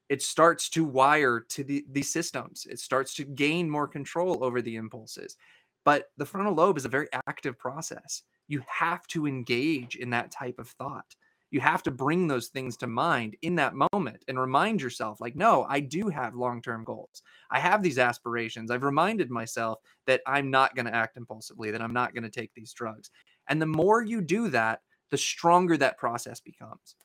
It 0.09 0.21
starts 0.21 0.69
to 0.71 0.83
wire 0.83 1.39
to 1.49 1.63
the, 1.63 1.85
these 1.89 2.11
systems. 2.11 2.67
It 2.69 2.79
starts 2.79 3.15
to 3.15 3.23
gain 3.23 3.69
more 3.69 3.87
control 3.87 4.43
over 4.43 4.61
the 4.61 4.75
impulses. 4.75 5.37
But 5.85 6.05
the 6.17 6.25
frontal 6.25 6.53
lobe 6.53 6.77
is 6.77 6.85
a 6.85 6.89
very 6.89 7.07
active 7.27 7.57
process. 7.57 8.23
You 8.47 8.61
have 8.67 9.07
to 9.07 9.25
engage 9.25 9.95
in 9.95 10.09
that 10.11 10.31
type 10.31 10.59
of 10.59 10.69
thought 10.69 11.15
you 11.53 11.61
have 11.61 11.83
to 11.83 11.91
bring 11.91 12.27
those 12.27 12.47
things 12.47 12.75
to 12.77 12.87
mind 12.87 13.37
in 13.43 13.53
that 13.55 13.75
moment 13.93 14.25
and 14.27 14.39
remind 14.39 14.81
yourself 14.81 15.21
like 15.21 15.35
no 15.35 15.65
i 15.69 15.79
do 15.79 16.09
have 16.09 16.35
long-term 16.35 16.83
goals. 16.83 17.21
I 17.51 17.59
have 17.59 17.83
these 17.83 17.99
aspirations. 17.99 18.71
I've 18.71 18.83
reminded 18.83 19.30
myself 19.30 19.80
that 20.07 20.21
i'm 20.25 20.49
not 20.49 20.75
going 20.75 20.88
to 20.88 20.95
act 20.95 21.15
impulsively 21.15 21.71
that 21.71 21.82
i'm 21.82 21.93
not 21.93 22.13
going 22.13 22.23
to 22.23 22.30
take 22.30 22.53
these 22.53 22.73
drugs. 22.73 23.11
And 23.47 23.61
the 23.61 23.67
more 23.67 24.01
you 24.01 24.21
do 24.21 24.49
that 24.49 24.82
the 25.11 25.17
stronger 25.17 25.78
that 25.78 25.97
process 25.97 26.39
becomes. 26.41 26.95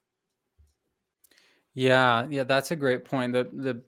Yeah 1.74 2.26
yeah 2.30 2.44
that's 2.44 2.70
a 2.70 2.76
great 2.76 3.04
point. 3.04 3.34
The 3.34 3.48
the 3.52 3.82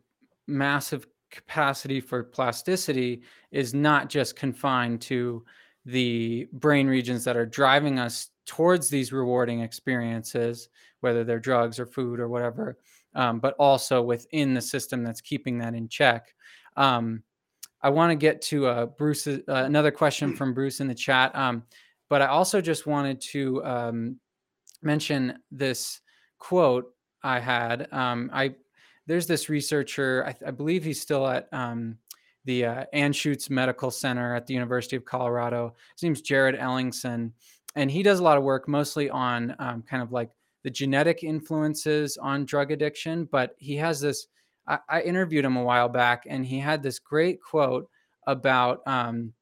massive 0.46 1.06
capacity 1.30 2.00
for 2.00 2.22
plasticity 2.22 3.22
is 3.50 3.72
not 3.72 4.10
just 4.10 4.36
confined 4.36 5.00
to 5.00 5.44
the 5.86 6.48
brain 6.52 6.86
regions 6.86 7.24
that 7.24 7.36
are 7.36 7.46
driving 7.46 7.98
us 7.98 8.28
towards 8.50 8.88
these 8.88 9.12
rewarding 9.12 9.60
experiences, 9.60 10.70
whether 11.02 11.22
they're 11.22 11.38
drugs 11.38 11.78
or 11.78 11.86
food 11.86 12.18
or 12.18 12.28
whatever, 12.28 12.76
um, 13.14 13.38
but 13.38 13.54
also 13.60 14.02
within 14.02 14.54
the 14.54 14.60
system 14.60 15.04
that's 15.04 15.20
keeping 15.20 15.56
that 15.56 15.72
in 15.72 15.88
check. 15.88 16.34
Um, 16.76 17.22
I 17.80 17.90
want 17.90 18.10
to 18.10 18.16
get 18.16 18.42
to 18.42 18.66
uh, 18.66 18.86
Bruce, 18.86 19.28
uh, 19.28 19.38
another 19.46 19.92
question 19.92 20.34
from 20.36 20.52
Bruce 20.52 20.80
in 20.80 20.88
the 20.88 20.96
chat, 20.96 21.32
um, 21.36 21.62
but 22.08 22.22
I 22.22 22.26
also 22.26 22.60
just 22.60 22.88
wanted 22.88 23.20
to 23.20 23.64
um, 23.64 24.16
mention 24.82 25.38
this 25.52 26.00
quote 26.40 26.92
I 27.22 27.38
had. 27.38 27.86
Um, 27.92 28.30
I 28.32 28.56
there's 29.06 29.28
this 29.28 29.48
researcher. 29.48 30.24
I, 30.26 30.48
I, 30.48 30.50
believe 30.50 30.82
he's 30.82 31.00
still 31.00 31.26
at 31.26 31.48
um, 31.52 31.98
the 32.44 32.64
uh, 32.64 32.84
Anschutz 32.92 33.48
Medical 33.48 33.92
Center 33.92 34.34
at 34.34 34.46
the 34.46 34.54
University 34.54 34.96
of 34.96 35.04
Colorado. 35.04 35.74
His 35.94 36.02
name's 36.02 36.22
Jarrod 36.22 36.60
Ellingson, 36.60 37.32
and 37.76 37.90
he 37.90 38.02
does 38.02 38.18
a 38.20 38.22
lot 38.22 38.38
of 38.38 38.44
work 38.44 38.68
mostly 38.68 39.10
on 39.10 39.54
um, 39.58 39.82
kind 39.82 40.02
of 40.02 40.12
like 40.12 40.30
the 40.62 40.70
genetic 40.70 41.22
influences 41.22 42.16
on 42.16 42.44
drug 42.44 42.70
addiction. 42.72 43.28
But 43.30 43.54
he 43.58 43.76
has 43.76 44.00
this. 44.00 44.26
I, 44.66 44.78
I 44.88 45.00
interviewed 45.02 45.44
him 45.44 45.56
a 45.56 45.62
while 45.62 45.88
back, 45.88 46.24
and 46.28 46.44
he 46.44 46.58
had 46.58 46.82
this 46.82 46.98
great 46.98 47.40
quote 47.40 47.88
about 48.26 48.86
um, 48.86 49.32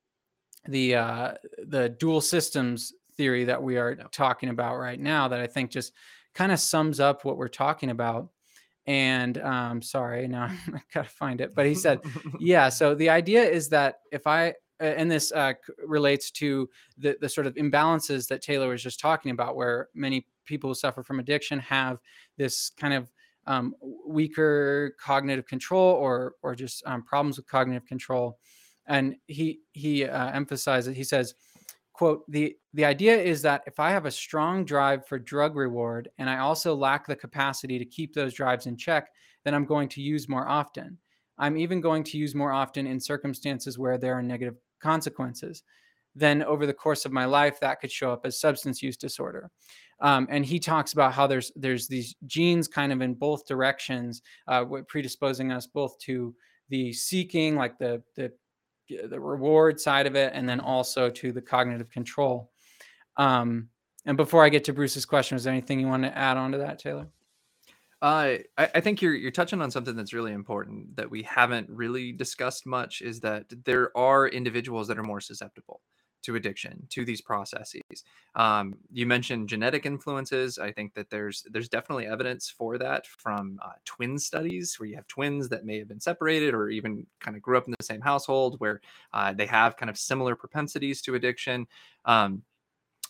the 0.66 0.96
uh, 0.96 1.34
the 1.66 1.90
dual 1.90 2.20
systems 2.20 2.92
theory 3.16 3.44
that 3.44 3.62
we 3.62 3.76
are 3.76 3.96
talking 4.12 4.50
about 4.50 4.78
right 4.78 5.00
now. 5.00 5.28
That 5.28 5.40
I 5.40 5.46
think 5.46 5.70
just 5.70 5.92
kind 6.34 6.52
of 6.52 6.60
sums 6.60 7.00
up 7.00 7.24
what 7.24 7.36
we're 7.36 7.48
talking 7.48 7.90
about. 7.90 8.28
And 8.86 9.36
um, 9.38 9.82
sorry, 9.82 10.28
now 10.28 10.44
I 10.74 10.82
gotta 10.92 11.08
find 11.08 11.40
it. 11.40 11.54
But 11.54 11.66
he 11.66 11.74
said, 11.74 12.00
yeah. 12.38 12.68
So 12.68 12.94
the 12.94 13.10
idea 13.10 13.42
is 13.42 13.68
that 13.70 14.00
if 14.12 14.26
I 14.26 14.54
and 14.80 15.10
this 15.10 15.32
uh, 15.32 15.54
relates 15.84 16.30
to 16.32 16.68
the 16.96 17.16
the 17.20 17.28
sort 17.28 17.46
of 17.46 17.54
imbalances 17.54 18.28
that 18.28 18.42
Taylor 18.42 18.68
was 18.68 18.82
just 18.82 19.00
talking 19.00 19.30
about, 19.30 19.56
where 19.56 19.88
many 19.94 20.26
people 20.44 20.70
who 20.70 20.74
suffer 20.74 21.02
from 21.02 21.20
addiction 21.20 21.58
have 21.58 21.98
this 22.36 22.70
kind 22.70 22.94
of 22.94 23.10
um, 23.46 23.74
weaker 24.06 24.94
cognitive 25.00 25.46
control 25.46 25.94
or 25.94 26.34
or 26.42 26.54
just 26.54 26.82
um, 26.86 27.02
problems 27.02 27.36
with 27.36 27.46
cognitive 27.46 27.86
control. 27.86 28.38
And 28.86 29.16
he 29.26 29.60
he 29.72 30.04
uh, 30.04 30.30
emphasizes 30.30 30.96
he 30.96 31.04
says 31.04 31.34
quote 31.98 32.22
the 32.30 32.56
the 32.74 32.84
idea 32.84 33.16
is 33.16 33.42
that 33.42 33.62
if 33.66 33.80
i 33.80 33.90
have 33.90 34.06
a 34.06 34.10
strong 34.10 34.64
drive 34.64 35.04
for 35.04 35.18
drug 35.18 35.56
reward 35.56 36.08
and 36.18 36.30
i 36.30 36.38
also 36.38 36.72
lack 36.72 37.04
the 37.04 37.16
capacity 37.16 37.76
to 37.76 37.84
keep 37.84 38.14
those 38.14 38.32
drives 38.32 38.66
in 38.66 38.76
check 38.76 39.08
then 39.44 39.52
i'm 39.52 39.64
going 39.64 39.88
to 39.88 40.00
use 40.00 40.28
more 40.28 40.46
often 40.48 40.96
i'm 41.38 41.56
even 41.56 41.80
going 41.80 42.04
to 42.04 42.16
use 42.16 42.36
more 42.36 42.52
often 42.52 42.86
in 42.86 43.00
circumstances 43.00 43.80
where 43.80 43.98
there 43.98 44.14
are 44.14 44.22
negative 44.22 44.54
consequences 44.80 45.62
then 46.14 46.42
over 46.42 46.66
the 46.66 46.74
course 46.74 47.04
of 47.04 47.12
my 47.12 47.24
life 47.24 47.60
that 47.60 47.80
could 47.80 47.92
show 47.92 48.10
up 48.10 48.24
as 48.24 48.40
substance 48.40 48.82
use 48.82 48.96
disorder 48.96 49.50
um, 50.00 50.26
and 50.30 50.44
he 50.44 50.58
talks 50.58 50.92
about 50.92 51.12
how 51.12 51.26
there's 51.26 51.52
there's 51.56 51.88
these 51.88 52.14
genes 52.26 52.68
kind 52.68 52.92
of 52.92 53.00
in 53.00 53.14
both 53.14 53.46
directions 53.46 54.22
uh, 54.46 54.64
predisposing 54.86 55.52
us 55.52 55.66
both 55.66 55.98
to 55.98 56.34
the 56.68 56.92
seeking 56.92 57.56
like 57.56 57.78
the 57.78 58.02
the 58.14 58.32
the 58.88 59.20
reward 59.20 59.80
side 59.80 60.06
of 60.06 60.16
it, 60.16 60.32
and 60.34 60.48
then 60.48 60.60
also 60.60 61.10
to 61.10 61.32
the 61.32 61.42
cognitive 61.42 61.90
control. 61.90 62.50
Um, 63.16 63.68
and 64.06 64.16
before 64.16 64.44
I 64.44 64.48
get 64.48 64.64
to 64.64 64.72
Bruce's 64.72 65.04
question, 65.04 65.36
is 65.36 65.44
there 65.44 65.52
anything 65.52 65.80
you 65.80 65.88
want 65.88 66.04
to 66.04 66.16
add 66.16 66.36
on 66.36 66.52
to 66.52 66.58
that, 66.58 66.78
Taylor? 66.78 67.08
Uh, 68.00 68.38
I, 68.56 68.68
I 68.76 68.80
think 68.80 69.02
you're 69.02 69.14
you're 69.14 69.30
touching 69.32 69.60
on 69.60 69.70
something 69.70 69.96
that's 69.96 70.12
really 70.12 70.32
important 70.32 70.94
that 70.96 71.10
we 71.10 71.22
haven't 71.24 71.68
really 71.68 72.12
discussed 72.12 72.64
much. 72.66 73.02
Is 73.02 73.20
that 73.20 73.46
there 73.64 73.96
are 73.96 74.28
individuals 74.28 74.86
that 74.88 74.98
are 74.98 75.02
more 75.02 75.20
susceptible 75.20 75.80
to 76.22 76.36
addiction 76.36 76.86
to 76.90 77.04
these 77.04 77.20
processes 77.20 77.82
um, 78.34 78.74
you 78.92 79.06
mentioned 79.06 79.48
genetic 79.48 79.86
influences 79.86 80.58
i 80.58 80.70
think 80.70 80.92
that 80.94 81.08
there's 81.10 81.46
there's 81.50 81.68
definitely 81.68 82.06
evidence 82.06 82.50
for 82.50 82.76
that 82.76 83.06
from 83.06 83.58
uh, 83.64 83.72
twin 83.84 84.18
studies 84.18 84.78
where 84.78 84.88
you 84.88 84.96
have 84.96 85.06
twins 85.06 85.48
that 85.48 85.64
may 85.64 85.78
have 85.78 85.88
been 85.88 86.00
separated 86.00 86.54
or 86.54 86.68
even 86.70 87.06
kind 87.20 87.36
of 87.36 87.42
grew 87.42 87.56
up 87.56 87.66
in 87.66 87.74
the 87.78 87.84
same 87.84 88.00
household 88.00 88.56
where 88.58 88.80
uh, 89.12 89.32
they 89.32 89.46
have 89.46 89.76
kind 89.76 89.90
of 89.90 89.96
similar 89.96 90.34
propensities 90.34 91.00
to 91.02 91.14
addiction 91.14 91.66
um, 92.04 92.42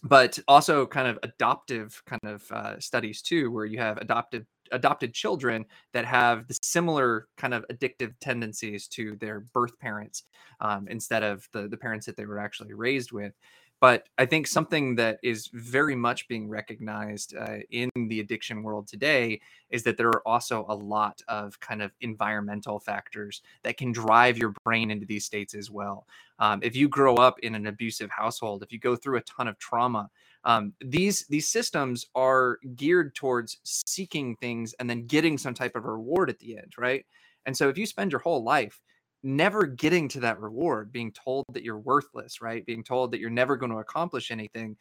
but 0.05 0.39
also 0.47 0.87
kind 0.87 1.09
of 1.09 1.19
adoptive 1.23 2.03
kind 2.07 2.23
of 2.25 2.53
uh, 2.53 2.79
studies 2.79 3.21
too 3.23 3.51
where 3.51 3.65
you 3.65 3.79
have 3.79 3.97
adoptive 3.99 4.47
adopted 4.73 5.15
children 5.15 5.65
that 5.93 6.05
have 6.05 6.47
the 6.49 6.57
similar 6.63 7.29
kind 7.37 7.55
of 7.55 7.65
addictive 7.73 8.13
tendencies 8.21 8.89
to 8.89 9.17
their 9.17 9.41
birth 9.53 9.79
parents 9.79 10.25
um, 10.61 10.87
instead 10.89 11.23
of 11.23 11.49
the 11.53 11.69
the 11.69 11.77
parents 11.77 12.07
that 12.07 12.17
they 12.17 12.27
were 12.27 12.39
actually 12.39 12.75
raised 12.75 13.13
with 13.13 13.33
but 13.81 14.09
I 14.19 14.27
think 14.27 14.47
something 14.47 14.97
that 14.97 15.19
is 15.23 15.49
very 15.53 15.95
much 15.95 16.27
being 16.27 16.49
recognized 16.49 17.37
uh, 17.37 17.59
in 17.71 17.91
the 18.09 18.19
addiction 18.21 18.63
world 18.63 18.89
today 18.89 19.41
is 19.71 19.85
that 19.85 19.97
there 19.97 20.09
are 20.09 20.27
also 20.27 20.67
a 20.69 20.75
lot 20.75 21.21
of 21.29 21.59
kind 21.61 21.81
of 21.81 21.93
environmental 22.01 22.81
factors 22.81 23.41
that 23.63 23.77
can 23.77 23.93
drive 23.93 24.37
your 24.37 24.53
brain 24.65 24.91
into 24.91 25.07
these 25.07 25.25
states 25.25 25.55
as 25.55 25.71
well. 25.71 26.07
Um, 26.41 26.59
if 26.63 26.75
you 26.75 26.89
grow 26.89 27.15
up 27.17 27.39
in 27.41 27.55
an 27.55 27.67
abusive 27.69 28.11
household, 28.11 28.65
if 28.65 28.73
you 28.73 28.81
go 28.81 28.97
through 28.97 29.19
a 29.19 29.23
ton 29.23 29.47
of 29.47 29.59
trauma, 29.59 30.11
um, 30.45 30.73
these 30.81 31.27
these 31.29 31.49
systems 31.49 32.07
are 32.15 32.59
geared 32.77 33.15
towards 33.15 33.59
seeking 33.65 34.37
things 34.37 34.75
and 34.79 34.89
then 34.89 35.07
getting 35.07 35.39
some 35.39 35.55
type 35.55 35.77
of 35.77 35.85
reward 35.85 36.31
at 36.31 36.39
the 36.39 36.57
end, 36.57 36.73
right? 36.79 37.05
And 37.47 37.57
so 37.57 37.69
if 37.69 37.79
you 37.79 37.87
spend 37.87 38.13
your 38.13 38.21
whole 38.21 38.45
life 38.45 38.81
never 39.23 39.67
getting 39.67 40.09
to 40.09 40.21
that 40.21 40.41
reward, 40.41 40.93
being 40.93 41.13
told 41.13 41.45
that 41.53 41.65
you're 41.65 41.79
worthless, 41.79 42.41
right? 42.41 42.65
Being 42.65 42.85
told 42.85 43.11
that 43.13 43.21
you're 43.21 43.31
never 43.31 43.57
going 43.57 43.73
to 43.73 43.79
accomplish 43.79 44.31
anything, 44.31 44.77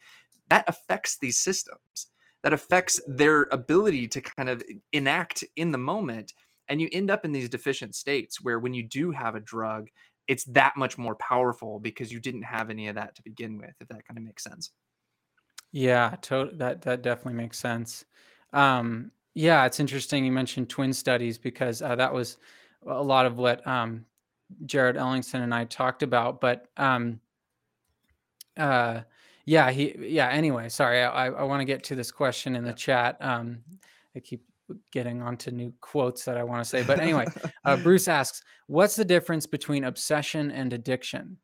that 0.48 0.64
affects 0.68 1.18
these 1.18 1.38
systems. 1.38 2.08
That 2.44 2.52
affects 2.52 3.00
their 3.08 3.48
ability 3.50 4.06
to 4.08 4.20
kind 4.20 4.48
of 4.48 4.62
enact 4.92 5.42
in 5.56 5.72
the 5.72 5.78
moment. 5.78 6.32
And 6.68 6.80
you 6.80 6.88
end 6.92 7.10
up 7.10 7.24
in 7.24 7.32
these 7.32 7.48
deficient 7.48 7.96
states 7.96 8.40
where 8.40 8.60
when 8.60 8.74
you 8.74 8.84
do 8.84 9.10
have 9.10 9.34
a 9.34 9.40
drug, 9.40 9.88
it's 10.28 10.44
that 10.44 10.76
much 10.76 10.98
more 10.98 11.16
powerful 11.16 11.80
because 11.80 12.12
you 12.12 12.20
didn't 12.20 12.42
have 12.42 12.70
any 12.70 12.86
of 12.86 12.94
that 12.94 13.16
to 13.16 13.22
begin 13.22 13.58
with, 13.58 13.74
if 13.80 13.88
that 13.88 14.06
kind 14.06 14.18
of 14.18 14.22
makes 14.22 14.44
sense. 14.44 14.70
Yeah, 15.72 16.16
to- 16.22 16.50
that 16.54 16.82
that 16.82 17.02
definitely 17.02 17.34
makes 17.34 17.58
sense. 17.58 18.04
Um, 18.52 19.10
yeah, 19.34 19.66
it's 19.66 19.80
interesting 19.80 20.24
you 20.24 20.32
mentioned 20.32 20.68
twin 20.68 20.92
studies 20.92 21.38
because 21.38 21.82
uh, 21.82 21.94
that 21.96 22.12
was 22.12 22.38
a 22.86 23.02
lot 23.02 23.26
of 23.26 23.38
what 23.38 23.64
um, 23.66 24.04
Jarrod 24.64 24.96
Ellingson 24.96 25.42
and 25.42 25.54
I 25.54 25.64
talked 25.64 26.02
about. 26.02 26.40
But 26.40 26.66
um, 26.76 27.20
uh, 28.56 29.02
yeah, 29.44 29.70
he 29.70 29.94
yeah. 29.98 30.28
Anyway, 30.28 30.68
sorry, 30.68 31.02
I, 31.02 31.26
I 31.26 31.42
want 31.44 31.60
to 31.60 31.64
get 31.64 31.84
to 31.84 31.94
this 31.94 32.10
question 32.10 32.56
in 32.56 32.64
the 32.64 32.72
chat. 32.72 33.16
Um, 33.20 33.58
I 34.16 34.20
keep 34.20 34.44
getting 34.92 35.22
onto 35.22 35.50
new 35.50 35.72
quotes 35.80 36.24
that 36.24 36.36
I 36.36 36.44
want 36.44 36.62
to 36.62 36.68
say, 36.68 36.82
but 36.82 36.98
anyway, 36.98 37.26
uh, 37.64 37.76
Bruce 37.76 38.08
asks, 38.08 38.42
"What's 38.66 38.96
the 38.96 39.04
difference 39.04 39.46
between 39.46 39.84
obsession 39.84 40.50
and 40.50 40.72
addiction?" 40.72 41.38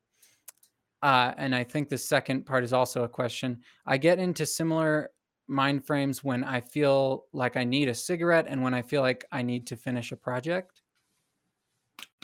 Uh, 1.04 1.34
and 1.36 1.54
I 1.54 1.64
think 1.64 1.90
the 1.90 1.98
second 1.98 2.46
part 2.46 2.64
is 2.64 2.72
also 2.72 3.04
a 3.04 3.08
question. 3.08 3.60
I 3.84 3.98
get 3.98 4.18
into 4.18 4.46
similar 4.46 5.10
mind 5.46 5.86
frames 5.86 6.24
when 6.24 6.42
I 6.42 6.62
feel 6.62 7.26
like 7.34 7.58
I 7.58 7.64
need 7.64 7.90
a 7.90 7.94
cigarette 7.94 8.46
and 8.48 8.62
when 8.62 8.72
I 8.72 8.80
feel 8.80 9.02
like 9.02 9.26
I 9.30 9.42
need 9.42 9.66
to 9.66 9.76
finish 9.76 10.12
a 10.12 10.16
project. 10.16 10.80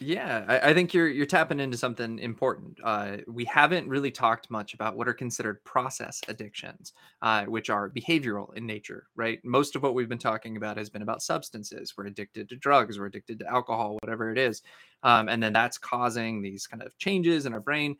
Yeah, 0.01 0.47
I, 0.49 0.70
I 0.70 0.74
think 0.74 0.95
you're 0.95 1.09
you're 1.09 1.26
tapping 1.26 1.61
into 1.61 1.76
something 1.76 2.18
important. 2.20 2.78
Uh, 2.83 3.18
we 3.28 3.45
haven't 3.45 3.87
really 3.87 4.11
talked 4.11 4.51
much 4.51 4.72
about 4.72 4.97
what 4.97 5.07
are 5.07 5.12
considered 5.12 5.62
process 5.64 6.18
addictions, 6.26 6.95
uh, 7.20 7.45
which 7.45 7.68
are 7.68 7.91
behavioral 7.91 8.55
in 8.57 8.64
nature, 8.64 9.09
right? 9.14 9.45
Most 9.45 9.76
of 9.76 9.83
what 9.83 9.95
we've 9.95 10.09
been 10.09 10.16
talking 10.16 10.57
about 10.57 10.78
has 10.78 10.89
been 10.89 11.03
about 11.03 11.20
substances. 11.20 11.93
We're 11.99 12.07
addicted 12.07 12.49
to 12.49 12.57
drugs, 12.57 12.99
we're 12.99 13.07
addicted 13.07 13.41
to 13.41 13.47
alcohol, 13.47 13.99
whatever 14.01 14.33
it 14.33 14.39
is, 14.39 14.62
um, 15.03 15.28
and 15.28 15.43
then 15.43 15.53
that's 15.53 15.76
causing 15.76 16.41
these 16.41 16.66
kind 16.66 16.83
of 16.83 16.97
changes 16.97 17.45
in 17.45 17.53
our 17.53 17.61
brain 17.61 17.95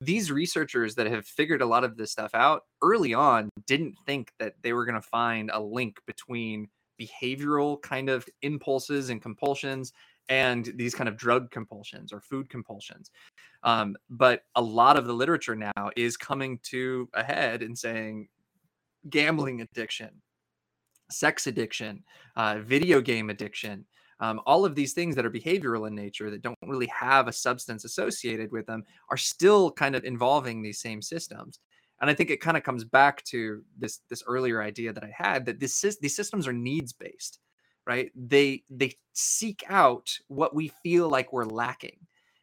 these 0.00 0.30
researchers 0.30 0.94
that 0.94 1.06
have 1.06 1.26
figured 1.26 1.62
a 1.62 1.66
lot 1.66 1.84
of 1.84 1.96
this 1.96 2.10
stuff 2.10 2.34
out 2.34 2.62
early 2.82 3.12
on 3.12 3.50
didn't 3.66 3.94
think 4.06 4.32
that 4.38 4.54
they 4.62 4.72
were 4.72 4.84
going 4.84 5.00
to 5.00 5.02
find 5.02 5.50
a 5.52 5.60
link 5.60 5.98
between 6.06 6.68
behavioral 7.00 7.80
kind 7.82 8.08
of 8.08 8.26
impulses 8.42 9.10
and 9.10 9.22
compulsions 9.22 9.92
and 10.28 10.72
these 10.76 10.94
kind 10.94 11.08
of 11.08 11.16
drug 11.16 11.50
compulsions 11.50 12.12
or 12.12 12.20
food 12.20 12.48
compulsions. 12.48 13.10
Um, 13.62 13.96
but 14.08 14.42
a 14.54 14.62
lot 14.62 14.96
of 14.96 15.06
the 15.06 15.12
literature 15.12 15.56
now 15.56 15.90
is 15.96 16.16
coming 16.16 16.58
to 16.64 17.08
a 17.14 17.22
head 17.22 17.62
and 17.62 17.76
saying 17.76 18.28
gambling 19.08 19.60
addiction, 19.60 20.10
sex 21.10 21.46
addiction, 21.46 22.04
uh, 22.36 22.58
video 22.60 23.00
game 23.00 23.28
addiction, 23.28 23.84
um, 24.20 24.40
all 24.46 24.64
of 24.64 24.74
these 24.74 24.92
things 24.92 25.16
that 25.16 25.26
are 25.26 25.30
behavioral 25.30 25.88
in 25.88 25.94
nature 25.94 26.30
that 26.30 26.42
don't 26.42 26.56
really 26.62 26.88
have 26.88 27.26
a 27.26 27.32
substance 27.32 27.84
associated 27.84 28.52
with 28.52 28.66
them 28.66 28.84
are 29.10 29.16
still 29.16 29.70
kind 29.72 29.94
of 29.94 30.04
involving 30.04 30.62
these 30.62 30.80
same 30.80 31.02
systems. 31.02 31.58
And 32.00 32.08
i 32.08 32.14
think 32.14 32.30
it 32.30 32.40
kind 32.40 32.56
of 32.56 32.62
comes 32.62 32.84
back 32.84 33.22
to 33.24 33.62
this 33.78 34.00
this 34.08 34.22
earlier 34.26 34.62
idea 34.62 34.90
that 34.92 35.04
i 35.04 35.12
had 35.14 35.44
that 35.44 35.60
this 35.60 35.80
these 36.00 36.16
systems 36.16 36.46
are 36.48 36.52
needs 36.52 36.92
based 36.94 37.40
right? 37.86 38.12
They 38.14 38.62
they 38.70 38.94
seek 39.14 39.64
out 39.68 40.08
what 40.28 40.54
we 40.54 40.68
feel 40.82 41.08
like 41.08 41.32
we're 41.32 41.44
lacking. 41.44 41.98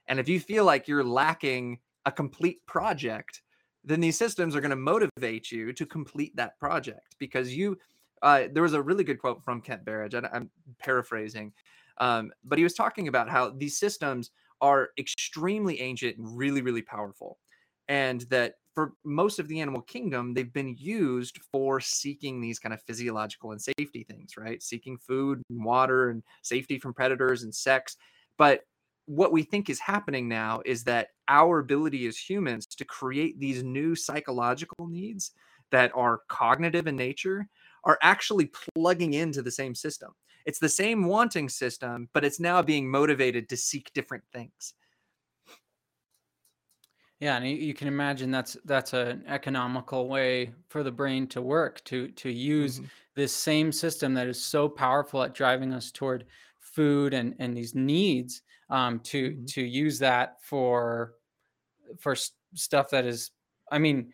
And 0.08 0.20
if 0.20 0.28
you 0.28 0.40
feel 0.40 0.66
like 0.66 0.88
you're 0.88 1.04
lacking 1.04 1.80
a 2.06 2.12
complete 2.12 2.66
project 2.66 3.42
then 3.88 4.02
these 4.02 4.18
systems 4.18 4.54
are 4.54 4.60
going 4.60 4.70
to 4.70 4.76
motivate 4.76 5.50
you 5.50 5.72
to 5.72 5.86
complete 5.86 6.36
that 6.36 6.60
project 6.60 7.16
because 7.20 7.56
you 7.56 7.78
uh, 8.22 8.44
there 8.52 8.64
was 8.64 8.74
a 8.74 8.82
really 8.82 9.04
good 9.04 9.20
quote 9.20 9.44
from 9.44 9.62
Kent 9.62 9.86
Berridge, 9.86 10.14
and 10.14 10.28
I'm 10.32 10.50
paraphrasing, 10.80 11.54
um, 11.98 12.32
but 12.44 12.58
he 12.58 12.64
was 12.64 12.74
talking 12.74 13.08
about 13.08 13.30
how 13.30 13.50
these 13.50 13.78
systems 13.78 14.32
are 14.62 14.90
extremely 14.98 15.80
ancient 15.82 16.18
and 16.18 16.38
really, 16.38 16.62
really 16.62 16.82
powerful, 16.82 17.40
and 17.88 18.22
that 18.30 18.56
for 18.78 18.94
most 19.04 19.40
of 19.40 19.48
the 19.48 19.60
animal 19.60 19.82
kingdom, 19.82 20.36
they've 20.36 20.54
been 20.54 20.76
used 20.78 21.40
for 21.52 21.80
seeking 21.80 22.40
these 22.40 22.60
kind 22.60 22.74
of 22.74 22.82
physiological 22.84 23.52
and 23.52 23.60
safety 23.60 24.04
things, 24.04 24.38
right? 24.38 24.62
Seeking 24.62 25.00
food 25.00 25.42
and 25.50 25.66
water 25.66 26.12
and 26.12 26.22
safety 26.44 26.78
from 26.78 26.94
predators 26.94 27.42
and 27.42 27.56
sex. 27.56 27.98
But 28.38 28.62
what 29.08 29.32
we 29.32 29.42
think 29.42 29.72
is 29.72 29.80
happening 29.80 30.28
now 30.28 30.62
is 30.64 30.84
that 30.84 31.08
our 31.28 31.58
ability 31.58 32.06
as 32.06 32.18
humans 32.18 32.68
to 32.68 32.86
create 32.86 33.40
these 33.40 33.64
new 33.64 33.96
psychological 33.96 34.86
needs 34.88 35.32
that 35.72 35.92
are 35.96 36.22
cognitive 36.28 36.86
in 36.86 36.96
nature 36.96 37.50
are 37.88 37.98
actually 38.04 38.52
plugging 38.76 39.14
into 39.14 39.42
the 39.42 39.50
same 39.50 39.74
system. 39.74 40.12
It's 40.46 40.60
the 40.60 40.70
same 40.70 41.06
wanting 41.06 41.50
system, 41.50 42.10
but 42.14 42.24
it's 42.24 42.40
now 42.40 42.62
being 42.62 42.90
motivated 42.90 43.50
to 43.50 43.58
seek 43.58 43.92
different 43.94 44.24
things. 44.32 44.74
Yeah, 47.20 47.38
and 47.38 47.48
you, 47.48 47.74
can 47.74 47.88
imagine 47.88 48.30
that's 48.30 48.56
that's 48.66 48.94
an 48.94 49.24
economical 49.26 50.08
way 50.08 50.54
for 50.70 50.84
the 50.84 50.92
brain 50.92 51.26
to 51.28 51.42
work 51.42 51.84
to 51.86 52.10
to 52.10 52.30
use 52.30 52.78
mm-hmm. 52.78 52.88
this 53.16 53.34
same 53.34 53.72
system 53.72 54.14
that 54.14 54.28
is 54.28 54.40
so 54.40 54.70
powerful 54.70 55.24
at 55.24 55.34
driving 55.34 55.74
us 55.74 55.92
toward 55.92 56.26
food 56.60 57.16
and 57.16 57.34
and 57.40 57.58
these 57.58 57.74
needs 57.74 58.44
um, 58.70 59.00
to 59.00 59.32
mm-hmm. 59.32 59.46
to 59.46 59.64
use 59.64 59.98
that 59.98 60.36
for 60.44 61.14
for 61.98 62.16
stuff 62.54 62.92
that 62.92 63.06
is. 63.06 63.32
I 63.72 63.80
mean, 63.80 64.14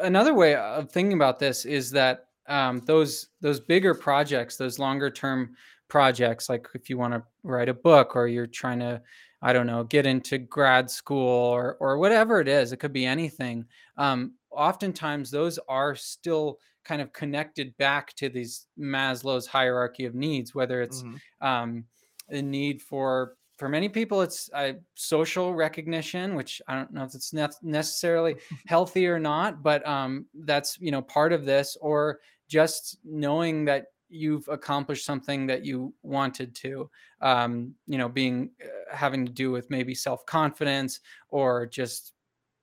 another 0.00 0.32
way 0.32 0.54
of 0.54 0.92
thinking 0.92 1.14
about 1.14 1.40
this 1.40 1.64
is 1.64 1.90
that 1.90 2.29
um, 2.50 2.82
those 2.86 3.28
those 3.40 3.60
bigger 3.60 3.94
projects, 3.94 4.56
those 4.56 4.78
longer 4.78 5.10
term 5.10 5.54
projects, 5.88 6.48
like 6.48 6.66
if 6.74 6.90
you 6.90 6.98
want 6.98 7.14
to 7.14 7.22
write 7.42 7.68
a 7.68 7.74
book 7.74 8.16
or 8.16 8.28
you're 8.28 8.46
trying 8.46 8.80
to 8.80 9.00
I 9.42 9.52
don't 9.52 9.66
know, 9.66 9.84
get 9.84 10.06
into 10.06 10.38
grad 10.38 10.90
school 10.90 11.26
or 11.26 11.76
or 11.80 11.98
whatever 11.98 12.40
it 12.40 12.48
is. 12.48 12.72
It 12.72 12.78
could 12.78 12.92
be 12.92 13.06
anything. 13.06 13.64
Um, 13.96 14.34
oftentimes, 14.50 15.30
those 15.30 15.58
are 15.68 15.94
still 15.94 16.58
kind 16.84 17.00
of 17.00 17.12
connected 17.12 17.76
back 17.78 18.14
to 18.16 18.28
these 18.28 18.66
Maslow's 18.78 19.46
hierarchy 19.46 20.04
of 20.04 20.14
needs. 20.14 20.54
Whether 20.54 20.82
it's 20.82 21.02
mm-hmm. 21.02 21.46
um, 21.46 21.84
a 22.28 22.42
need 22.42 22.82
for 22.82 23.36
for 23.56 23.68
many 23.68 23.88
people, 23.88 24.20
it's 24.20 24.50
uh, 24.52 24.72
social 24.94 25.54
recognition, 25.54 26.34
which 26.34 26.60
I 26.68 26.74
don't 26.74 26.92
know 26.92 27.04
if 27.04 27.14
it's 27.14 27.32
ne- 27.32 27.48
necessarily 27.62 28.36
healthy 28.66 29.06
or 29.06 29.18
not, 29.18 29.62
but 29.62 29.86
um, 29.88 30.26
that's 30.34 30.78
you 30.80 30.90
know 30.90 31.00
part 31.00 31.32
of 31.32 31.46
this, 31.46 31.78
or 31.80 32.20
just 32.50 32.98
knowing 33.04 33.64
that 33.64 33.86
you've 34.10 34.48
accomplished 34.48 35.06
something 35.06 35.46
that 35.46 35.64
you 35.64 35.94
wanted 36.02 36.54
to 36.56 36.90
um, 37.22 37.72
you 37.86 37.96
know 37.96 38.08
being 38.08 38.50
uh, 38.62 38.94
having 38.94 39.24
to 39.24 39.32
do 39.32 39.50
with 39.52 39.70
maybe 39.70 39.94
self-confidence 39.94 41.00
or 41.28 41.64
just 41.64 42.12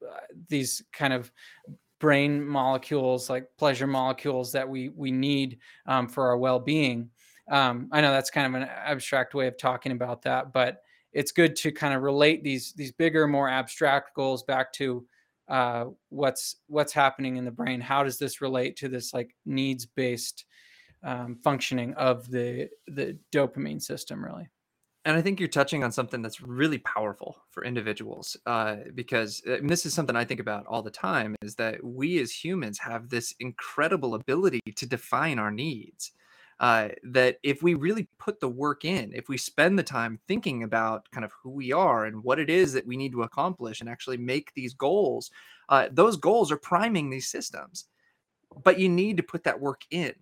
uh, 0.05 0.19
these 0.49 0.83
kind 0.91 1.13
of 1.13 1.31
brain 1.99 2.45
molecules 2.45 3.29
like 3.29 3.47
pleasure 3.57 3.87
molecules 3.87 4.51
that 4.51 4.67
we 4.67 4.89
we 4.89 5.09
need 5.09 5.57
um, 5.87 6.07
for 6.07 6.27
our 6.27 6.37
well-being. 6.37 7.09
Um, 7.49 7.87
i 7.93 8.01
know 8.01 8.11
that's 8.11 8.29
kind 8.29 8.53
of 8.53 8.61
an 8.61 8.67
abstract 8.67 9.33
way 9.33 9.47
of 9.47 9.57
talking 9.57 9.93
about 9.93 10.21
that 10.23 10.51
but 10.51 10.81
it's 11.13 11.31
good 11.31 11.55
to 11.55 11.71
kind 11.71 11.93
of 11.93 12.03
relate 12.03 12.43
these 12.43 12.73
these 12.73 12.91
bigger 12.91 13.25
more 13.25 13.47
abstract 13.47 14.13
goals 14.13 14.43
back 14.43 14.73
to 14.73 15.05
uh, 15.47 15.85
what's 16.09 16.57
what's 16.67 16.93
happening 16.93 17.37
in 17.37 17.45
the 17.45 17.51
brain? 17.51 17.81
How 17.81 18.03
does 18.03 18.17
this 18.17 18.41
relate 18.41 18.75
to 18.77 18.89
this 18.89 19.13
like 19.13 19.35
needs 19.45 19.85
based 19.85 20.45
um, 21.03 21.37
functioning 21.43 21.93
of 21.95 22.29
the 22.29 22.69
the 22.87 23.17
dopamine 23.31 23.81
system 23.81 24.23
really? 24.23 24.49
And 25.05 25.15
i 25.15 25.21
think 25.21 25.39
you're 25.39 25.47
touching 25.47 25.85
on 25.85 25.91
something 25.93 26.21
that's 26.21 26.41
really 26.41 26.79
powerful 26.79 27.37
for 27.49 27.63
individuals 27.63 28.35
uh, 28.45 28.77
because 28.93 29.41
uh, 29.47 29.57
this 29.63 29.85
is 29.85 29.93
something 29.93 30.17
i 30.17 30.25
think 30.25 30.41
about 30.41 30.65
all 30.67 30.81
the 30.81 30.91
time 30.91 31.33
is 31.41 31.55
that 31.55 31.81
we 31.81 32.19
as 32.19 32.29
humans 32.31 32.77
have 32.77 33.07
this 33.07 33.33
incredible 33.39 34.15
ability 34.15 34.59
to 34.75 34.85
define 34.85 35.39
our 35.39 35.51
needs 35.51 36.11
uh, 36.59 36.89
that 37.03 37.37
if 37.43 37.61
we 37.61 37.75
really 37.75 38.07
put 38.17 38.39
the 38.39 38.49
work 38.49 38.83
in 38.83 39.11
if 39.13 39.29
we 39.29 39.37
spend 39.37 39.77
the 39.77 39.83
time 39.83 40.19
thinking 40.27 40.63
about 40.63 41.09
kind 41.11 41.23
of 41.23 41.31
who 41.43 41.51
we 41.51 41.71
are 41.71 42.05
and 42.05 42.23
what 42.23 42.39
it 42.39 42.49
is 42.49 42.73
that 42.73 42.87
we 42.87 42.97
need 42.97 43.11
to 43.11 43.23
accomplish 43.23 43.79
and 43.79 43.89
actually 43.89 44.17
make 44.17 44.51
these 44.55 44.73
goals 44.73 45.29
uh, 45.69 45.87
those 45.91 46.17
goals 46.17 46.51
are 46.51 46.57
priming 46.57 47.09
these 47.09 47.27
systems. 47.27 47.85
But 48.63 48.79
you 48.79 48.89
need 48.89 49.17
to 49.17 49.23
put 49.23 49.43
that 49.43 49.59
work 49.59 49.81
in. 49.91 50.13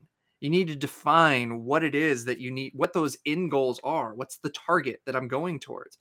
You 0.41 0.49
need 0.49 0.67
to 0.67 0.75
define 0.75 1.63
what 1.63 1.83
it 1.83 1.95
is 1.95 2.25
that 2.25 2.39
you 2.39 2.51
need 2.51 2.73
what 2.75 2.93
those 2.93 3.17
end 3.25 3.49
goals 3.51 3.79
are 3.83 4.13
what's 4.13 4.37
the 4.37 4.49
target 4.49 5.01
that 5.05 5.15
i'm 5.15 5.27
going 5.27 5.59
towards. 5.59 5.97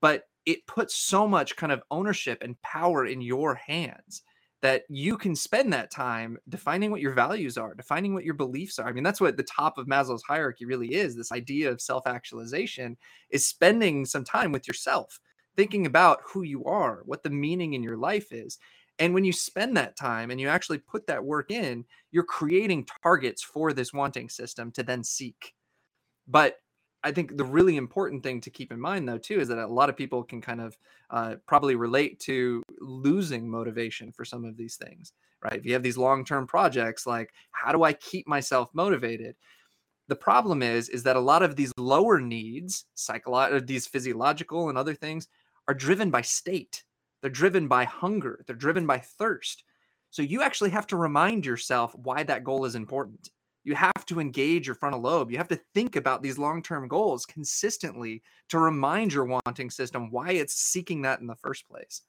But 0.00 0.24
it 0.46 0.66
puts 0.66 0.94
so 0.94 1.26
much 1.26 1.56
kind 1.56 1.72
of 1.72 1.82
ownership 1.90 2.38
and 2.42 2.60
power 2.62 3.06
in 3.06 3.20
your 3.20 3.54
hands 3.54 4.22
that 4.60 4.82
you 4.88 5.16
can 5.16 5.36
spend 5.36 5.72
that 5.72 5.90
time 5.90 6.36
defining 6.48 6.90
what 6.90 7.00
your 7.00 7.12
values 7.12 7.56
are 7.56 7.74
defining 7.74 8.14
what 8.14 8.24
your 8.24 8.34
beliefs 8.34 8.78
are 8.78 8.88
i 8.88 8.92
mean 8.92 9.04
that's 9.04 9.20
what 9.20 9.36
the 9.36 9.42
top 9.44 9.78
of 9.78 9.86
maslow's 9.86 10.22
hierarchy 10.22 10.64
really 10.64 10.94
is 10.94 11.16
this 11.16 11.32
idea 11.32 11.70
of 11.70 11.80
self-actualization 11.80 12.96
is 13.30 13.46
spending 13.46 14.04
some 14.04 14.24
time 14.24 14.52
with 14.52 14.66
yourself 14.66 15.20
thinking 15.56 15.86
about 15.86 16.20
who 16.24 16.42
you 16.42 16.64
are 16.64 17.02
what 17.04 17.22
the 17.22 17.30
meaning 17.30 17.74
in 17.74 17.82
your 17.82 17.96
life 17.96 18.32
is 18.32 18.58
and 18.98 19.14
when 19.14 19.24
you 19.24 19.32
spend 19.32 19.76
that 19.76 19.96
time 19.96 20.30
and 20.30 20.40
you 20.40 20.48
actually 20.48 20.78
put 20.78 21.06
that 21.06 21.24
work 21.24 21.50
in, 21.50 21.84
you're 22.10 22.24
creating 22.24 22.86
targets 23.02 23.42
for 23.42 23.72
this 23.72 23.92
wanting 23.92 24.28
system 24.28 24.72
to 24.72 24.82
then 24.82 25.04
seek. 25.04 25.54
But 26.26 26.56
I 27.04 27.12
think 27.12 27.36
the 27.36 27.44
really 27.44 27.76
important 27.76 28.22
thing 28.22 28.40
to 28.40 28.50
keep 28.50 28.72
in 28.72 28.80
mind, 28.80 29.08
though, 29.08 29.18
too, 29.18 29.40
is 29.40 29.48
that 29.48 29.58
a 29.58 29.66
lot 29.66 29.88
of 29.88 29.96
people 29.96 30.24
can 30.24 30.40
kind 30.40 30.60
of 30.60 30.76
uh, 31.10 31.36
probably 31.46 31.76
relate 31.76 32.18
to 32.20 32.62
losing 32.80 33.48
motivation 33.48 34.10
for 34.12 34.24
some 34.24 34.44
of 34.44 34.56
these 34.56 34.76
things, 34.76 35.12
right? 35.42 35.58
If 35.58 35.64
you 35.64 35.72
have 35.74 35.82
these 35.82 35.98
long 35.98 36.24
term 36.24 36.46
projects, 36.46 37.06
like 37.06 37.32
how 37.52 37.72
do 37.72 37.84
I 37.84 37.92
keep 37.92 38.26
myself 38.26 38.70
motivated? 38.72 39.36
The 40.08 40.16
problem 40.16 40.62
is, 40.62 40.88
is 40.88 41.02
that 41.04 41.16
a 41.16 41.20
lot 41.20 41.42
of 41.42 41.54
these 41.54 41.72
lower 41.76 42.20
needs, 42.20 42.86
psychological, 42.94 43.64
these 43.64 43.86
physiological 43.86 44.68
and 44.68 44.78
other 44.78 44.94
things, 44.94 45.28
are 45.68 45.74
driven 45.74 46.10
by 46.10 46.22
state 46.22 46.82
they're 47.20 47.30
driven 47.30 47.68
by 47.68 47.84
hunger, 47.84 48.44
they're 48.46 48.56
driven 48.56 48.86
by 48.86 48.98
thirst. 48.98 49.64
So 50.10 50.22
you 50.22 50.42
actually 50.42 50.70
have 50.70 50.86
to 50.88 50.96
remind 50.96 51.44
yourself 51.44 51.94
why 51.94 52.22
that 52.22 52.44
goal 52.44 52.64
is 52.64 52.74
important. 52.74 53.30
You 53.64 53.74
have 53.74 53.97
to 54.08 54.20
engage 54.20 54.66
your 54.66 54.74
frontal 54.74 55.00
lobe. 55.00 55.30
You 55.30 55.38
have 55.38 55.48
to 55.48 55.60
think 55.74 55.96
about 55.96 56.22
these 56.22 56.38
long 56.38 56.62
term 56.62 56.88
goals 56.88 57.26
consistently 57.26 58.22
to 58.48 58.58
remind 58.58 59.12
your 59.12 59.24
wanting 59.24 59.70
system 59.70 60.10
why 60.10 60.32
it's 60.32 60.54
seeking 60.54 61.02
that 61.02 61.20
in 61.20 61.26
the 61.26 61.36
first 61.36 61.68
place. 61.68 62.02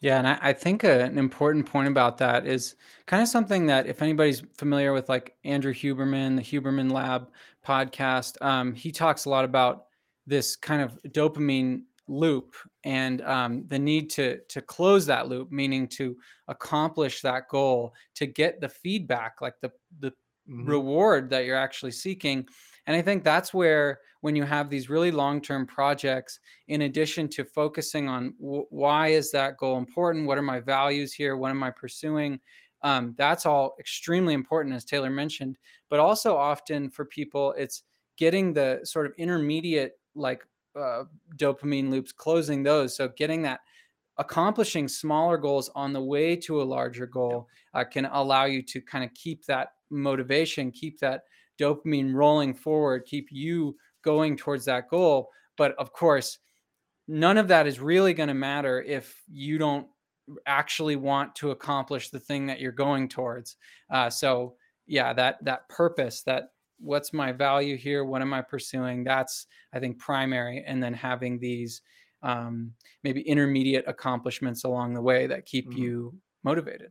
Yeah, 0.00 0.18
and 0.18 0.28
I, 0.28 0.38
I 0.42 0.52
think 0.52 0.84
a, 0.84 1.04
an 1.04 1.18
important 1.18 1.66
point 1.66 1.88
about 1.88 2.18
that 2.18 2.46
is 2.46 2.74
kind 3.06 3.22
of 3.22 3.28
something 3.28 3.66
that 3.66 3.86
if 3.86 4.02
anybody's 4.02 4.42
familiar 4.56 4.92
with 4.92 5.08
like 5.08 5.34
Andrew 5.44 5.72
Huberman, 5.72 6.36
the 6.36 6.42
Huberman 6.42 6.92
Lab 6.92 7.30
podcast, 7.66 8.40
um, 8.42 8.74
he 8.74 8.92
talks 8.92 9.24
a 9.24 9.30
lot 9.30 9.44
about 9.44 9.86
this 10.26 10.56
kind 10.56 10.82
of 10.82 10.98
dopamine 11.08 11.82
loop 12.06 12.54
and 12.84 13.22
um, 13.22 13.64
the 13.68 13.78
need 13.78 14.10
to 14.10 14.38
to 14.48 14.60
close 14.60 15.06
that 15.06 15.28
loop 15.28 15.50
meaning 15.50 15.88
to 15.88 16.16
accomplish 16.48 17.22
that 17.22 17.48
goal 17.48 17.94
to 18.14 18.26
get 18.26 18.60
the 18.60 18.68
feedback 18.68 19.40
like 19.40 19.54
the 19.62 19.72
the 20.00 20.12
mm-hmm. 20.48 20.68
reward 20.68 21.30
that 21.30 21.44
you're 21.44 21.56
actually 21.56 21.90
seeking 21.90 22.46
and 22.86 22.96
i 22.96 23.02
think 23.02 23.24
that's 23.24 23.54
where 23.54 24.00
when 24.20 24.34
you 24.34 24.44
have 24.44 24.70
these 24.70 24.88
really 24.88 25.10
long-term 25.10 25.66
projects 25.66 26.40
in 26.68 26.82
addition 26.82 27.28
to 27.28 27.44
focusing 27.44 28.08
on 28.08 28.34
w- 28.40 28.66
why 28.70 29.08
is 29.08 29.30
that 29.30 29.56
goal 29.58 29.78
important 29.78 30.26
what 30.26 30.38
are 30.38 30.42
my 30.42 30.60
values 30.60 31.12
here 31.12 31.36
what 31.36 31.50
am 31.50 31.62
i 31.62 31.70
pursuing 31.70 32.38
um, 32.82 33.14
that's 33.16 33.46
all 33.46 33.74
extremely 33.80 34.34
important 34.34 34.74
as 34.74 34.84
taylor 34.84 35.10
mentioned 35.10 35.56
but 35.90 36.00
also 36.00 36.36
often 36.36 36.90
for 36.90 37.04
people 37.04 37.54
it's 37.56 37.84
getting 38.16 38.52
the 38.52 38.80
sort 38.84 39.06
of 39.06 39.12
intermediate 39.18 39.92
like 40.14 40.46
uh, 40.78 41.04
dopamine 41.36 41.90
loops, 41.90 42.12
closing 42.12 42.62
those. 42.62 42.96
So 42.96 43.08
getting 43.08 43.42
that 43.42 43.60
accomplishing 44.18 44.86
smaller 44.88 45.36
goals 45.36 45.70
on 45.74 45.92
the 45.92 46.00
way 46.00 46.36
to 46.36 46.62
a 46.62 46.64
larger 46.64 47.06
goal 47.06 47.48
uh, 47.74 47.84
can 47.84 48.06
allow 48.06 48.44
you 48.44 48.62
to 48.62 48.80
kind 48.80 49.04
of 49.04 49.12
keep 49.14 49.44
that 49.46 49.70
motivation, 49.94 50.70
keep 50.70 50.98
that 51.00 51.22
dopamine 51.60 52.14
rolling 52.14 52.54
forward, 52.54 53.04
keep 53.06 53.28
you 53.30 53.76
going 54.02 54.36
towards 54.36 54.64
that 54.66 54.88
goal. 54.88 55.30
But 55.56 55.74
of 55.76 55.92
course, 55.92 56.38
none 57.08 57.38
of 57.38 57.48
that 57.48 57.66
is 57.66 57.80
really 57.80 58.14
going 58.14 58.28
to 58.28 58.34
matter 58.34 58.82
if 58.82 59.16
you 59.30 59.58
don't 59.58 59.86
actually 60.46 60.96
want 60.96 61.34
to 61.36 61.50
accomplish 61.50 62.10
the 62.10 62.20
thing 62.20 62.46
that 62.46 62.60
you're 62.60 62.72
going 62.72 63.08
towards. 63.08 63.56
Uh, 63.90 64.10
so 64.10 64.54
yeah, 64.86 65.12
that 65.12 65.42
that 65.44 65.68
purpose, 65.68 66.22
that 66.22 66.48
what's 66.78 67.12
my 67.12 67.32
value 67.32 67.76
here 67.76 68.04
what 68.04 68.22
am 68.22 68.32
i 68.32 68.42
pursuing 68.42 69.04
that's 69.04 69.46
i 69.72 69.78
think 69.78 69.98
primary 69.98 70.62
and 70.66 70.82
then 70.82 70.94
having 70.94 71.38
these 71.38 71.82
um, 72.22 72.72
maybe 73.02 73.20
intermediate 73.20 73.84
accomplishments 73.86 74.64
along 74.64 74.94
the 74.94 75.00
way 75.00 75.26
that 75.26 75.44
keep 75.44 75.68
mm-hmm. 75.68 75.82
you 75.82 76.14
motivated 76.42 76.90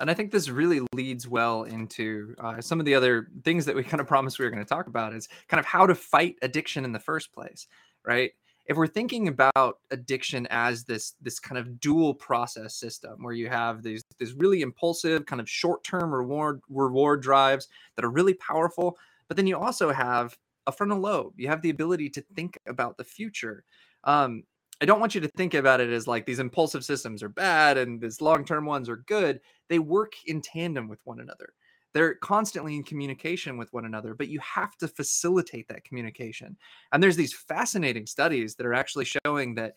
and 0.00 0.10
i 0.10 0.14
think 0.14 0.32
this 0.32 0.48
really 0.48 0.80
leads 0.94 1.28
well 1.28 1.64
into 1.64 2.34
uh, 2.38 2.60
some 2.60 2.80
of 2.80 2.86
the 2.86 2.94
other 2.94 3.28
things 3.44 3.64
that 3.64 3.76
we 3.76 3.84
kind 3.92 4.00
of 4.00 4.06
promised 4.06 4.38
we 4.38 4.44
were 4.44 4.50
going 4.50 4.64
to 4.64 4.68
talk 4.68 4.86
about 4.86 5.14
is 5.14 5.28
kind 5.48 5.60
of 5.60 5.66
how 5.66 5.86
to 5.86 5.94
fight 5.94 6.36
addiction 6.42 6.84
in 6.84 6.92
the 6.92 6.98
first 6.98 7.32
place 7.32 7.68
right? 8.04 8.32
If 8.66 8.76
we're 8.76 8.86
thinking 8.86 9.28
about 9.28 9.78
addiction 9.90 10.46
as 10.50 10.84
this 10.84 11.14
this 11.20 11.40
kind 11.40 11.58
of 11.58 11.80
dual 11.80 12.14
process 12.14 12.74
system 12.76 13.22
where 13.22 13.32
you 13.32 13.48
have 13.48 13.82
these 13.82 14.02
these 14.18 14.34
really 14.34 14.62
impulsive 14.62 15.26
kind 15.26 15.40
of 15.40 15.48
short-term 15.48 16.14
reward 16.14 16.60
reward 16.68 17.22
drives 17.22 17.68
that 17.96 18.04
are 18.04 18.10
really 18.10 18.34
powerful 18.34 18.96
but 19.28 19.36
then 19.36 19.46
you 19.46 19.56
also 19.56 19.92
have 19.92 20.36
a 20.66 20.72
frontal 20.72 20.98
lobe. 20.98 21.34
You 21.36 21.48
have 21.48 21.62
the 21.62 21.70
ability 21.70 22.10
to 22.10 22.24
think 22.34 22.58
about 22.66 22.96
the 22.96 23.04
future. 23.04 23.64
Um, 24.04 24.42
i 24.80 24.84
don't 24.84 25.00
want 25.00 25.14
you 25.14 25.20
to 25.20 25.28
think 25.28 25.54
about 25.54 25.80
it 25.80 25.90
as 25.90 26.06
like 26.06 26.26
these 26.26 26.38
impulsive 26.38 26.84
systems 26.84 27.22
are 27.22 27.28
bad 27.28 27.76
and 27.78 28.00
these 28.00 28.20
long-term 28.20 28.64
ones 28.66 28.88
are 28.88 29.04
good. 29.06 29.40
They 29.68 29.78
work 29.78 30.12
in 30.26 30.40
tandem 30.40 30.88
with 30.88 31.00
one 31.04 31.20
another. 31.20 31.52
They're 31.92 32.14
constantly 32.16 32.76
in 32.76 32.84
communication 32.84 33.56
with 33.56 33.72
one 33.72 33.84
another 33.84 34.14
but 34.14 34.28
you 34.28 34.40
have 34.40 34.76
to 34.78 34.88
facilitate 34.88 35.68
that 35.68 35.84
communication. 35.84 36.56
And 36.92 37.02
there's 37.02 37.16
these 37.16 37.34
fascinating 37.34 38.06
studies 38.06 38.54
that 38.56 38.66
are 38.66 38.74
actually 38.74 39.06
showing 39.06 39.54
that 39.56 39.74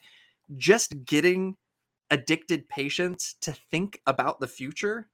just 0.58 1.06
getting 1.06 1.56
addicted 2.12 2.68
patients 2.70 3.36
to 3.42 3.52
think 3.72 4.00
about 4.06 4.40
the 4.40 4.48
future 4.48 5.10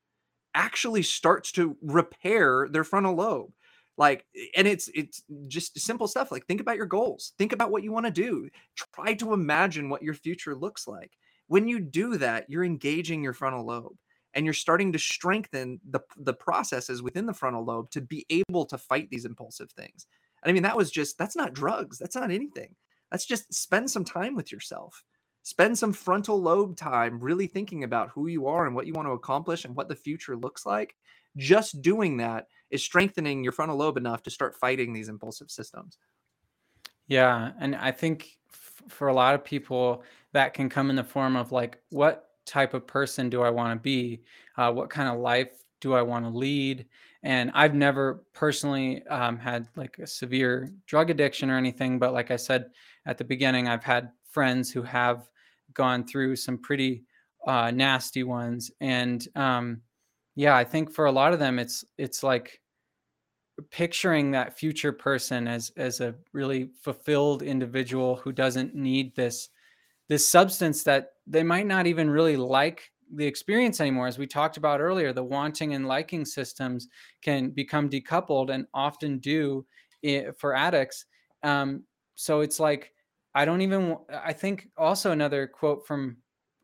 actually 0.55 1.03
starts 1.03 1.51
to 1.53 1.77
repair 1.81 2.67
their 2.69 2.83
frontal 2.83 3.15
lobe 3.15 3.51
like 3.99 4.25
and 4.55 4.67
it's 4.67 4.89
it's 4.95 5.21
just 5.47 5.79
simple 5.79 6.07
stuff 6.07 6.31
like 6.31 6.45
think 6.47 6.61
about 6.61 6.77
your 6.77 6.87
goals 6.87 7.33
think 7.37 7.53
about 7.53 7.69
what 7.69 7.83
you 7.83 7.91
want 7.91 8.07
to 8.07 8.11
do 8.11 8.49
try 8.95 9.13
to 9.13 9.33
imagine 9.33 9.89
what 9.89 10.01
your 10.01 10.15
future 10.15 10.55
looks 10.55 10.87
like 10.87 11.11
when 11.47 11.67
you 11.67 11.79
do 11.79 12.17
that 12.17 12.45
you're 12.49 12.63
engaging 12.63 13.21
your 13.21 13.33
frontal 13.33 13.65
lobe 13.65 13.95
and 14.33 14.45
you're 14.45 14.53
starting 14.53 14.91
to 14.91 14.99
strengthen 14.99 15.79
the 15.89 15.99
the 16.17 16.33
processes 16.33 17.01
within 17.01 17.25
the 17.25 17.33
frontal 17.33 17.65
lobe 17.65 17.89
to 17.91 18.01
be 18.01 18.25
able 18.29 18.65
to 18.65 18.77
fight 18.77 19.09
these 19.09 19.25
impulsive 19.25 19.71
things. 19.71 20.07
And 20.43 20.49
I 20.49 20.53
mean 20.53 20.63
that 20.63 20.77
was 20.77 20.91
just 20.91 21.17
that's 21.17 21.35
not 21.35 21.53
drugs, 21.53 21.97
that's 21.97 22.15
not 22.15 22.31
anything. 22.31 22.75
That's 23.11 23.25
just 23.25 23.53
spend 23.53 23.89
some 23.89 24.05
time 24.05 24.35
with 24.35 24.51
yourself. 24.51 25.03
Spend 25.43 25.77
some 25.77 25.93
frontal 25.93 26.39
lobe 26.39 26.77
time 26.77 27.19
really 27.19 27.47
thinking 27.47 27.83
about 27.83 28.09
who 28.09 28.27
you 28.27 28.47
are 28.47 28.67
and 28.67 28.75
what 28.75 28.85
you 28.85 28.93
want 28.93 29.07
to 29.07 29.13
accomplish 29.13 29.65
and 29.65 29.75
what 29.75 29.89
the 29.89 29.95
future 29.95 30.37
looks 30.37 30.65
like. 30.65 30.95
Just 31.37 31.81
doing 31.81 32.17
that 32.17 32.45
is 32.69 32.83
strengthening 32.83 33.43
your 33.43 33.51
frontal 33.51 33.77
lobe 33.77 33.97
enough 33.97 34.23
to 34.23 34.29
start 34.29 34.55
fighting 34.55 34.93
these 34.93 35.09
impulsive 35.09 35.49
systems. 35.49 35.97
Yeah, 37.07 37.51
and 37.59 37.75
I 37.75 37.91
think 37.91 38.37
f- 38.51 38.83
for 38.87 39.07
a 39.07 39.13
lot 39.13 39.35
of 39.35 39.43
people 39.43 40.03
that 40.33 40.53
can 40.53 40.69
come 40.69 40.89
in 40.89 40.95
the 40.95 41.03
form 41.03 41.35
of 41.35 41.51
like 41.51 41.81
what 41.89 42.29
type 42.45 42.73
of 42.73 42.87
person 42.87 43.29
do 43.29 43.41
I 43.41 43.49
want 43.49 43.71
to 43.73 43.81
be? 43.81 44.23
Uh, 44.57 44.71
what 44.71 44.89
kind 44.89 45.09
of 45.09 45.19
life 45.19 45.63
do 45.81 45.93
I 45.93 46.01
want 46.01 46.25
to 46.25 46.29
lead? 46.29 46.85
And 47.23 47.51
I've 47.53 47.73
never 47.73 48.23
personally 48.33 49.05
um, 49.07 49.37
had 49.37 49.67
like 49.75 49.99
a 49.99 50.07
severe 50.07 50.71
drug 50.87 51.09
addiction 51.09 51.49
or 51.49 51.57
anything, 51.57 51.99
but 51.99 52.13
like 52.13 52.31
I 52.31 52.35
said 52.35 52.71
at 53.05 53.17
the 53.17 53.23
beginning, 53.23 53.67
I've 53.67 53.83
had 53.83 54.11
friends 54.23 54.71
who 54.71 54.81
have 54.83 55.29
gone 55.73 56.05
through 56.05 56.35
some 56.35 56.57
pretty 56.57 57.03
uh, 57.47 57.71
nasty 57.71 58.23
ones. 58.23 58.71
And 58.81 59.25
um, 59.35 59.81
yeah, 60.35 60.55
I 60.55 60.63
think 60.63 60.91
for 60.91 61.05
a 61.05 61.11
lot 61.11 61.33
of 61.33 61.39
them, 61.39 61.59
it's 61.59 61.83
it's 61.97 62.23
like 62.23 62.61
picturing 63.71 64.31
that 64.31 64.57
future 64.57 64.93
person 64.93 65.47
as 65.47 65.71
as 65.77 65.99
a 66.01 66.15
really 66.33 66.69
fulfilled 66.81 67.41
individual 67.41 68.15
who 68.15 68.31
doesn't 68.31 68.73
need 68.75 69.15
this 69.15 69.49
this 70.07 70.27
substance 70.27 70.83
that 70.83 71.11
they 71.27 71.43
might 71.43 71.67
not 71.67 71.87
even 71.87 72.09
really 72.09 72.37
like 72.37 72.91
the 73.15 73.25
experience 73.25 73.81
anymore. 73.81 74.07
As 74.07 74.17
we 74.17 74.27
talked 74.27 74.57
about 74.57 74.81
earlier 74.81 75.13
the 75.13 75.23
wanting 75.23 75.73
and 75.73 75.87
liking 75.87 76.25
systems 76.25 76.87
can 77.21 77.49
become 77.49 77.89
decoupled 77.89 78.49
and 78.49 78.65
often 78.73 79.19
do 79.19 79.65
for 80.37 80.55
addicts. 80.55 81.05
Um, 81.43 81.83
so 82.19 82.41
it's 82.41 82.59
like 82.59 82.91
i 83.33 83.45
don't 83.45 83.61
even 83.61 83.95
i 84.13 84.33
think 84.33 84.67
also 84.77 85.11
another 85.11 85.47
quote 85.47 85.87
from 85.87 86.17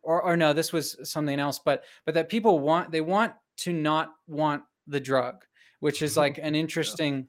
or, 0.06 0.22
or 0.22 0.38
no 0.38 0.54
this 0.54 0.72
was 0.72 0.98
something 1.04 1.40
else 1.40 1.60
but 1.64 1.84
but 2.06 2.14
that 2.14 2.30
people 2.30 2.60
want 2.60 2.92
they 2.92 3.02
want 3.02 3.34
to 3.58 3.74
not 3.74 4.14
want 4.28 4.64
the 4.88 5.00
drug 5.00 5.44
which 5.80 6.02
is 6.02 6.16
like 6.18 6.40
an 6.42 6.56
interesting 6.56 7.28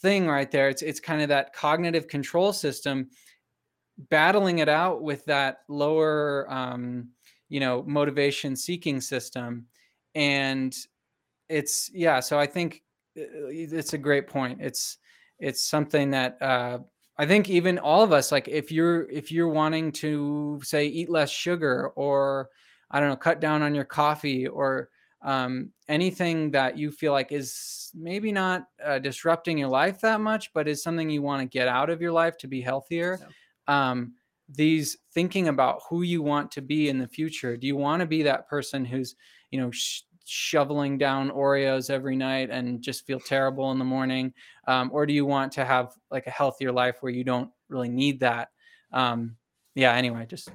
thing 0.00 0.26
right 0.26 0.50
there. 0.50 0.68
It's 0.68 0.82
it's 0.82 1.00
kind 1.00 1.22
of 1.22 1.28
that 1.28 1.52
cognitive 1.54 2.08
control 2.08 2.52
system 2.52 3.10
battling 4.10 4.58
it 4.58 4.68
out 4.68 5.02
with 5.02 5.24
that 5.26 5.58
lower 5.68 6.50
um, 6.50 7.08
you 7.48 7.60
know 7.60 7.84
motivation 7.86 8.56
seeking 8.56 9.00
system 9.00 9.66
and 10.14 10.74
it's 11.48 11.90
yeah 11.92 12.18
so 12.20 12.38
i 12.38 12.46
think 12.46 12.82
uh, 13.18 13.46
it's 13.48 13.92
a 13.92 13.98
great 13.98 14.26
point. 14.26 14.58
It's 14.60 14.98
it's 15.38 15.66
something 15.66 16.10
that 16.12 16.40
uh, 16.40 16.78
i 17.18 17.26
think 17.26 17.48
even 17.48 17.78
all 17.78 18.02
of 18.02 18.12
us 18.12 18.32
like 18.32 18.48
if 18.48 18.70
you're 18.70 19.08
if 19.10 19.30
you're 19.30 19.48
wanting 19.48 19.92
to 19.92 20.60
say 20.62 20.86
eat 20.86 21.10
less 21.10 21.30
sugar 21.30 21.88
or 21.96 22.48
i 22.90 23.00
don't 23.00 23.08
know 23.08 23.16
cut 23.16 23.40
down 23.40 23.62
on 23.62 23.74
your 23.74 23.84
coffee 23.84 24.46
or 24.46 24.88
um, 25.22 25.70
anything 25.88 26.50
that 26.50 26.76
you 26.76 26.90
feel 26.90 27.12
like 27.12 27.32
is 27.32 27.90
maybe 27.94 28.30
not 28.30 28.66
uh, 28.84 28.98
disrupting 28.98 29.56
your 29.56 29.68
life 29.68 30.00
that 30.02 30.20
much 30.20 30.52
but 30.52 30.68
is 30.68 30.82
something 30.82 31.08
you 31.08 31.22
want 31.22 31.40
to 31.40 31.46
get 31.46 31.66
out 31.66 31.88
of 31.88 32.02
your 32.02 32.12
life 32.12 32.36
to 32.36 32.46
be 32.46 32.60
healthier 32.60 33.18
um, 33.66 34.12
these 34.48 34.98
thinking 35.12 35.48
about 35.48 35.82
who 35.88 36.02
you 36.02 36.22
want 36.22 36.50
to 36.52 36.60
be 36.60 36.88
in 36.88 36.98
the 36.98 37.08
future. 37.08 37.56
Do 37.56 37.66
you 37.66 37.76
want 37.76 38.00
to 38.00 38.06
be 38.06 38.22
that 38.22 38.48
person 38.48 38.84
who's, 38.84 39.14
you 39.50 39.60
know, 39.60 39.70
sh- 39.70 40.02
shoveling 40.24 40.98
down 40.98 41.30
Oreos 41.30 41.90
every 41.90 42.16
night 42.16 42.50
and 42.50 42.82
just 42.82 43.06
feel 43.06 43.20
terrible 43.20 43.70
in 43.72 43.78
the 43.78 43.84
morning? 43.84 44.32
Um, 44.66 44.90
or 44.92 45.06
do 45.06 45.12
you 45.12 45.26
want 45.26 45.52
to 45.52 45.64
have 45.64 45.92
like 46.10 46.26
a 46.26 46.30
healthier 46.30 46.72
life 46.72 46.96
where 47.00 47.12
you 47.12 47.24
don't 47.24 47.50
really 47.68 47.88
need 47.88 48.20
that? 48.20 48.48
Um, 48.92 49.36
yeah, 49.74 49.94
anyway, 49.94 50.26
just 50.26 50.50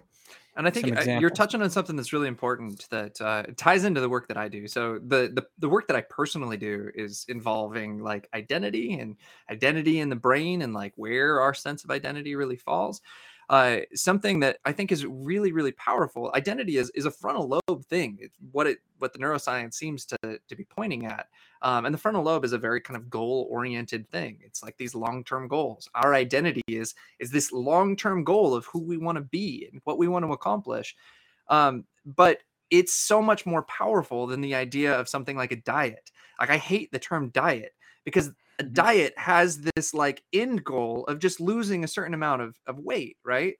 and 0.59 0.67
I 0.67 0.71
think 0.71 0.97
uh, 0.97 1.19
you're 1.19 1.29
touching 1.29 1.61
on 1.61 1.69
something 1.69 1.95
that's 1.95 2.11
really 2.11 2.27
important 2.27 2.85
that 2.89 3.21
uh, 3.21 3.43
ties 3.55 3.85
into 3.85 4.01
the 4.01 4.09
work 4.09 4.27
that 4.27 4.35
I 4.35 4.49
do. 4.49 4.67
So 4.67 4.99
the, 4.99 5.31
the 5.33 5.47
the 5.59 5.69
work 5.69 5.87
that 5.87 5.95
I 5.95 6.01
personally 6.01 6.57
do 6.57 6.89
is 6.93 7.25
involving 7.29 7.99
like 7.99 8.27
identity 8.33 8.99
and 8.99 9.15
identity 9.49 10.01
in 10.01 10.09
the 10.09 10.17
brain 10.17 10.61
and 10.61 10.73
like 10.73 10.91
where 10.97 11.39
our 11.39 11.53
sense 11.53 11.85
of 11.85 11.91
identity 11.91 12.35
really 12.35 12.57
falls 12.57 13.01
uh, 13.49 13.79
something 13.95 14.39
that 14.41 14.59
I 14.65 14.71
think 14.71 14.91
is 14.91 15.07
really, 15.07 15.51
really 15.51 15.71
powerful. 15.71 16.31
Identity 16.35 16.77
is, 16.77 16.91
is 16.91 17.05
a 17.05 17.11
frontal 17.11 17.59
lobe 17.67 17.83
thing. 17.85 18.17
It's 18.21 18.37
what 18.51 18.67
it 18.67 18.77
what 18.99 19.11
the 19.11 19.19
neuroscience 19.19 19.73
seems 19.73 20.05
to, 20.05 20.17
to 20.21 20.55
be 20.55 20.65
pointing 20.65 21.07
at. 21.07 21.27
Um, 21.63 21.85
and 21.85 21.93
the 21.93 21.97
frontal 21.97 22.21
lobe 22.21 22.45
is 22.45 22.53
a 22.53 22.59
very 22.59 22.79
kind 22.79 22.95
of 22.95 23.09
goal 23.09 23.47
oriented 23.49 24.07
thing. 24.09 24.37
It's 24.43 24.61
like 24.61 24.77
these 24.77 24.93
long 24.93 25.23
term 25.23 25.47
goals. 25.47 25.89
Our 25.95 26.13
identity 26.13 26.61
is 26.67 26.93
is 27.17 27.31
this 27.31 27.51
long 27.51 27.95
term 27.95 28.23
goal 28.23 28.53
of 28.53 28.65
who 28.65 28.79
we 28.81 28.97
want 28.97 29.17
to 29.17 29.23
be 29.23 29.67
and 29.71 29.81
what 29.83 29.97
we 29.97 30.07
want 30.07 30.25
to 30.25 30.33
accomplish. 30.33 30.95
Um, 31.47 31.85
but 32.05 32.43
it's 32.69 32.93
so 32.93 33.19
much 33.19 33.47
more 33.47 33.63
powerful 33.63 34.27
than 34.27 34.41
the 34.41 34.53
idea 34.53 34.93
of 34.93 35.09
something 35.09 35.35
like 35.35 35.51
a 35.51 35.55
diet. 35.55 36.11
Like 36.39 36.51
I 36.51 36.57
hate 36.57 36.91
the 36.91 36.99
term 36.99 37.29
diet 37.29 37.73
because. 38.05 38.31
Diet 38.63 39.13
has 39.17 39.61
this 39.75 39.93
like 39.93 40.23
end 40.33 40.63
goal 40.63 41.05
of 41.07 41.19
just 41.19 41.39
losing 41.39 41.83
a 41.83 41.87
certain 41.87 42.13
amount 42.13 42.41
of, 42.41 42.57
of 42.67 42.79
weight, 42.79 43.17
right? 43.23 43.55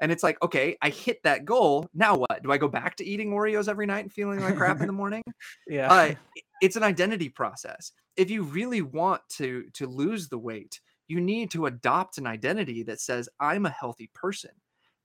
And 0.00 0.10
it's 0.10 0.22
like, 0.22 0.40
okay, 0.42 0.76
I 0.82 0.90
hit 0.90 1.22
that 1.22 1.44
goal. 1.44 1.88
Now 1.94 2.16
what? 2.16 2.42
Do 2.42 2.52
I 2.52 2.58
go 2.58 2.68
back 2.68 2.96
to 2.96 3.04
eating 3.04 3.30
Oreos 3.30 3.68
every 3.68 3.86
night 3.86 4.00
and 4.00 4.12
feeling 4.12 4.40
like 4.40 4.56
crap 4.56 4.80
in 4.80 4.86
the 4.86 4.92
morning? 5.02 5.22
Yeah. 5.68 5.92
Uh, 5.92 6.14
it's 6.60 6.76
an 6.76 6.82
identity 6.82 7.28
process. 7.28 7.92
If 8.16 8.30
you 8.30 8.42
really 8.42 8.82
want 8.82 9.22
to 9.30 9.64
to 9.74 9.86
lose 9.86 10.28
the 10.28 10.38
weight, 10.38 10.80
you 11.08 11.20
need 11.20 11.50
to 11.52 11.66
adopt 11.66 12.18
an 12.18 12.26
identity 12.26 12.82
that 12.84 13.00
says 13.00 13.28
I'm 13.40 13.66
a 13.66 13.70
healthy 13.70 14.10
person, 14.14 14.50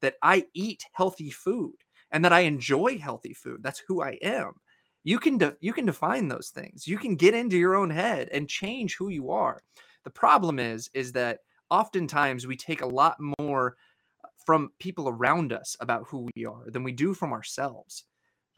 that 0.01 0.15
I 0.23 0.45
eat 0.53 0.83
healthy 0.93 1.29
food, 1.29 1.75
and 2.11 2.25
that 2.25 2.33
I 2.33 2.41
enjoy 2.41 2.97
healthy 2.97 3.33
food. 3.33 3.61
That's 3.61 3.83
who 3.87 4.01
I 4.01 4.17
am 4.21 4.53
you 5.03 5.19
can 5.19 5.37
de- 5.37 5.55
you 5.61 5.73
can 5.73 5.85
define 5.85 6.27
those 6.27 6.49
things. 6.49 6.87
You 6.87 6.97
can 6.97 7.15
get 7.15 7.33
into 7.33 7.57
your 7.57 7.75
own 7.75 7.89
head 7.89 8.29
and 8.31 8.49
change 8.49 8.95
who 8.95 9.09
you 9.09 9.31
are. 9.31 9.63
The 10.03 10.09
problem 10.09 10.59
is 10.59 10.89
is 10.93 11.11
that 11.13 11.39
oftentimes 11.69 12.47
we 12.47 12.57
take 12.57 12.81
a 12.81 12.87
lot 12.87 13.17
more 13.39 13.75
from 14.45 14.71
people 14.79 15.07
around 15.07 15.53
us 15.53 15.77
about 15.79 16.05
who 16.07 16.27
we 16.35 16.45
are 16.45 16.69
than 16.69 16.83
we 16.83 16.91
do 16.91 17.13
from 17.13 17.33
ourselves. 17.33 18.05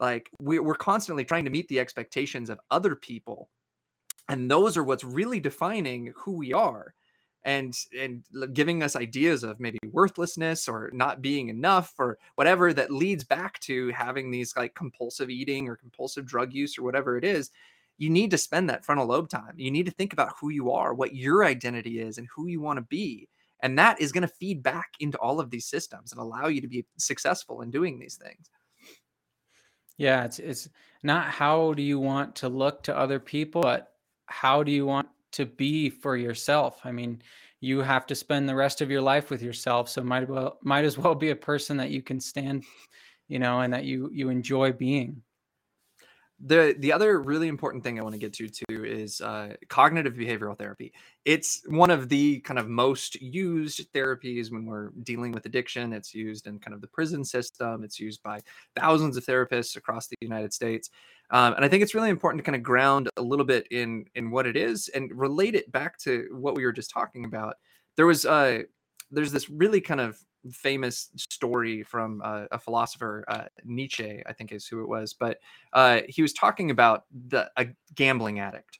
Like 0.00 0.30
we're 0.40 0.74
constantly 0.74 1.24
trying 1.24 1.44
to 1.44 1.50
meet 1.50 1.68
the 1.68 1.78
expectations 1.78 2.50
of 2.50 2.58
other 2.70 2.96
people 2.96 3.48
and 4.28 4.50
those 4.50 4.76
are 4.76 4.84
what's 4.84 5.04
really 5.04 5.40
defining 5.40 6.12
who 6.16 6.32
we 6.32 6.52
are 6.52 6.94
and 7.44 7.76
and 7.98 8.22
giving 8.52 8.82
us 8.82 8.96
ideas 8.96 9.42
of 9.42 9.58
maybe 9.58 9.78
worthlessness 9.90 10.68
or 10.68 10.90
not 10.92 11.22
being 11.22 11.48
enough 11.48 11.94
or 11.98 12.18
whatever 12.36 12.72
that 12.72 12.90
leads 12.90 13.24
back 13.24 13.58
to 13.60 13.88
having 13.90 14.30
these 14.30 14.56
like 14.56 14.74
compulsive 14.74 15.30
eating 15.30 15.68
or 15.68 15.76
compulsive 15.76 16.24
drug 16.24 16.52
use 16.52 16.78
or 16.78 16.82
whatever 16.82 17.16
it 17.16 17.24
is 17.24 17.50
you 17.98 18.10
need 18.10 18.30
to 18.30 18.38
spend 18.38 18.68
that 18.68 18.84
frontal 18.84 19.06
lobe 19.06 19.28
time. 19.28 19.54
You 19.56 19.70
need 19.70 19.86
to 19.86 19.92
think 19.92 20.12
about 20.12 20.34
who 20.40 20.50
you 20.50 20.70
are 20.72 20.94
what 20.94 21.14
your 21.14 21.44
identity 21.44 22.00
is 22.00 22.18
and 22.18 22.28
who 22.34 22.46
you 22.46 22.60
want 22.60 22.78
to 22.78 22.82
be 22.82 23.28
and 23.60 23.78
that 23.78 24.00
is 24.00 24.12
going 24.12 24.22
to 24.22 24.28
feed 24.28 24.62
back 24.62 24.90
into 25.00 25.18
all 25.18 25.38
of 25.38 25.50
these 25.50 25.66
systems 25.66 26.12
and 26.12 26.20
allow 26.20 26.46
you 26.46 26.60
to 26.60 26.68
be 26.68 26.84
successful 26.96 27.62
in 27.62 27.70
doing 27.70 27.98
these 27.98 28.16
things. 28.16 28.50
Yeah 29.98 30.24
it's 30.24 30.38
it's 30.38 30.68
not 31.02 31.26
how 31.26 31.74
do 31.74 31.82
you 31.82 31.98
want 31.98 32.36
to 32.36 32.48
look 32.48 32.84
to 32.84 32.96
other 32.96 33.18
people 33.18 33.62
but 33.62 33.94
how 34.26 34.62
do 34.62 34.70
you 34.70 34.86
want 34.86 35.08
to 35.32 35.46
be 35.46 35.90
for 35.90 36.16
yourself. 36.16 36.80
I 36.84 36.92
mean, 36.92 37.22
you 37.60 37.80
have 37.80 38.06
to 38.06 38.14
spend 38.14 38.48
the 38.48 38.54
rest 38.54 38.80
of 38.80 38.90
your 38.90 39.02
life 39.02 39.30
with 39.30 39.42
yourself. 39.42 39.88
So 39.88 40.02
might 40.02 40.28
well 40.28 40.58
might 40.62 40.84
as 40.84 40.98
well 40.98 41.14
be 41.14 41.30
a 41.30 41.36
person 41.36 41.76
that 41.78 41.90
you 41.90 42.02
can 42.02 42.20
stand, 42.20 42.64
you 43.28 43.38
know, 43.38 43.60
and 43.60 43.72
that 43.72 43.84
you 43.84 44.10
you 44.12 44.28
enjoy 44.28 44.72
being 44.72 45.22
the 46.44 46.74
the 46.80 46.92
other 46.92 47.20
really 47.20 47.46
important 47.46 47.84
thing 47.84 47.98
I 47.98 48.02
want 48.02 48.14
to 48.14 48.18
get 48.18 48.32
to 48.34 48.48
too 48.48 48.84
is 48.84 49.20
uh, 49.20 49.54
cognitive 49.68 50.14
behavioral 50.14 50.58
therapy. 50.58 50.92
It's 51.24 51.62
one 51.68 51.90
of 51.90 52.08
the 52.08 52.40
kind 52.40 52.58
of 52.58 52.68
most 52.68 53.20
used 53.22 53.92
therapies 53.92 54.50
when 54.50 54.66
we're 54.66 54.90
dealing 55.04 55.30
with 55.30 55.46
addiction. 55.46 55.92
It's 55.92 56.12
used 56.14 56.48
in 56.48 56.58
kind 56.58 56.74
of 56.74 56.80
the 56.80 56.88
prison 56.88 57.24
system. 57.24 57.84
It's 57.84 58.00
used 58.00 58.22
by 58.24 58.40
thousands 58.74 59.16
of 59.16 59.24
therapists 59.24 59.76
across 59.76 60.08
the 60.08 60.16
United 60.20 60.52
States, 60.52 60.90
um, 61.30 61.54
and 61.54 61.64
I 61.64 61.68
think 61.68 61.82
it's 61.82 61.94
really 61.94 62.10
important 62.10 62.40
to 62.40 62.44
kind 62.44 62.56
of 62.56 62.62
ground 62.62 63.08
a 63.16 63.22
little 63.22 63.46
bit 63.46 63.68
in 63.70 64.06
in 64.16 64.32
what 64.32 64.46
it 64.46 64.56
is 64.56 64.88
and 64.88 65.10
relate 65.14 65.54
it 65.54 65.70
back 65.70 65.96
to 66.00 66.26
what 66.32 66.56
we 66.56 66.64
were 66.64 66.72
just 66.72 66.90
talking 66.90 67.24
about. 67.24 67.54
There 67.96 68.06
was 68.06 68.26
uh, 68.26 68.62
there's 69.12 69.30
this 69.30 69.48
really 69.48 69.80
kind 69.80 70.00
of 70.00 70.18
famous 70.50 71.10
story 71.16 71.82
from 71.82 72.20
uh, 72.24 72.44
a 72.50 72.58
philosopher 72.58 73.24
uh, 73.28 73.44
Nietzsche, 73.64 74.22
I 74.26 74.32
think 74.32 74.52
is 74.52 74.66
who 74.66 74.82
it 74.82 74.88
was, 74.88 75.12
but 75.12 75.38
uh, 75.72 76.00
he 76.08 76.22
was 76.22 76.32
talking 76.32 76.70
about 76.70 77.04
the 77.28 77.50
a 77.56 77.68
gambling 77.94 78.40
addict, 78.40 78.78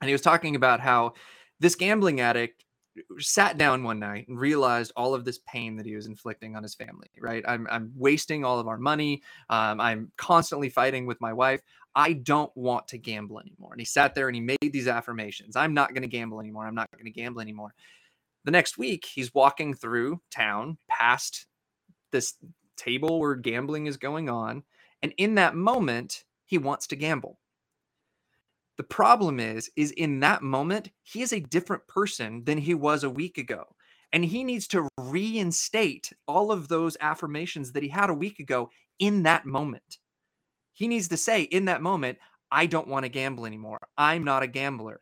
and 0.00 0.08
he 0.08 0.12
was 0.12 0.22
talking 0.22 0.56
about 0.56 0.80
how 0.80 1.14
this 1.60 1.74
gambling 1.74 2.20
addict 2.20 2.64
sat 3.18 3.58
down 3.58 3.84
one 3.84 3.98
night 3.98 4.26
and 4.28 4.38
realized 4.40 4.90
all 4.96 5.14
of 5.14 5.24
this 5.24 5.38
pain 5.46 5.76
that 5.76 5.84
he 5.84 5.94
was 5.94 6.06
inflicting 6.06 6.56
on 6.56 6.62
his 6.62 6.74
family. 6.74 7.08
Right, 7.20 7.44
I'm 7.46 7.66
I'm 7.70 7.92
wasting 7.96 8.44
all 8.44 8.58
of 8.58 8.68
our 8.68 8.78
money. 8.78 9.22
Um, 9.50 9.80
I'm 9.80 10.12
constantly 10.16 10.68
fighting 10.68 11.06
with 11.06 11.20
my 11.20 11.32
wife. 11.32 11.62
I 11.96 12.12
don't 12.12 12.54
want 12.54 12.86
to 12.88 12.98
gamble 12.98 13.40
anymore. 13.40 13.72
And 13.72 13.80
he 13.80 13.86
sat 13.86 14.14
there 14.14 14.28
and 14.28 14.34
he 14.34 14.42
made 14.42 14.58
these 14.60 14.86
affirmations. 14.86 15.56
I'm 15.56 15.72
not 15.72 15.94
going 15.94 16.02
to 16.02 16.08
gamble 16.08 16.40
anymore. 16.40 16.66
I'm 16.66 16.74
not 16.74 16.90
going 16.92 17.06
to 17.06 17.10
gamble 17.10 17.40
anymore. 17.40 17.74
The 18.46 18.52
next 18.52 18.78
week, 18.78 19.04
he's 19.04 19.34
walking 19.34 19.74
through 19.74 20.20
town 20.30 20.78
past 20.88 21.46
this 22.12 22.34
table 22.76 23.18
where 23.18 23.34
gambling 23.34 23.86
is 23.86 23.96
going 23.96 24.30
on. 24.30 24.62
And 25.02 25.12
in 25.18 25.34
that 25.34 25.56
moment, 25.56 26.22
he 26.44 26.56
wants 26.56 26.86
to 26.86 26.96
gamble. 26.96 27.40
The 28.76 28.84
problem 28.84 29.40
is, 29.40 29.68
is 29.74 29.90
in 29.90 30.20
that 30.20 30.42
moment, 30.42 30.90
he 31.02 31.22
is 31.22 31.32
a 31.32 31.40
different 31.40 31.88
person 31.88 32.44
than 32.44 32.58
he 32.58 32.72
was 32.72 33.02
a 33.02 33.10
week 33.10 33.36
ago. 33.36 33.64
And 34.12 34.24
he 34.24 34.44
needs 34.44 34.68
to 34.68 34.88
reinstate 34.96 36.12
all 36.28 36.52
of 36.52 36.68
those 36.68 36.96
affirmations 37.00 37.72
that 37.72 37.82
he 37.82 37.88
had 37.88 38.10
a 38.10 38.14
week 38.14 38.38
ago 38.38 38.70
in 39.00 39.24
that 39.24 39.44
moment. 39.44 39.98
He 40.72 40.86
needs 40.86 41.08
to 41.08 41.16
say 41.16 41.42
in 41.42 41.64
that 41.64 41.82
moment, 41.82 42.18
I 42.52 42.66
don't 42.66 42.86
want 42.86 43.06
to 43.06 43.08
gamble 43.08 43.44
anymore. 43.44 43.80
I'm 43.98 44.22
not 44.22 44.44
a 44.44 44.46
gambler. 44.46 45.00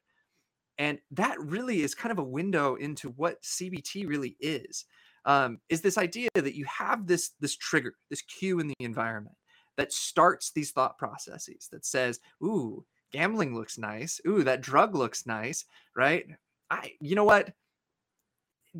And 0.78 0.98
that 1.12 1.38
really 1.40 1.82
is 1.82 1.94
kind 1.94 2.12
of 2.12 2.18
a 2.18 2.24
window 2.24 2.74
into 2.76 3.10
what 3.10 3.42
CBT 3.42 4.08
really 4.08 4.36
is. 4.40 4.84
Um, 5.24 5.58
is 5.68 5.80
this 5.80 5.98
idea 5.98 6.28
that 6.34 6.54
you 6.54 6.66
have 6.66 7.06
this 7.06 7.30
this 7.40 7.56
trigger, 7.56 7.94
this 8.10 8.22
cue 8.22 8.60
in 8.60 8.68
the 8.68 8.74
environment 8.80 9.36
that 9.76 9.92
starts 9.92 10.52
these 10.52 10.70
thought 10.70 10.98
processes 10.98 11.68
that 11.72 11.86
says, 11.86 12.20
"Ooh, 12.42 12.84
gambling 13.12 13.54
looks 13.54 13.78
nice. 13.78 14.20
Ooh, 14.26 14.42
that 14.44 14.60
drug 14.60 14.94
looks 14.94 15.26
nice." 15.26 15.64
Right? 15.96 16.26
I, 16.70 16.92
you 17.00 17.14
know 17.14 17.24
what? 17.24 17.52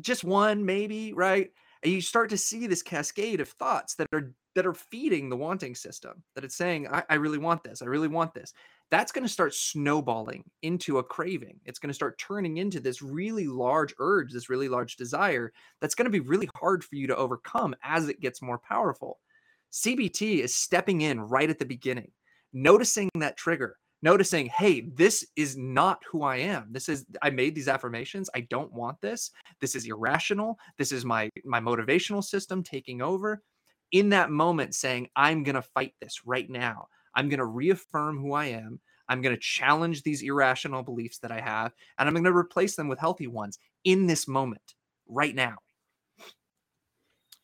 Just 0.01 0.23
one, 0.23 0.65
maybe. 0.65 1.13
Right? 1.13 1.51
And 1.81 1.91
you 1.93 2.01
start 2.01 2.29
to 2.31 2.37
see 2.37 2.67
this 2.67 2.83
cascade 2.83 3.41
of 3.41 3.49
thoughts 3.49 3.95
that 3.95 4.07
are 4.13 4.33
that 4.53 4.67
are 4.67 4.73
feeding 4.73 5.29
the 5.29 5.37
wanting 5.37 5.75
system. 5.75 6.23
That 6.35 6.43
it's 6.43 6.55
saying, 6.55 6.87
I, 6.87 7.03
I 7.09 7.15
really 7.15 7.37
want 7.39 7.63
this. 7.63 7.81
I 7.81 7.85
really 7.85 8.07
want 8.07 8.33
this 8.33 8.53
that's 8.91 9.11
going 9.11 9.25
to 9.25 9.31
start 9.31 9.53
snowballing 9.53 10.43
into 10.61 10.99
a 10.99 11.03
craving. 11.03 11.59
It's 11.65 11.79
going 11.79 11.89
to 11.89 11.93
start 11.93 12.19
turning 12.19 12.57
into 12.57 12.79
this 12.79 13.01
really 13.01 13.47
large 13.47 13.93
urge, 13.99 14.31
this 14.31 14.49
really 14.49 14.69
large 14.69 14.95
desire 14.95 15.51
that's 15.81 15.95
going 15.95 16.05
to 16.05 16.11
be 16.11 16.19
really 16.19 16.49
hard 16.55 16.83
for 16.83 16.95
you 16.95 17.07
to 17.07 17.15
overcome 17.15 17.75
as 17.83 18.07
it 18.07 18.21
gets 18.21 18.41
more 18.41 18.59
powerful. 18.59 19.19
CBT 19.71 20.39
is 20.39 20.53
stepping 20.53 21.01
in 21.01 21.19
right 21.19 21.49
at 21.49 21.59
the 21.59 21.65
beginning, 21.65 22.11
noticing 22.53 23.09
that 23.19 23.37
trigger, 23.37 23.77
noticing, 24.01 24.45
hey, 24.47 24.81
this 24.93 25.25
is 25.35 25.57
not 25.57 26.01
who 26.09 26.23
I 26.23 26.37
am. 26.37 26.67
This 26.71 26.87
is 26.87 27.05
I 27.21 27.31
made 27.31 27.55
these 27.55 27.67
affirmations. 27.67 28.29
I 28.35 28.41
don't 28.41 28.71
want 28.71 29.01
this. 29.01 29.31
This 29.59 29.75
is 29.75 29.85
irrational. 29.85 30.57
This 30.77 30.91
is 30.91 31.03
my 31.03 31.29
my 31.43 31.59
motivational 31.59 32.23
system 32.23 32.63
taking 32.63 33.01
over. 33.01 33.41
In 33.91 34.09
that 34.09 34.31
moment 34.31 34.75
saying, 34.75 35.09
I'm 35.15 35.43
going 35.43 35.55
to 35.55 35.61
fight 35.61 35.93
this 36.01 36.25
right 36.25 36.49
now. 36.49 36.87
I'm 37.15 37.29
going 37.29 37.39
to 37.39 37.45
reaffirm 37.45 38.19
who 38.19 38.33
I 38.33 38.45
am. 38.45 38.79
I'm 39.07 39.21
going 39.21 39.35
to 39.35 39.41
challenge 39.41 40.03
these 40.03 40.23
irrational 40.23 40.83
beliefs 40.83 41.19
that 41.19 41.31
I 41.31 41.39
have, 41.39 41.73
and 41.97 42.07
I'm 42.07 42.13
going 42.13 42.23
to 42.23 42.35
replace 42.35 42.75
them 42.75 42.87
with 42.87 42.99
healthy 42.99 43.27
ones 43.27 43.59
in 43.83 44.07
this 44.07 44.27
moment, 44.27 44.73
right 45.07 45.35
now. 45.35 45.55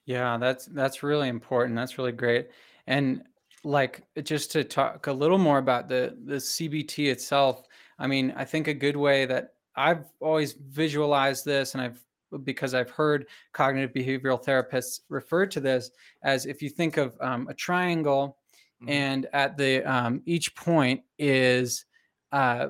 Yeah, 0.06 0.38
that's 0.38 0.66
that's 0.66 1.04
really 1.04 1.30
important. 1.30 1.76
That's 1.76 1.98
really 1.98 2.12
great. 2.12 2.50
And 2.88 3.24
like 3.64 4.04
just 4.24 4.52
to 4.52 4.64
talk 4.64 5.08
a 5.08 5.14
little 5.14 5.38
more 5.38 5.60
about 5.60 5.88
the 5.88 6.18
the 6.26 6.36
CBT 6.36 7.12
itself. 7.12 7.68
I 8.00 8.08
mean, 8.08 8.34
I 8.36 8.46
think 8.46 8.68
a 8.68 8.74
good 8.74 8.96
way 8.98 9.26
that 9.26 9.54
I've 9.76 10.06
always 10.20 10.54
visualized 10.54 11.46
this, 11.46 11.76
and 11.76 11.84
I've 11.84 12.04
because 12.44 12.74
I've 12.74 12.90
heard 12.90 13.28
cognitive 13.54 13.94
behavioral 13.94 14.44
therapists 14.44 15.02
refer 15.10 15.46
to 15.48 15.60
this 15.60 15.92
as 16.24 16.46
if 16.46 16.62
you 16.62 16.70
think 16.70 16.98
of 16.98 17.16
um, 17.20 17.48
a 17.50 17.54
triangle 17.54 18.38
Mm-hmm. 18.82 18.90
And 18.90 19.28
at 19.34 19.58
the 19.58 19.84
um, 19.84 20.22
each 20.26 20.56
point 20.56 21.02
is 21.20 21.86
uh, 22.32 22.70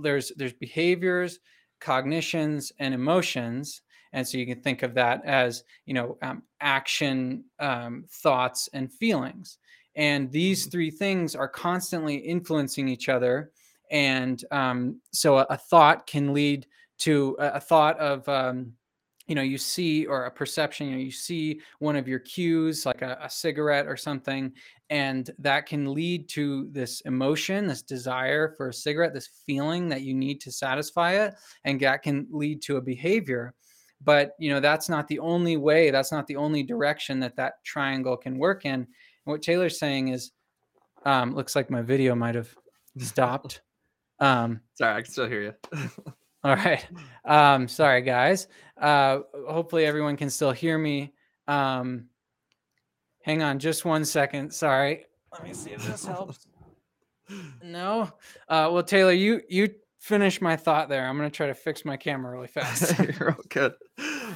there's 0.00 0.32
there's 0.36 0.54
behaviors, 0.54 1.38
cognitions, 1.80 2.72
and 2.78 2.94
emotions. 2.94 3.82
And 4.12 4.26
so 4.26 4.38
you 4.38 4.46
can 4.46 4.62
think 4.62 4.82
of 4.82 4.94
that 4.94 5.24
as 5.24 5.64
you 5.84 5.94
know 5.94 6.16
um, 6.22 6.42
action, 6.60 7.44
um, 7.58 8.04
thoughts, 8.10 8.68
and 8.72 8.92
feelings. 8.92 9.58
And 9.94 10.30
these 10.30 10.62
mm-hmm. 10.62 10.70
three 10.70 10.90
things 10.90 11.34
are 11.34 11.48
constantly 11.48 12.16
influencing 12.16 12.88
each 12.88 13.08
other. 13.08 13.50
And 13.90 14.42
um, 14.50 15.00
so 15.12 15.38
a, 15.38 15.46
a, 15.48 15.56
thought 15.56 16.06
can 16.06 16.34
lead 16.34 16.66
to 16.98 17.36
a, 17.38 17.46
a 17.52 17.60
thought 17.60 17.98
of 18.00 18.28
um, 18.28 18.72
you 19.26 19.34
know 19.34 19.42
you 19.42 19.58
see 19.58 20.06
or 20.06 20.24
a 20.24 20.30
perception 20.30 20.86
you 20.86 20.92
know 20.92 21.00
you 21.02 21.10
see 21.10 21.60
one 21.78 21.96
of 21.96 22.06
your 22.06 22.20
cues 22.20 22.86
like 22.86 23.02
a, 23.02 23.18
a, 23.22 23.30
cigarette 23.30 23.86
or 23.86 23.96
something 23.96 24.52
and 24.90 25.30
that 25.38 25.66
can 25.66 25.92
lead 25.92 26.28
to 26.28 26.68
this 26.70 27.00
emotion 27.02 27.66
this 27.66 27.82
desire 27.82 28.54
for 28.56 28.68
a 28.68 28.74
cigarette 28.74 29.12
this 29.12 29.30
feeling 29.44 29.88
that 29.88 30.02
you 30.02 30.14
need 30.14 30.40
to 30.40 30.52
satisfy 30.52 31.12
it 31.12 31.34
and 31.64 31.80
that 31.80 32.02
can 32.02 32.26
lead 32.30 32.62
to 32.62 32.76
a 32.76 32.82
behavior. 32.82 33.54
But 34.04 34.32
you 34.38 34.50
know 34.50 34.60
that's 34.60 34.88
not 34.88 35.08
the 35.08 35.18
only 35.18 35.56
way 35.56 35.90
that's 35.90 36.12
not 36.12 36.26
the 36.26 36.36
only 36.36 36.62
direction 36.62 37.18
that 37.20 37.36
that 37.36 37.64
triangle 37.64 38.16
can 38.16 38.38
work 38.38 38.64
in. 38.64 38.74
And 38.74 38.86
what 39.24 39.42
taylor's 39.42 39.78
saying 39.78 40.08
is 40.08 40.32
um 41.04 41.34
looks 41.34 41.56
like 41.56 41.70
my 41.70 41.82
video 41.82 42.14
might 42.14 42.34
have 42.34 42.54
stopped. 42.98 43.62
Um 44.20 44.60
sorry 44.74 44.96
i 44.96 45.02
can 45.02 45.10
still 45.10 45.28
hear 45.28 45.42
you 45.42 45.54
All 46.46 46.54
right. 46.54 46.86
Um, 47.24 47.66
sorry, 47.66 48.02
guys. 48.02 48.46
Uh, 48.80 49.18
hopefully, 49.48 49.84
everyone 49.84 50.16
can 50.16 50.30
still 50.30 50.52
hear 50.52 50.78
me. 50.78 51.12
Um, 51.48 52.04
hang 53.20 53.42
on 53.42 53.58
just 53.58 53.84
one 53.84 54.04
second. 54.04 54.52
Sorry. 54.52 55.06
Let 55.32 55.42
me 55.42 55.52
see 55.52 55.70
if 55.70 55.84
this 55.84 56.06
helps. 56.06 56.46
No. 57.60 58.02
Uh, 58.48 58.70
well, 58.72 58.84
Taylor, 58.84 59.10
you 59.10 59.40
you 59.48 59.74
finish 59.98 60.40
my 60.40 60.54
thought 60.54 60.88
there. 60.88 61.04
I'm 61.04 61.16
gonna 61.16 61.28
try 61.28 61.48
to 61.48 61.54
fix 61.54 61.84
my 61.84 61.96
camera 61.96 62.30
really 62.30 62.46
fast. 62.46 62.96
You're 63.18 63.32
all 63.32 63.42
good. 63.48 63.74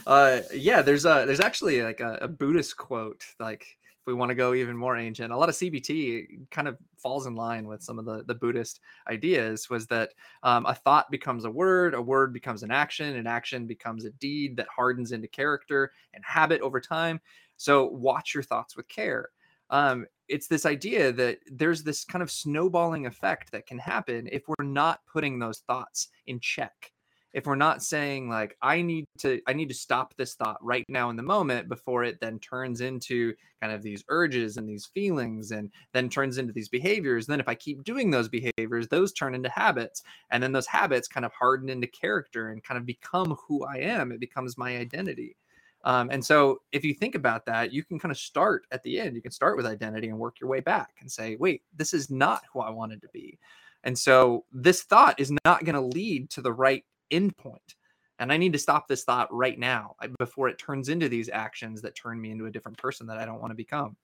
Uh, 0.05 0.41
yeah, 0.53 0.83
there's 0.83 1.05
a 1.05 1.23
there's 1.25 1.39
actually 1.39 1.83
like 1.83 2.01
a, 2.01 2.19
a 2.23 2.27
Buddhist 2.27 2.77
quote 2.77 3.25
like 3.39 3.65
we 4.11 4.15
want 4.15 4.31
to 4.31 4.35
go 4.35 4.55
even 4.55 4.77
more 4.77 4.97
ancient, 4.97 5.33
a 5.33 5.37
lot 5.37 5.49
of 5.49 5.55
CBT 5.55 6.51
kind 6.51 6.67
of 6.67 6.77
falls 6.99 7.27
in 7.27 7.37
line 7.37 7.65
with 7.69 7.81
some 7.81 7.97
of 7.97 8.05
the, 8.05 8.25
the 8.25 8.35
Buddhist 8.35 8.81
ideas 9.09 9.71
was 9.71 9.87
that 9.87 10.11
um, 10.43 10.67
a 10.67 10.75
thought 10.75 11.11
becomes 11.13 11.45
a 11.45 11.51
word, 11.51 11.95
a 11.95 12.03
word 12.03 12.33
becomes 12.33 12.65
an 12.65 12.73
action, 12.73 13.15
an 13.15 13.29
action 13.29 13.67
becomes 13.67 14.05
a 14.05 14.11
deed 14.11 14.57
that 14.57 14.67
hardens 14.75 15.13
into 15.13 15.29
character 15.29 15.93
and 16.13 16.25
habit 16.25 16.61
over 16.61 16.81
time. 16.81 17.21
So 17.57 17.87
watch 17.87 18.35
your 18.35 18.43
thoughts 18.43 18.77
with 18.77 18.89
care. 18.89 19.29
Um, 19.71 20.07
it's 20.27 20.49
this 20.49 20.67
idea 20.67 21.13
that 21.13 21.39
there's 21.47 21.85
this 21.85 22.05
kind 22.05 22.23
of 22.23 22.33
snowballing 22.33 23.07
effect 23.07 23.53
that 23.53 23.67
can 23.67 23.79
happen 23.79 24.29
if 24.33 24.43
we're 24.49 24.65
not 24.65 25.01
putting 25.07 25.39
those 25.39 25.61
thoughts 25.61 26.09
in 26.27 26.41
check 26.41 26.91
if 27.33 27.47
we're 27.47 27.55
not 27.55 27.83
saying 27.83 28.29
like 28.29 28.57
i 28.63 28.83
need 28.83 29.05
to 29.19 29.41
i 29.47 29.53
need 29.53 29.69
to 29.69 29.75
stop 29.75 30.15
this 30.17 30.35
thought 30.35 30.59
right 30.63 30.85
now 30.89 31.11
in 31.11 31.17
the 31.17 31.23
moment 31.23 31.69
before 31.69 32.05
it 32.05 32.21
then 32.21 32.39
turns 32.39 32.81
into 32.81 33.33
kind 33.61 33.73
of 33.73 33.83
these 33.83 34.05
urges 34.09 34.57
and 34.57 34.69
these 34.69 34.87
feelings 34.87 35.51
and 35.53 35.71
then 35.93 36.09
turns 36.09 36.39
into 36.39 36.53
these 36.53 36.69
behaviors 36.69 37.27
then 37.27 37.41
if 37.41 37.49
i 37.49 37.55
keep 37.55 37.85
doing 37.85 38.11
those 38.11 38.29
behaviors 38.29 38.89
those 38.89 39.13
turn 39.13 39.35
into 39.35 39.49
habits 39.49 40.03
and 40.31 40.43
then 40.43 40.53
those 40.53 40.67
habits 40.67 41.09
kind 41.09 41.25
of 41.27 41.33
harden 41.33 41.69
into 41.69 41.87
character 41.87 42.51
and 42.51 42.63
kind 42.63 42.79
of 42.79 42.87
become 42.87 43.37
who 43.47 43.65
i 43.65 43.77
am. 43.77 44.13
It 44.13 44.21
becomes 44.21 44.59
my 44.59 44.77
identity. 44.77 45.37
Um, 45.85 46.11
and 46.11 46.23
so 46.23 46.61
if 46.73 46.85
you 46.85 46.93
think 46.93 47.15
about 47.15 47.47
that 47.47 47.73
you 47.73 47.83
can 47.85 47.99
kind 47.99 48.13
of 48.13 48.19
start 48.19 48.67
at 48.71 48.83
the 48.83 49.01
end. 49.01 49.17
You 49.17 49.23
can 49.23 49.31
start 49.31 49.57
with 49.57 49.67
identity 49.67 50.09
and 50.09 50.19
work 50.19 50.41
your 50.41 50.51
way 50.51 50.61
back 50.61 50.97
and 51.01 51.11
say 51.11 51.37
wait 51.37 51.63
this 51.77 51.95
is 51.95 52.11
not 52.11 52.43
who 52.53 52.61
i 52.61 52.71
wanted 52.71 53.01
to 53.03 53.09
be. 53.13 53.39
And 53.83 53.99
so 53.99 54.45
this 54.53 54.83
thought 54.83 55.19
is 55.19 55.33
not 55.45 55.65
going 55.65 55.75
to 55.75 55.81
lead 55.81 56.29
to 56.31 56.43
the 56.43 56.53
right 56.53 56.85
endpoint. 57.11 57.75
and 58.19 58.33
I 58.33 58.37
need 58.37 58.53
to 58.53 58.59
stop 58.59 58.87
this 58.87 59.05
thought 59.05 59.33
right 59.33 59.59
now 59.59 59.97
before 60.19 60.49
it 60.49 60.59
turns 60.59 60.89
into 60.89 61.09
these 61.09 61.31
actions 61.31 61.81
that 61.83 61.95
turn 61.95 62.21
me 62.21 62.31
into 62.31 62.47
a 62.47 62.51
different 62.51 62.79
person 62.79 63.07
that 63.07 63.19
I 63.19 63.25
don't 63.25 63.41
want 63.41 63.51
to 63.51 63.57
become. 63.57 63.97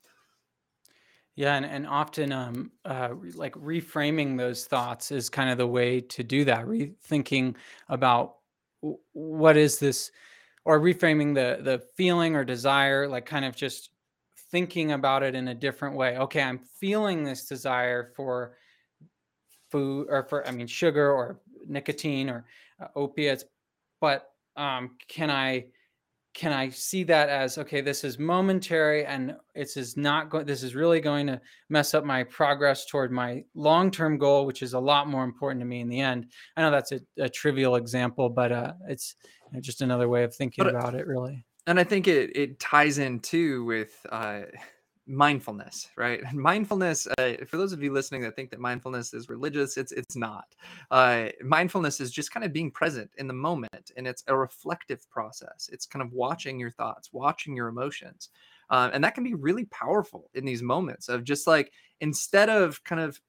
Yeah, 1.34 1.54
and, 1.56 1.66
and 1.66 1.86
often 1.86 2.32
um 2.32 2.72
uh 2.84 3.10
like 3.34 3.52
reframing 3.54 4.38
those 4.38 4.64
thoughts 4.66 5.12
is 5.12 5.28
kind 5.28 5.50
of 5.50 5.58
the 5.58 5.66
way 5.66 6.00
to 6.00 6.24
do 6.24 6.44
that. 6.46 6.64
Rethinking 6.64 7.56
about 7.88 8.36
what 9.12 9.56
is 9.56 9.78
this 9.78 10.10
or 10.64 10.80
reframing 10.80 11.34
the 11.34 11.62
the 11.62 11.84
feeling 11.96 12.36
or 12.36 12.44
desire, 12.44 13.06
like 13.06 13.26
kind 13.26 13.44
of 13.44 13.54
just 13.54 13.90
thinking 14.50 14.92
about 14.92 15.22
it 15.22 15.34
in 15.34 15.48
a 15.48 15.54
different 15.54 15.94
way. 15.94 16.16
Okay, 16.18 16.42
I'm 16.42 16.58
feeling 16.58 17.22
this 17.22 17.46
desire 17.46 18.12
for 18.16 18.56
food 19.70 20.06
or 20.08 20.22
for 20.24 20.46
I 20.46 20.52
mean 20.52 20.66
sugar 20.66 21.12
or 21.12 21.40
nicotine 21.68 22.28
or 22.30 22.44
uh, 22.80 22.88
opiates, 22.96 23.44
but 24.00 24.30
um 24.56 24.96
can 25.08 25.30
I 25.30 25.66
can 26.34 26.52
I 26.52 26.68
see 26.68 27.02
that 27.04 27.30
as 27.30 27.56
okay, 27.56 27.80
this 27.80 28.04
is 28.04 28.18
momentary 28.18 29.06
and 29.06 29.34
it's 29.54 29.76
is 29.76 29.96
not 29.96 30.28
going 30.28 30.46
this 30.46 30.62
is 30.62 30.74
really 30.74 31.00
going 31.00 31.26
to 31.28 31.40
mess 31.70 31.94
up 31.94 32.04
my 32.04 32.24
progress 32.24 32.84
toward 32.86 33.10
my 33.10 33.42
long-term 33.54 34.18
goal, 34.18 34.44
which 34.46 34.62
is 34.62 34.74
a 34.74 34.78
lot 34.78 35.08
more 35.08 35.24
important 35.24 35.60
to 35.62 35.66
me 35.66 35.80
in 35.80 35.88
the 35.88 36.00
end. 36.00 36.26
I 36.56 36.60
know 36.62 36.70
that's 36.70 36.92
a, 36.92 37.00
a 37.18 37.28
trivial 37.28 37.76
example, 37.76 38.28
but 38.28 38.52
uh 38.52 38.72
it's 38.88 39.16
you 39.50 39.56
know, 39.56 39.60
just 39.60 39.80
another 39.80 40.08
way 40.08 40.24
of 40.24 40.34
thinking 40.34 40.64
But 40.64 40.74
about 40.74 40.94
it 40.94 41.06
really. 41.06 41.44
and 41.66 41.80
I 41.80 41.84
think 41.84 42.06
it 42.06 42.36
it 42.36 42.60
ties 42.60 42.98
in 42.98 43.20
too 43.20 43.64
with 43.64 43.94
uh, 44.10 44.42
mindfulness, 45.06 45.88
right? 45.96 46.20
Mindfulness, 46.32 47.06
uh, 47.18 47.32
for 47.46 47.56
those 47.56 47.72
of 47.72 47.82
you 47.82 47.92
listening 47.92 48.22
that 48.22 48.34
think 48.34 48.50
that 48.50 48.60
mindfulness 48.60 49.14
is 49.14 49.28
religious, 49.28 49.76
it's 49.76 49.92
it's 49.92 50.16
not. 50.16 50.54
Uh, 50.90 51.28
mindfulness 51.42 52.00
is 52.00 52.10
just 52.10 52.32
kind 52.32 52.44
of 52.44 52.52
being 52.52 52.70
present 52.70 53.10
in 53.18 53.26
the 53.26 53.34
moment, 53.34 53.92
and 53.96 54.06
it's 54.06 54.24
a 54.26 54.36
reflective 54.36 55.08
process. 55.10 55.70
It's 55.72 55.86
kind 55.86 56.02
of 56.02 56.12
watching 56.12 56.58
your 56.58 56.70
thoughts, 56.70 57.12
watching 57.12 57.56
your 57.56 57.68
emotions, 57.68 58.30
uh, 58.70 58.90
and 58.92 59.02
that 59.04 59.14
can 59.14 59.24
be 59.24 59.34
really 59.34 59.64
powerful 59.66 60.30
in 60.34 60.44
these 60.44 60.62
moments 60.62 61.08
of 61.08 61.24
just 61.24 61.46
like 61.46 61.72
instead 62.00 62.48
of 62.48 62.82
kind 62.84 63.00
of 63.00 63.20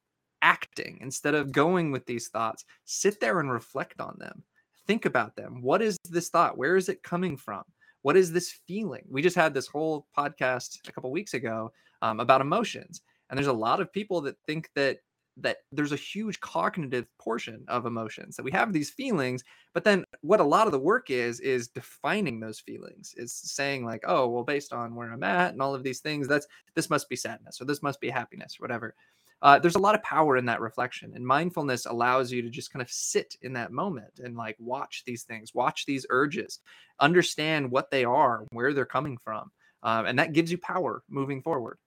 acting, 0.42 1.00
instead 1.02 1.36
of 1.36 1.52
going 1.52 1.92
with 1.92 2.06
these 2.06 2.28
thoughts, 2.28 2.66
sit 2.86 3.20
there 3.20 3.40
and 3.40 3.52
reflect 3.52 4.02
on 4.02 4.16
them. 4.20 4.44
Think 4.86 5.06
about 5.06 5.36
them. 5.36 5.62
What 5.62 5.82
is 5.82 5.98
this 6.10 6.30
thought? 6.30 6.58
Where 6.58 6.78
is 6.78 6.90
it 6.90 7.04
coming 7.04 7.36
from? 7.36 7.64
What 8.08 8.16
is 8.16 8.32
this 8.32 8.58
feeling? 8.66 9.04
We 9.10 9.22
just 9.22 9.36
had 9.36 9.54
this 9.54 9.68
whole 9.68 10.08
podcast 10.18 10.88
a 10.88 10.94
couple 10.94 11.12
weeks 11.12 11.34
ago 11.34 11.74
um, 12.02 12.22
about 12.22 12.40
emotions, 12.40 13.02
and 13.30 13.38
there's 13.38 13.48
a 13.48 13.52
lot 13.52 13.82
of 13.82 13.92
people 13.92 14.22
that 14.22 14.38
think 14.48 14.70
that 14.76 15.00
that 15.36 15.58
there's 15.74 15.92
a 15.92 15.98
huge 15.98 16.40
cognitive 16.40 17.06
portion 17.20 17.66
of 17.68 17.86
emotions 17.86 18.38
that 18.38 18.44
we 18.44 18.52
have 18.52 18.74
these 18.74 18.90
feelings 18.90 19.44
but 19.76 19.84
then 19.84 20.04
what 20.22 20.40
a 20.40 20.44
lot 20.44 20.66
of 20.66 20.72
the 20.72 20.80
work 20.80 21.12
is 21.12 21.40
is 21.42 21.68
defining 21.68 22.40
those 22.40 22.60
feelings 22.60 23.14
is 23.18 23.36
saying 23.36 23.86
like 23.86 24.02
oh 24.08 24.28
well 24.28 24.44
based 24.44 24.74
on 24.74 24.96
where 24.96 25.14
i'm 25.14 25.22
at 25.22 25.52
and 25.52 25.62
all 25.62 25.76
of 25.76 25.84
these 25.84 26.00
things 26.00 26.28
that's 26.28 26.48
this 26.74 26.90
must 26.90 27.08
be 27.10 27.16
sadness 27.16 27.62
or 27.62 27.66
this 27.66 27.84
must 27.84 28.02
be 28.02 28.10
happiness 28.10 28.58
or 28.60 28.64
whatever 28.64 28.96
uh, 29.42 29.60
there's 29.60 29.76
a 29.76 29.80
lot 29.80 29.96
of 29.96 30.02
power 30.04 30.38
in 30.38 30.46
that 30.46 30.62
reflection 30.62 31.12
and 31.16 31.26
mindfulness 31.26 31.86
allows 31.86 32.32
you 32.32 32.42
to 32.42 32.50
just 32.50 32.72
kind 32.72 32.82
of 32.82 32.90
sit 32.90 33.36
in 33.42 33.54
that 33.54 33.72
moment 33.72 34.20
and 34.24 34.36
like 34.36 34.56
watch 34.60 35.04
these 35.06 35.24
things 35.24 35.54
watch 35.54 35.86
these 35.86 36.06
urges 36.10 36.60
understand 37.00 37.70
what 37.70 37.92
they 37.92 38.04
are 38.04 38.46
where 38.52 38.74
they're 38.74 38.86
coming 38.86 39.18
from 39.18 39.52
um, 39.84 40.06
and 40.06 40.18
that 40.18 40.34
gives 40.34 40.52
you 40.52 40.58
power 40.58 41.04
moving 41.10 41.42
forward 41.42 41.78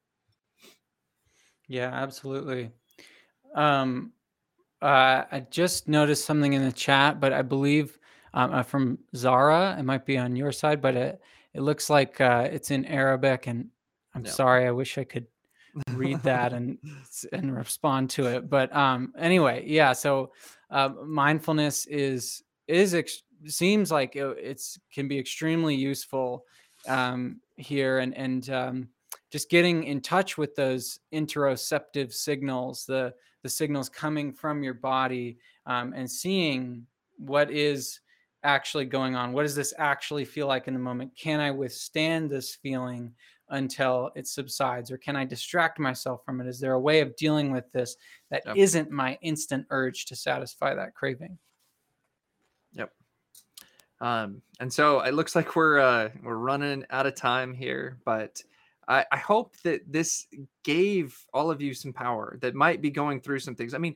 Yeah, 1.69 1.91
absolutely. 1.93 2.71
Um 3.55 4.13
uh 4.83 5.25
I 5.31 5.47
just 5.51 5.89
noticed 5.89 6.25
something 6.25 6.53
in 6.55 6.65
the 6.65 6.73
chat, 6.73 7.21
but 7.21 7.33
I 7.33 7.43
believe 7.43 7.99
um, 8.35 8.53
uh, 8.55 8.63
from 8.63 8.99
Zara, 9.17 9.77
it 9.79 9.85
might 9.85 10.07
be 10.07 10.19
on 10.19 10.37
your 10.37 10.53
side, 10.53 10.81
but 10.83 10.97
it 10.97 11.21
it 11.55 11.63
looks 11.63 11.91
like 11.91 12.21
uh, 12.21 12.49
it's 12.53 12.71
in 12.71 12.85
Arabic, 12.87 13.47
and 13.49 13.69
I'm 14.15 14.25
yeah 14.25 14.37
sorry, 14.37 14.67
I 14.67 14.71
wish 14.73 14.99
I 14.99 15.05
could 15.05 15.27
read 15.93 16.23
that 16.23 16.53
and 16.53 16.79
and 17.33 17.57
respond 17.57 18.11
to 18.11 18.27
it. 18.27 18.49
But 18.49 18.75
um, 18.75 19.13
anyway, 19.19 19.65
yeah. 19.67 19.93
So 19.93 20.33
uh, 20.71 20.91
mindfulness 21.05 21.87
is 21.87 22.43
is 22.69 22.95
ex- 22.95 23.23
seems 23.47 23.91
like 23.91 24.17
it, 24.17 24.37
it's 24.39 24.79
can 24.93 25.09
be 25.09 25.19
extremely 25.19 25.75
useful 25.75 26.45
um, 26.89 27.41
here, 27.57 27.99
and 27.99 28.17
and 28.17 28.51
um, 28.51 28.89
just 29.31 29.51
getting 29.51 29.85
in 29.85 30.01
touch 30.01 30.39
with 30.39 30.55
those 30.55 31.01
interoceptive 31.13 32.13
signals, 32.13 32.85
the 32.87 33.15
the 33.43 33.49
signals 33.49 33.89
coming 33.89 34.33
from 34.33 34.63
your 34.63 34.75
body, 34.75 35.39
um, 35.67 35.93
and 35.95 36.11
seeing 36.11 36.87
what 37.17 37.51
is 37.51 38.01
actually 38.43 38.87
going 38.87 39.15
on. 39.15 39.33
What 39.33 39.43
does 39.43 39.55
this 39.55 39.75
actually 39.79 40.25
feel 40.25 40.47
like 40.47 40.69
in 40.69 40.75
the 40.75 40.81
moment? 40.81 41.15
Can 41.17 41.41
I 41.41 41.51
withstand 41.51 42.31
this 42.31 42.55
feeling? 42.55 43.13
Until 43.51 44.11
it 44.15 44.27
subsides 44.27 44.91
or 44.91 44.99
can 44.99 45.17
i 45.17 45.25
distract 45.25 45.79
myself 45.79 46.25
from 46.25 46.41
it? 46.41 46.47
Is 46.47 46.61
there 46.61 46.73
a 46.73 46.81
way 46.81 47.01
of 47.01 47.15
dealing 47.17 47.53
with 47.53 47.71
this 47.73 47.97
that 48.31 48.43
yep. 48.47 48.57
isn't 48.57 48.91
my 48.91 49.19
instant 49.23 49.67
urge 49.71 50.07
to 50.07 50.17
satisfy 50.17 50.75
that 50.75 50.95
craving? 50.95 51.39
Yep. 52.75 52.93
Um, 54.01 54.43
and 54.61 54.73
so 54.73 55.01
it 55.01 55.15
looks 55.15 55.37
like 55.37 55.57
we're 55.57 55.79
uh, 55.79 56.11
we're 56.23 56.37
running 56.37 56.85
out 56.91 57.07
of 57.07 57.15
time 57.15 57.53
here, 57.53 57.99
but 58.05 58.43
I, 58.89 59.05
I 59.13 59.19
hope 59.19 59.57
that 59.63 59.81
this 59.91 60.27
gave 60.65 61.17
all 61.33 61.51
of 61.51 61.61
you 61.61 61.75
some 61.75 61.93
power 61.93 62.39
that 62.41 62.55
might 62.55 62.81
be 62.81 62.91
going 62.91 63.21
through 63.21 63.41
some 63.41 63.55
things. 63.55 63.75
I 63.75 63.79
mean, 63.79 63.95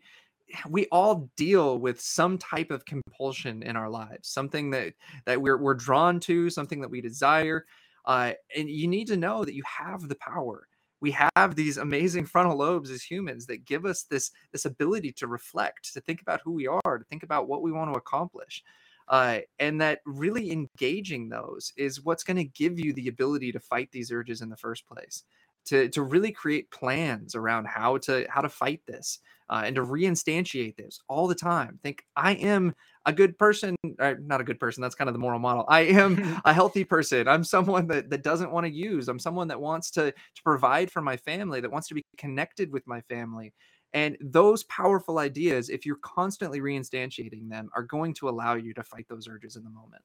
we 0.68 0.86
all 0.92 1.30
deal 1.36 1.78
with 1.78 2.00
some 2.00 2.38
type 2.38 2.70
of 2.70 2.84
compulsion 2.84 3.62
in 3.62 3.76
our 3.76 3.88
lives, 3.88 4.28
something 4.28 4.70
that 4.70 4.94
that 5.24 5.40
we're 5.40 5.58
we're 5.58 5.74
drawn 5.74 6.20
to, 6.20 6.50
something 6.50 6.80
that 6.80 6.90
we 6.90 7.00
desire, 7.00 7.66
uh, 8.04 8.32
and 8.56 8.68
you 8.68 8.88
need 8.88 9.06
to 9.08 9.16
know 9.16 9.44
that 9.44 9.54
you 9.54 9.62
have 9.66 10.08
the 10.08 10.16
power. 10.16 10.68
We 11.00 11.16
have 11.36 11.54
these 11.54 11.76
amazing 11.76 12.26
frontal 12.26 12.56
lobes 12.56 12.90
as 12.90 13.02
humans 13.02 13.46
that 13.46 13.66
give 13.66 13.84
us 13.84 14.04
this 14.04 14.30
this 14.52 14.64
ability 14.64 15.12
to 15.12 15.26
reflect, 15.26 15.92
to 15.92 16.00
think 16.00 16.22
about 16.22 16.40
who 16.42 16.52
we 16.52 16.66
are, 16.66 16.98
to 16.98 17.04
think 17.04 17.22
about 17.22 17.48
what 17.48 17.62
we 17.62 17.72
want 17.72 17.92
to 17.92 17.98
accomplish 17.98 18.62
uh, 19.08 19.40
and 19.58 19.80
that 19.80 20.00
really 20.06 20.50
engaging 20.50 21.28
those 21.28 21.72
is 21.76 22.02
what's 22.02 22.24
going 22.24 22.36
to 22.36 22.44
give 22.44 22.78
you 22.78 22.92
the 22.92 23.08
ability 23.08 23.52
to 23.52 23.60
fight 23.60 23.90
these 23.92 24.10
urges 24.10 24.40
in 24.40 24.48
the 24.48 24.56
first 24.56 24.86
place 24.86 25.24
to, 25.66 25.88
to 25.90 26.02
really 26.02 26.32
create 26.32 26.70
plans 26.70 27.34
around 27.34 27.66
how 27.66 27.98
to 27.98 28.26
how 28.28 28.40
to 28.40 28.48
fight 28.48 28.80
this 28.86 29.20
uh, 29.50 29.62
and 29.64 29.76
to 29.76 29.82
reinstantiate 29.82 30.76
this 30.76 31.00
all 31.08 31.26
the 31.26 31.34
time. 31.34 31.78
Think 31.82 32.04
i 32.16 32.32
am 32.32 32.74
a 33.06 33.12
good 33.12 33.38
person 33.38 33.76
or 33.98 34.18
not 34.20 34.40
a 34.40 34.44
good 34.44 34.58
person 34.58 34.80
that's 34.80 34.94
kind 34.94 35.08
of 35.08 35.14
the 35.14 35.20
moral 35.20 35.38
model. 35.38 35.64
I 35.68 35.80
am 35.80 36.40
a 36.44 36.52
healthy 36.52 36.84
person. 36.84 37.28
I'm 37.28 37.44
someone 37.44 37.86
that, 37.88 38.08
that 38.10 38.22
doesn't 38.22 38.50
want 38.50 38.66
to 38.66 38.72
use. 38.72 39.08
I'm 39.08 39.18
someone 39.18 39.48
that 39.48 39.60
wants 39.60 39.90
to 39.92 40.12
to 40.12 40.42
provide 40.42 40.90
for 40.90 41.02
my 41.02 41.16
family 41.16 41.60
that 41.60 41.70
wants 41.70 41.88
to 41.88 41.94
be 41.94 42.04
connected 42.16 42.72
with 42.72 42.86
my 42.86 43.00
family. 43.02 43.52
And 43.92 44.16
those 44.20 44.64
powerful 44.64 45.18
ideas, 45.18 45.70
if 45.70 45.86
you're 45.86 45.98
constantly 46.02 46.60
reinstantiating 46.60 47.48
them, 47.48 47.68
are 47.76 47.84
going 47.84 48.12
to 48.14 48.28
allow 48.28 48.54
you 48.54 48.74
to 48.74 48.82
fight 48.82 49.06
those 49.08 49.28
urges 49.28 49.54
in 49.54 49.62
the 49.62 49.70
moment. 49.70 50.02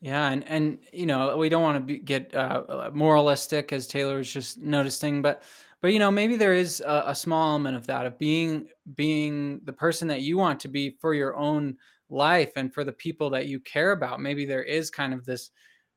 Yeah, 0.00 0.30
and 0.30 0.44
and 0.48 0.78
you 0.92 1.04
know 1.06 1.36
we 1.36 1.48
don't 1.50 1.62
want 1.62 1.76
to 1.76 1.80
be, 1.80 1.98
get 1.98 2.34
uh, 2.34 2.62
uh, 2.68 2.90
moralistic 2.94 3.72
as 3.72 3.86
Taylor 3.86 4.16
was 4.16 4.32
just 4.32 4.58
noticing, 4.58 5.20
but 5.20 5.42
but 5.82 5.92
you 5.92 5.98
know 5.98 6.10
maybe 6.10 6.36
there 6.36 6.54
is 6.54 6.80
a, 6.80 7.04
a 7.08 7.14
small 7.14 7.50
element 7.50 7.76
of 7.76 7.86
that 7.86 8.06
of 8.06 8.18
being 8.18 8.68
being 8.94 9.60
the 9.64 9.72
person 9.72 10.08
that 10.08 10.22
you 10.22 10.38
want 10.38 10.58
to 10.60 10.68
be 10.68 10.96
for 11.00 11.12
your 11.12 11.36
own 11.36 11.76
life 12.08 12.52
and 12.56 12.72
for 12.72 12.82
the 12.82 12.92
people 12.92 13.28
that 13.30 13.46
you 13.46 13.60
care 13.60 13.92
about. 13.92 14.20
Maybe 14.20 14.46
there 14.46 14.62
is 14.62 14.90
kind 14.90 15.12
of 15.12 15.26
this 15.26 15.50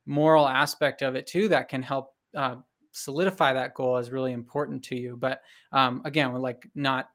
moral 0.04 0.46
aspect 0.46 1.00
of 1.00 1.14
it 1.14 1.26
too 1.26 1.48
that 1.48 1.70
can 1.70 1.82
help 1.82 2.12
uh, 2.36 2.56
solidify 2.92 3.54
that 3.54 3.72
goal 3.72 3.96
as 3.96 4.10
really 4.10 4.32
important 4.32 4.84
to 4.84 4.96
you. 4.96 5.16
But 5.16 5.40
um, 5.72 6.02
again, 6.04 6.30
we're 6.30 6.40
like 6.40 6.68
not 6.74 7.08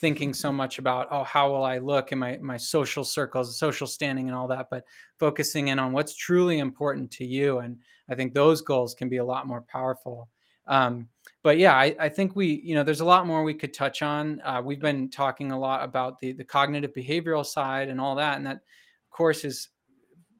thinking 0.00 0.32
so 0.32 0.50
much 0.50 0.78
about 0.78 1.06
oh 1.10 1.22
how 1.24 1.50
will 1.50 1.64
i 1.64 1.78
look 1.78 2.10
in 2.12 2.18
my 2.18 2.38
my 2.40 2.56
social 2.56 3.04
circles 3.04 3.58
social 3.58 3.86
standing 3.86 4.28
and 4.28 4.36
all 4.36 4.48
that 4.48 4.68
but 4.70 4.84
focusing 5.18 5.68
in 5.68 5.78
on 5.78 5.92
what's 5.92 6.14
truly 6.14 6.58
important 6.58 7.10
to 7.10 7.24
you 7.24 7.58
and 7.58 7.76
i 8.08 8.14
think 8.14 8.32
those 8.32 8.62
goals 8.62 8.94
can 8.94 9.08
be 9.08 9.18
a 9.18 9.24
lot 9.24 9.46
more 9.46 9.62
powerful. 9.62 10.28
Um, 10.66 11.08
but 11.42 11.58
yeah 11.58 11.74
I, 11.74 11.96
I 11.98 12.08
think 12.08 12.36
we 12.36 12.60
you 12.64 12.74
know 12.74 12.84
there's 12.84 13.00
a 13.00 13.04
lot 13.04 13.26
more 13.26 13.42
we 13.42 13.54
could 13.54 13.74
touch 13.74 14.02
on. 14.02 14.40
Uh, 14.44 14.62
we've 14.64 14.80
been 14.80 15.10
talking 15.10 15.52
a 15.52 15.58
lot 15.58 15.82
about 15.82 16.18
the 16.18 16.32
the 16.32 16.44
cognitive 16.44 16.92
behavioral 16.94 17.44
side 17.44 17.88
and 17.88 18.00
all 18.00 18.14
that 18.16 18.36
and 18.36 18.46
that 18.46 18.56
of 18.56 19.10
course 19.10 19.44
is 19.44 19.68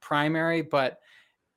primary 0.00 0.62
but 0.62 1.00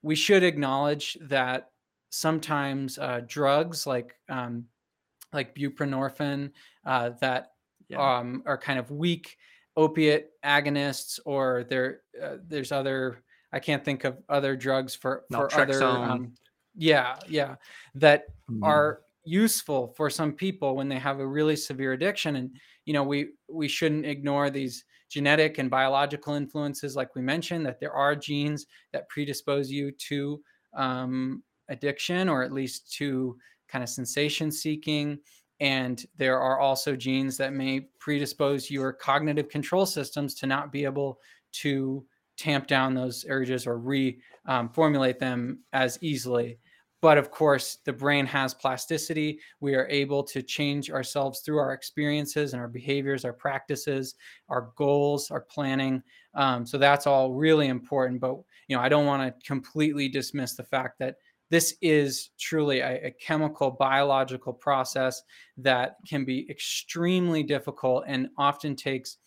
we 0.01 0.16
should 0.16 0.43
acknowledge 0.43 1.18
that 1.22 1.70
sometimes 2.10 2.99
uh, 2.99 3.22
drugs 3.28 3.88
like 3.88 4.16
um, 4.30 4.66
like 5.34 5.56
buprenorphine 5.56 6.51
uh, 6.86 7.12
that 7.22 7.53
Yeah. 7.90 8.18
um, 8.20 8.44
are 8.46 8.58
kind 8.58 8.80
of 8.80 8.92
weak 8.92 9.38
opiate 9.76 10.32
agonists, 10.44 11.20
or 11.26 11.66
there 11.70 12.02
uh, 12.22 12.38
there's 12.46 12.72
other 12.72 13.24
I 13.52 13.60
can't 13.60 13.84
think 13.86 14.04
of 14.04 14.22
other 14.30 14.56
drugs 14.56 14.96
for 14.96 15.26
for 15.32 15.54
other 15.54 16.04
um, 16.04 16.36
yeah 16.76 17.20
yeah 17.28 17.56
that 17.96 18.26
Mhm. 18.50 18.64
are 18.64 19.02
useful 19.26 19.88
for 19.96 20.10
some 20.10 20.34
people 20.34 20.76
when 20.76 20.90
they 20.90 21.00
have 21.00 21.20
a 21.20 21.28
really 21.28 21.56
severe 21.56 21.94
addiction 21.94 22.36
and 22.36 22.58
you 22.86 22.94
know 22.94 23.04
we 23.04 23.30
we 23.48 23.68
shouldn't 23.68 24.06
ignore 24.06 24.50
these 24.50 24.84
genetic 25.10 25.60
and 25.60 25.70
biological 25.70 26.34
influences, 26.34 26.96
like 26.96 27.14
we 27.16 27.22
mentioned, 27.22 27.64
that 27.66 27.80
there 27.80 27.94
are 27.94 28.16
genes 28.16 28.66
that 28.92 29.08
predispose 29.10 29.70
you 29.70 29.92
to 29.92 30.42
um, 30.74 31.44
addiction 31.70 32.28
or 32.28 32.42
at 32.44 32.52
least 32.52 32.92
to 32.94 33.38
kind 33.68 33.84
of 33.84 33.90
sensation 33.90 34.52
seeking. 34.52 35.20
And 35.64 36.05
there 36.18 36.41
are 36.41 36.59
also 36.59 36.93
genes 36.93 37.38
that 37.38 37.53
may 37.53 37.88
predispose 37.97 38.70
your 38.70 38.91
cognitive 38.91 39.47
control 39.47 39.86
systems 39.86 40.36
to 40.36 40.45
not 40.45 40.74
be 40.74 40.84
able 40.84 41.22
to 41.53 42.05
tamp 42.36 42.68
down 42.68 42.93
those 42.93 43.26
urges 43.30 43.66
or 43.66 43.80
reformulate 43.80 45.14
um, 45.14 45.20
them 45.22 45.59
as 45.72 45.97
easily. 46.01 46.59
But 46.99 47.18
of 47.18 47.32
course, 47.32 47.78
the 47.86 47.93
brain 47.93 48.26
has 48.26 48.53
plasticity. 48.53 49.39
We 49.61 49.76
are 49.76 49.88
able 49.88 50.22
to 50.24 50.41
change 50.41 50.91
ourselves 50.91 51.39
through 51.39 51.59
our 51.59 51.72
experiences 51.72 52.51
and 52.51 52.61
our 52.61 52.68
behaviors, 52.68 53.24
our 53.24 53.32
practices, 53.32 54.16
our 54.49 54.74
goals, 54.76 55.32
our 55.32 55.41
planning. 55.41 56.03
Um, 56.34 56.66
so 56.66 56.78
that's 56.78 57.07
all 57.07 57.32
really 57.32 57.68
important. 57.68 58.20
But 58.20 58.36
you 58.68 58.76
know, 58.76 58.82
I 58.82 58.89
don't 58.89 59.05
want 59.05 59.24
to 59.24 59.47
completely 59.47 60.09
dismiss 60.09 60.55
the 60.55 60.64
fact 60.64 60.99
that 60.99 61.16
this 61.54 61.76
is 61.84 62.32
truly 62.39 62.80
a, 62.80 63.06
a, 63.06 63.12
chemical 63.12 63.70
biological 63.70 64.51
process 64.51 65.22
that 65.56 65.97
can 66.08 66.26
be 66.26 66.49
extremely 66.49 67.43
difficult 67.43 68.04
and 68.08 68.28
often 68.39 68.76
takes 68.76 69.18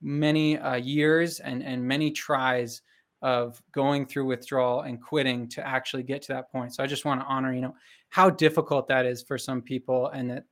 many 0.00 0.56
uh, 0.58 0.76
years 0.76 1.38
and, 1.40 1.62
and 1.62 1.86
many 1.86 2.10
tries 2.10 2.80
of 3.20 3.60
going 3.72 4.06
through 4.06 4.24
withdrawal 4.24 4.80
and 4.80 5.02
quitting 5.02 5.46
to 5.50 5.66
actually 5.68 6.02
get 6.02 6.22
to 6.22 6.32
that 6.32 6.50
point. 6.50 6.74
So 6.74 6.82
I 6.82 6.86
just 6.86 7.04
want 7.04 7.20
to 7.20 7.26
honor, 7.26 7.52
you 7.52 7.60
know, 7.60 7.74
how 8.08 8.30
difficult 8.30 8.88
that 8.88 9.04
is 9.04 9.22
for 9.22 9.36
some 9.36 9.60
people 9.60 10.08
and 10.08 10.30
that 10.30 10.44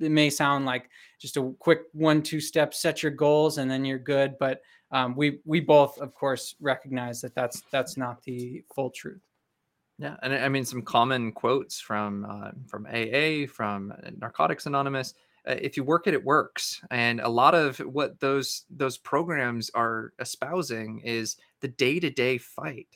it 0.00 0.10
may 0.10 0.30
sound 0.30 0.64
like 0.64 0.88
just 1.20 1.36
a 1.36 1.52
quick 1.58 1.80
one 1.92 2.22
two 2.22 2.40
step 2.40 2.72
set 2.72 3.02
your 3.02 3.12
goals 3.12 3.58
and 3.58 3.70
then 3.70 3.84
you're 3.84 3.98
good 3.98 4.34
but 4.40 4.62
um, 4.92 5.14
we 5.14 5.40
we 5.44 5.60
both 5.60 5.98
of 5.98 6.14
course 6.14 6.54
recognize 6.58 7.20
that 7.20 7.34
that's 7.34 7.62
that's 7.70 7.98
not 7.98 8.22
the 8.22 8.64
full 8.74 8.88
truth 8.88 9.20
yeah 10.00 10.16
and 10.22 10.34
i 10.34 10.48
mean 10.48 10.64
some 10.64 10.82
common 10.82 11.30
quotes 11.32 11.80
from 11.80 12.24
uh, 12.24 12.50
from 12.66 12.86
aa 12.86 13.46
from 13.46 13.92
narcotics 14.18 14.66
anonymous 14.66 15.14
uh, 15.48 15.54
if 15.60 15.76
you 15.76 15.84
work 15.84 16.06
it 16.06 16.14
it 16.14 16.24
works 16.24 16.82
and 16.90 17.20
a 17.20 17.28
lot 17.28 17.54
of 17.54 17.78
what 17.78 18.18
those 18.20 18.64
those 18.70 18.98
programs 18.98 19.70
are 19.74 20.12
espousing 20.18 21.00
is 21.00 21.36
the 21.60 21.68
day-to-day 21.68 22.38
fight 22.38 22.88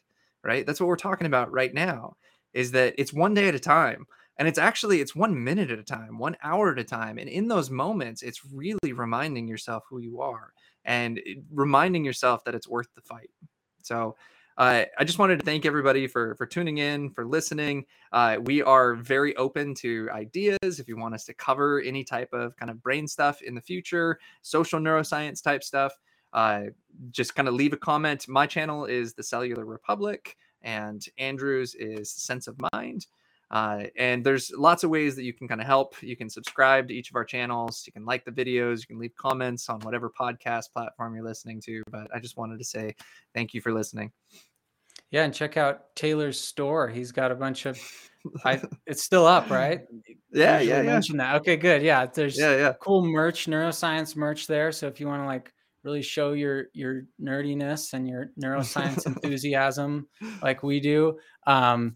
right? 0.45 0.67
That's 0.67 0.79
what 0.79 0.87
we're 0.87 0.97
talking 0.97 1.27
about 1.27 1.51
right 1.51 1.75
now 1.75 2.17
is 2.53 2.71
that 2.73 2.95
it's 2.99 3.13
one 3.13 3.35
day 3.35 3.49
at 3.49 3.55
a 3.55 3.61
time 3.61 4.07
and 4.39 4.47
it's 4.47 4.59
actually 4.59 5.01
it's 5.01 5.17
one 5.17 5.43
minute 5.43 5.71
at 5.71 5.79
a 5.79 5.83
time 5.83 6.19
one 6.19 6.37
hour 6.43 6.71
at 6.71 6.79
a 6.79 6.85
time 6.85 7.19
and 7.19 7.29
in 7.29 7.49
those 7.49 7.71
moments 7.71 8.23
it's 8.23 8.45
really 8.53 8.93
reminding 8.93 9.49
yourself 9.49 9.85
who 9.89 9.99
you 9.99 10.21
are 10.21 10.53
and 10.85 11.21
reminding 11.51 12.05
yourself 12.05 12.45
that 12.45 12.55
it's 12.55 12.69
worth 12.69 12.89
the 12.95 13.01
fight. 13.01 13.31
So 13.83 14.17
uh, 14.57 14.85
I 14.99 15.05
just 15.05 15.19
wanted 15.19 15.41
to 15.41 15.45
thank 15.45 15.67
everybody 15.67 16.07
for 16.07 16.35
for 16.37 16.47
tuning 16.47 16.79
in, 16.79 17.11
for 17.11 17.27
listening. 17.27 17.87
Uh, 18.13 18.37
we 18.43 18.63
are 18.63 18.95
very 18.95 19.35
open 19.37 19.75
to 19.77 20.09
ideas. 20.13 20.59
If 20.63 20.89
you 20.89 20.97
want 20.97 21.15
us 21.15 21.25
to 21.25 21.35
cover 21.35 21.81
any 21.81 22.05
type 22.05 22.33
of 22.33 22.57
kind 22.57 22.71
of 22.71 22.83
brain 22.83 23.09
stuff 23.09 23.43
in 23.43 23.55
the 23.55 23.61
future, 23.61 24.19
social 24.43 24.79
neuroscience 24.79 25.43
type 25.43 25.65
stuff, 25.65 25.93
uh, 26.33 26.65
just 27.11 27.35
kind 27.35 27.49
of 27.49 27.55
leave 27.55 27.73
a 27.73 27.77
comment. 27.77 28.29
My 28.29 28.47
channel 28.47 28.85
is 28.85 29.15
the 29.15 29.23
Cellular 29.23 29.65
Republic, 29.65 30.37
and 30.63 31.05
Andrew's 31.19 31.75
is 31.75 32.11
Sense 32.11 32.47
of 32.47 32.57
Mind. 32.73 33.07
Uh, 33.51 33.84
and 33.97 34.24
there's 34.24 34.51
lots 34.57 34.84
of 34.84 34.90
ways 34.90 35.14
that 35.16 35.24
you 35.24 35.32
can 35.32 35.47
kind 35.47 35.61
of 35.61 35.66
help. 35.66 35.95
You 36.03 36.16
can 36.16 36.28
subscribe 36.28 36.88
to 36.88 36.95
each 36.95 37.11
of 37.11 37.16
our 37.16 37.24
channels. 37.24 37.84
You 37.86 37.92
can 37.92 38.05
like 38.05 38.24
the 38.24 38.32
videos. 38.32 38.80
You 38.80 38.86
can 38.86 38.99
leave 38.99 39.14
comments 39.16 39.68
on 39.68 39.80
whatever 39.80 40.11
podcast 40.11 40.72
platform 40.72 41.14
you're 41.14 41.24
listening 41.24 41.61
to. 41.62 41.82
But 41.90 42.09
I 42.14 42.18
just 42.18 42.36
wanted 42.36 42.59
to 42.59 42.64
say 42.64 42.95
thank 43.34 43.55
you 43.55 43.61
for 43.61 43.72
listening. 43.72 44.12
Yeah, 45.11 45.22
and 45.22 45.32
check 45.32 45.57
out 45.57 45.95
Taylor's 45.95 46.40
store. 46.40 46.88
He's 46.88 47.12
got 47.12 47.30
a 47.30 47.36
bunch 47.36 47.66
of. 47.66 47.80
I, 48.45 48.61
it's 48.86 49.05
still 49.05 49.26
up, 49.26 49.51
right? 49.51 49.82
Yeah, 50.32 50.59
yeah, 50.61 50.78
yeah. 50.78 50.82
Mention 50.82 51.18
that. 51.18 51.36
Okay, 51.36 51.57
good. 51.57 51.82
Yeah, 51.82 52.07
there's 52.07 52.38
yeah, 52.38 52.57
yeah. 52.57 52.72
cool 52.80 53.05
merch, 53.05 53.47
neuroscience 53.47 54.16
merch 54.16 54.47
there. 54.47 54.72
So 54.72 54.88
if 54.88 54.99
you 54.99 55.07
want 55.07 55.22
to 55.22 55.26
like 55.26 55.53
really 55.84 56.03
show 56.03 56.32
your 56.32 56.64
your 56.72 57.03
nerdiness 57.22 57.92
and 57.92 58.09
your 58.09 58.30
neuroscience 58.42 59.07
enthusiasm, 59.07 60.09
like 60.42 60.62
we 60.62 60.80
do, 60.80 61.18
um, 61.47 61.95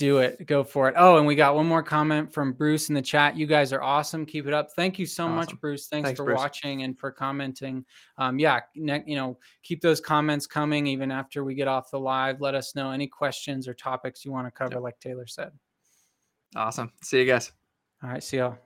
do 0.00 0.16
it. 0.18 0.46
Go 0.46 0.64
for 0.64 0.88
it. 0.88 0.94
Oh, 0.96 1.18
and 1.18 1.26
we 1.26 1.34
got 1.34 1.54
one 1.54 1.66
more 1.66 1.82
comment 1.82 2.32
from 2.32 2.54
Bruce 2.54 2.88
in 2.88 2.94
the 2.94 3.02
chat. 3.02 3.36
You 3.36 3.46
guys 3.46 3.70
are 3.70 3.82
awesome. 3.82 4.24
Keep 4.24 4.46
it 4.46 4.54
up. 4.54 4.70
Thank 4.72 4.98
you 4.98 5.04
so 5.04 5.24
awesome. 5.24 5.36
much, 5.36 5.60
Bruce. 5.60 5.88
Thanks, 5.88 6.06
Thanks 6.06 6.18
for 6.18 6.24
Bruce. 6.24 6.38
watching 6.38 6.84
and 6.84 6.98
for 6.98 7.12
commenting. 7.12 7.84
Um, 8.16 8.38
yeah, 8.38 8.60
ne- 8.74 9.04
you 9.06 9.14
know, 9.14 9.38
keep 9.62 9.82
those 9.82 10.00
comments 10.00 10.46
coming 10.46 10.86
even 10.86 11.10
after 11.10 11.44
we 11.44 11.54
get 11.54 11.68
off 11.68 11.90
the 11.90 12.00
live. 12.00 12.40
Let 12.40 12.54
us 12.54 12.74
know 12.74 12.90
any 12.90 13.06
questions 13.06 13.68
or 13.68 13.74
topics 13.74 14.24
you 14.24 14.32
want 14.32 14.46
to 14.46 14.50
cover, 14.50 14.76
yep. 14.76 14.82
like 14.82 14.98
Taylor 15.00 15.26
said. 15.26 15.50
Awesome. 16.56 16.90
See 17.02 17.18
you 17.18 17.26
guys. 17.26 17.52
All 18.02 18.08
right. 18.08 18.24
See 18.24 18.38
y'all. 18.38 18.56